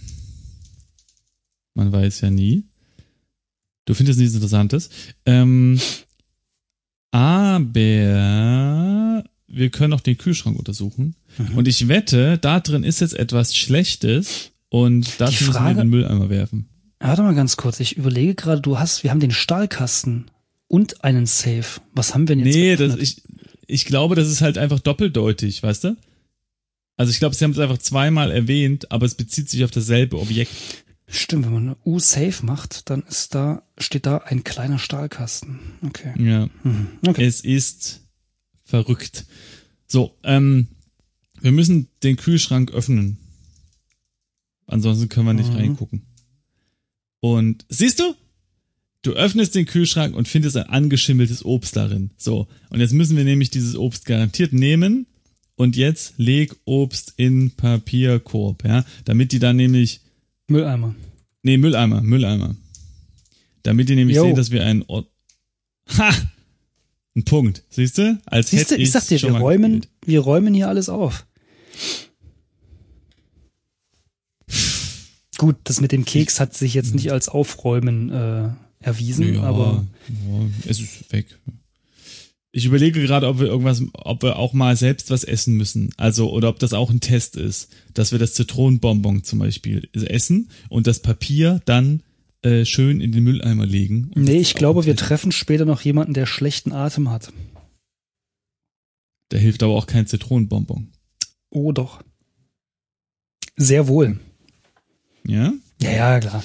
Man 1.75 1.93
weiß 1.93 2.23
ja 2.23 2.31
nie. 2.31 2.64
Du 3.85 3.95
findest 3.95 4.18
nichts 4.18 4.35
Interessantes. 4.35 4.91
Ähm, 5.26 5.78
aber 7.11 9.24
wir 9.47 9.70
können 9.70 9.93
auch 9.93 10.01
den 10.01 10.18
Kühlschrank 10.18 10.59
untersuchen. 10.59 11.14
Mhm. 11.39 11.59
Und 11.59 11.68
ich 11.68 11.89
wette, 11.89 12.39
da 12.39 12.61
drin 12.61 12.85
ist 12.85 13.01
jetzt 13.01 13.14
etwas 13.14 13.55
Schlechtes 13.55 14.53
und 14.68 15.20
das 15.20 15.30
Die 15.30 15.45
müssen 15.45 15.55
wir 15.55 15.59
in 15.61 15.64
Frage- 15.66 15.80
den 15.80 15.91
Mülleimer 15.91 16.30
werfen. 16.30 16.68
Warte 17.01 17.22
mal 17.22 17.35
ganz 17.35 17.57
kurz, 17.57 17.80
ich 17.80 17.97
überlege 17.97 18.35
gerade, 18.35 18.61
du 18.61 18.78
hast, 18.78 19.03
wir 19.03 19.11
haben 19.11 19.20
den 19.20 19.33
Stahlkasten 19.33 20.30
und 20.68 21.05
einen 21.05 21.26
Safe. 21.26 21.80
Was 21.95 22.14
haben 22.14 22.28
wir 22.28 22.37
denn 22.37 22.47
jetzt? 22.47 22.55
Nee, 22.55 22.76
das, 22.76 22.97
ich, 22.97 23.22
ich 23.66 23.85
glaube, 23.85 24.14
das 24.14 24.28
ist 24.28 24.41
halt 24.41 24.57
einfach 24.57 24.78
doppeldeutig, 24.78 25.62
weißt 25.62 25.85
du? 25.85 25.97
Also 26.97 27.11
ich 27.11 27.18
glaube, 27.18 27.35
sie 27.35 27.45
haben 27.45 27.51
es 27.51 27.59
einfach 27.59 27.78
zweimal 27.78 28.30
erwähnt, 28.30 28.93
aber 28.93 29.05
es 29.05 29.16
bezieht 29.16 29.51
sich 29.51 29.64
auf 29.64 29.72
dasselbe 29.72 30.18
Objekt. 30.20 30.53
Stimmt, 31.14 31.44
wenn 31.44 31.52
man 31.52 31.62
eine 31.68 31.76
U-Safe 31.84 32.44
macht, 32.46 32.88
dann 32.88 33.02
ist 33.02 33.34
da, 33.34 33.62
steht 33.76 34.06
da 34.06 34.18
ein 34.18 34.44
kleiner 34.44 34.78
Stahlkasten. 34.78 35.58
Okay. 35.82 36.14
Ja, 36.18 36.48
Mhm. 36.64 36.88
Okay. 37.06 37.24
es 37.26 37.42
ist 37.42 38.00
verrückt. 38.64 39.26
So, 39.86 40.16
ähm, 40.24 40.68
wir 41.40 41.52
müssen 41.52 41.88
den 42.02 42.16
Kühlschrank 42.16 42.70
öffnen. 42.72 43.18
Ansonsten 44.66 45.10
können 45.10 45.26
wir 45.26 45.34
nicht 45.34 45.50
Mhm. 45.50 45.56
reingucken. 45.58 46.02
Und 47.20 47.66
siehst 47.68 48.00
du? 48.00 48.14
Du 49.02 49.12
öffnest 49.12 49.54
den 49.54 49.66
Kühlschrank 49.66 50.14
und 50.14 50.28
findest 50.28 50.56
ein 50.56 50.68
angeschimmeltes 50.70 51.44
Obst 51.44 51.76
darin. 51.76 52.12
So, 52.16 52.46
und 52.70 52.80
jetzt 52.80 52.92
müssen 52.92 53.16
wir 53.16 53.24
nämlich 53.24 53.50
dieses 53.50 53.76
Obst 53.76 54.06
garantiert 54.06 54.52
nehmen 54.52 55.06
und 55.56 55.76
jetzt 55.76 56.14
leg 56.18 56.54
Obst 56.64 57.12
in 57.16 57.50
Papierkorb, 57.50 58.64
ja, 58.64 58.84
damit 59.04 59.32
die 59.32 59.40
dann 59.40 59.56
nämlich 59.56 60.01
Mülleimer. 60.53 60.94
Nee, 61.42 61.57
Mülleimer, 61.59 62.00
Mülleimer. 62.03 62.55
Damit 63.64 63.88
die 63.88 63.94
nämlich 63.96 64.16
Jo. 64.16 64.24
sehen, 64.24 64.36
dass 64.36 64.50
wir 64.50 64.64
einen 64.64 64.82
Ort. 64.84 65.09
Ha! 65.98 66.11
Ein 67.14 67.24
Punkt. 67.24 67.62
Siehst 67.68 67.98
du? 67.98 68.20
Als 68.26 68.50
Siehst 68.50 68.70
du, 68.70 68.76
ich 68.76 68.90
sag 68.90 69.07
dir, 69.07 69.20
wir 69.20 69.32
räumen, 69.32 69.80
gespielt. 69.80 69.92
wir 70.07 70.20
räumen 70.20 70.55
hier 70.55 70.68
alles 70.68 70.88
auf. 70.88 71.26
Gut, 75.38 75.57
das 75.64 75.80
mit 75.80 75.92
dem 75.92 76.05
Keks 76.05 76.38
hat 76.40 76.55
sich 76.55 76.74
jetzt 76.74 76.94
nicht 76.94 77.11
als 77.11 77.28
Aufräumen 77.28 78.11
äh, 78.11 78.48
erwiesen, 78.80 79.34
Ja, 79.34 79.42
aber 79.42 79.84
ja, 80.09 80.46
es 80.70 80.80
ist 80.80 81.12
weg. 81.12 81.26
Ich 82.55 82.66
überlege 82.66 83.00
gerade, 83.00 83.28
ob 83.28 83.40
wir 83.40 83.46
irgendwas, 83.46 83.82
ob 83.94 84.22
wir 84.22 84.36
auch 84.36 84.53
mal 84.53 84.76
selbst 84.76 85.11
was 85.11 85.24
essen 85.24 85.57
müssen. 85.57 85.90
Also, 85.96 86.30
oder 86.30 86.50
ob 86.50 86.59
das 86.59 86.74
auch 86.74 86.90
ein 86.90 87.00
Test 87.00 87.36
ist, 87.36 87.70
dass 87.94 88.12
wir 88.12 88.18
das 88.18 88.34
Zitronenbonbon 88.34 89.24
zum 89.24 89.38
Beispiel 89.38 89.88
essen 89.94 90.50
und 90.68 90.86
das 90.86 91.00
Papier 91.00 91.62
dann 91.64 92.03
äh, 92.42 92.66
schön 92.66 93.00
in 93.00 93.11
den 93.11 93.24
Mülleimer 93.24 93.64
legen. 93.64 94.11
Und 94.14 94.24
nee, 94.24 94.38
ich 94.38 94.55
glaube, 94.55 94.84
wir 94.84 94.96
treffen 94.96 95.32
später 95.32 95.64
noch 95.64 95.80
jemanden, 95.80 96.12
der 96.12 96.26
schlechten 96.26 96.72
Atem 96.72 97.11
hat. 97.11 97.32
Da 99.30 99.38
hilft 99.38 99.62
aber 99.62 99.72
auch 99.72 99.86
kein 99.86 100.07
Zitronenbonbon. 100.07 100.88
Oh 101.48 101.72
doch. 101.72 102.03
Sehr 103.57 103.88
wohl. 103.88 104.18
Ja? 105.26 105.55
Ja, 105.80 105.90
ja, 105.90 106.20
klar. 106.20 106.44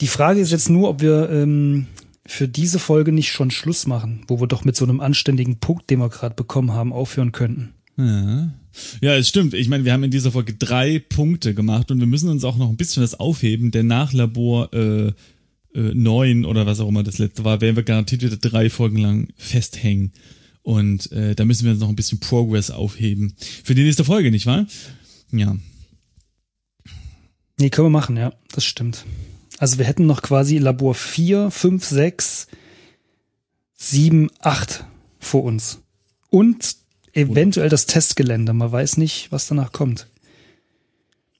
Die 0.00 0.06
Frage 0.06 0.40
ist 0.40 0.52
jetzt 0.52 0.70
nur, 0.70 0.88
ob 0.88 1.02
wir 1.02 1.28
ähm, 1.28 1.86
für 2.28 2.46
diese 2.46 2.78
Folge 2.78 3.10
nicht 3.10 3.32
schon 3.32 3.50
Schluss 3.50 3.86
machen, 3.86 4.20
wo 4.28 4.38
wir 4.38 4.46
doch 4.46 4.64
mit 4.64 4.76
so 4.76 4.84
einem 4.84 5.00
anständigen 5.00 5.60
Punkt, 5.60 5.88
den 5.88 5.98
wir 5.98 6.10
gerade 6.10 6.34
bekommen 6.34 6.72
haben, 6.72 6.92
aufhören 6.92 7.32
könnten. 7.32 7.72
Ja. 7.96 8.52
Ja, 9.00 9.16
es 9.16 9.28
stimmt. 9.28 9.54
Ich 9.54 9.68
meine, 9.68 9.84
wir 9.84 9.92
haben 9.94 10.04
in 10.04 10.10
dieser 10.10 10.30
Folge 10.30 10.52
drei 10.52 10.98
Punkte 11.00 11.54
gemacht 11.54 11.90
und 11.90 11.98
wir 11.98 12.06
müssen 12.06 12.28
uns 12.28 12.44
auch 12.44 12.56
noch 12.56 12.68
ein 12.68 12.76
bisschen 12.76 13.00
das 13.00 13.18
aufheben, 13.18 13.70
denn 13.70 13.86
nach 13.86 14.12
Labor 14.12 14.72
äh, 14.74 15.08
äh, 15.08 15.14
9 15.74 16.44
oder 16.44 16.66
was 16.66 16.80
auch 16.80 16.88
immer 16.88 17.02
das 17.02 17.18
letzte 17.18 17.44
war, 17.44 17.62
werden 17.62 17.76
wir 17.76 17.82
garantiert 17.82 18.22
wieder 18.22 18.36
drei 18.36 18.68
Folgen 18.68 18.98
lang 18.98 19.28
festhängen. 19.36 20.12
Und 20.62 21.10
äh, 21.12 21.34
da 21.34 21.46
müssen 21.46 21.64
wir 21.64 21.72
uns 21.72 21.80
noch 21.80 21.88
ein 21.88 21.96
bisschen 21.96 22.20
Progress 22.20 22.70
aufheben. 22.70 23.34
Für 23.64 23.74
die 23.74 23.84
nächste 23.84 24.04
Folge, 24.04 24.30
nicht 24.30 24.46
wahr? 24.46 24.66
Ja. 25.32 25.56
Nee, 27.58 27.70
können 27.70 27.86
wir 27.86 27.90
machen, 27.90 28.18
ja, 28.18 28.34
das 28.52 28.64
stimmt. 28.64 29.06
Also 29.58 29.78
wir 29.78 29.84
hätten 29.84 30.06
noch 30.06 30.22
quasi 30.22 30.58
Labor 30.58 30.94
4, 30.94 31.50
5, 31.50 31.84
6, 31.84 32.46
7, 33.74 34.30
8 34.40 34.84
vor 35.18 35.44
uns. 35.44 35.82
Und 36.30 36.76
eventuell 37.12 37.68
das 37.68 37.86
Testgelände. 37.86 38.52
Man 38.52 38.70
weiß 38.70 38.96
nicht, 38.96 39.32
was 39.32 39.48
danach 39.48 39.72
kommt. 39.72 40.06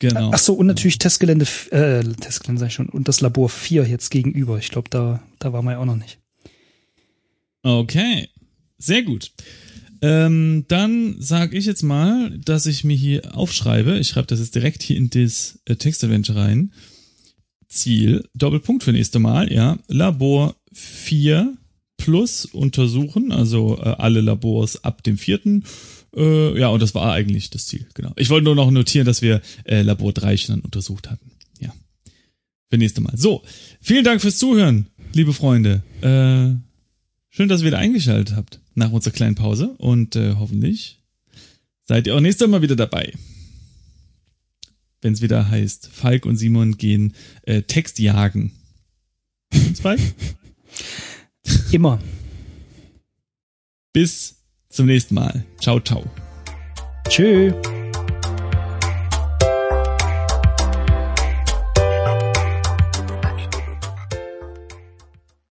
Genau. 0.01 0.31
Ach 0.33 0.39
so, 0.39 0.55
und 0.55 0.67
natürlich 0.67 0.99
Testgelände, 0.99 1.47
äh, 1.71 2.03
Testgelände 2.03 2.61
sag 2.61 2.69
ich 2.69 2.75
schon, 2.75 2.89
und 2.89 3.09
das 3.09 3.21
Labor 3.21 3.49
4 3.49 3.85
jetzt 3.85 4.11
gegenüber. 4.11 4.59
Ich 4.59 4.71
glaube, 4.71 4.89
da, 4.91 5.23
da 5.39 5.53
waren 5.53 5.65
wir 5.65 5.73
ja 5.73 5.79
auch 5.79 5.85
noch 5.85 5.97
nicht. 5.97 6.19
Okay, 7.63 8.29
sehr 8.79 9.03
gut. 9.03 9.33
Ähm, 10.01 10.65
dann 10.69 11.17
sage 11.19 11.59
ich 11.59 11.67
jetzt 11.67 11.83
mal, 11.83 12.31
dass 12.39 12.67
ich 12.67 12.85
mir 12.85 12.97
hier 12.97 13.37
aufschreibe. 13.37 13.99
Ich 13.99 14.09
schreibe 14.09 14.29
das 14.29 14.39
jetzt 14.39 14.55
direkt 14.55 14.83
hier 14.83 14.97
in 14.97 15.11
das 15.11 15.59
äh, 15.65 15.75
Textadventure 15.75 16.39
rein. 16.39 16.73
Ziel, 17.69 18.25
Doppelpunkt 18.35 18.83
für 18.83 18.93
nächste 18.93 19.19
Mal, 19.19 19.53
ja. 19.53 19.79
Labor 19.89 20.57
4 20.73 21.57
plus 21.97 22.45
untersuchen, 22.47 23.33
also 23.33 23.79
äh, 23.79 23.95
alle 23.99 24.21
Labors 24.21 24.85
ab 24.85 25.03
dem 25.03 25.19
vierten. 25.19 25.65
Äh, 26.17 26.59
ja, 26.59 26.69
und 26.69 26.81
das 26.81 26.95
war 26.95 27.13
eigentlich 27.13 27.51
das 27.51 27.67
Ziel, 27.67 27.87
genau. 27.95 28.13
Ich 28.17 28.31
wollte 28.31 28.45
nur 28.45 28.55
noch 28.55 28.71
notieren, 28.71 29.07
dass 29.07 29.21
wir 29.21 29.43
äh, 29.65 29.83
Labor 29.83 30.13
3 30.13 30.37
schon 30.37 30.61
untersucht 30.61 31.11
hatten. 31.11 31.31
Ja. 31.61 31.73
Für 32.71 32.79
nächste 32.79 33.01
Mal. 33.01 33.17
So, 33.17 33.43
vielen 33.81 34.05
Dank 34.05 34.21
fürs 34.21 34.39
Zuhören, 34.39 34.87
liebe 35.13 35.33
Freunde. 35.33 35.83
Äh, 36.01 36.57
Schön, 37.39 37.49
dass 37.49 37.61
ihr 37.61 37.67
wieder 37.67 37.79
eingeschaltet 37.79 38.35
habt 38.35 38.59
nach 38.75 38.91
unserer 38.91 39.13
kleinen 39.13 39.37
Pause 39.37 39.69
und 39.79 40.17
äh, 40.17 40.35
hoffentlich 40.41 40.99
seid 41.85 42.09
ihr 42.09 42.17
auch 42.17 42.21
nächstes 42.21 42.49
Mal 42.49 42.63
wieder 42.63 42.75
dabei. 42.75 43.13
Wenn 45.01 45.13
es 45.13 45.23
wieder 45.23 45.49
heißt, 45.49 45.89
Falk 45.93 46.27
und 46.27 46.37
Simon 46.37 46.77
gehen 46.77 47.15
äh, 47.43 47.63
Text 47.63 47.99
jagen. 47.99 48.53
Falk? 49.81 50.01
Immer. 51.73 52.01
Bis 53.93 54.37
zum 54.69 54.87
nächsten 54.87 55.15
Mal. 55.15 55.45
Ciao, 55.61 55.81
ciao. 55.81 56.05
Tschö. 57.09 57.53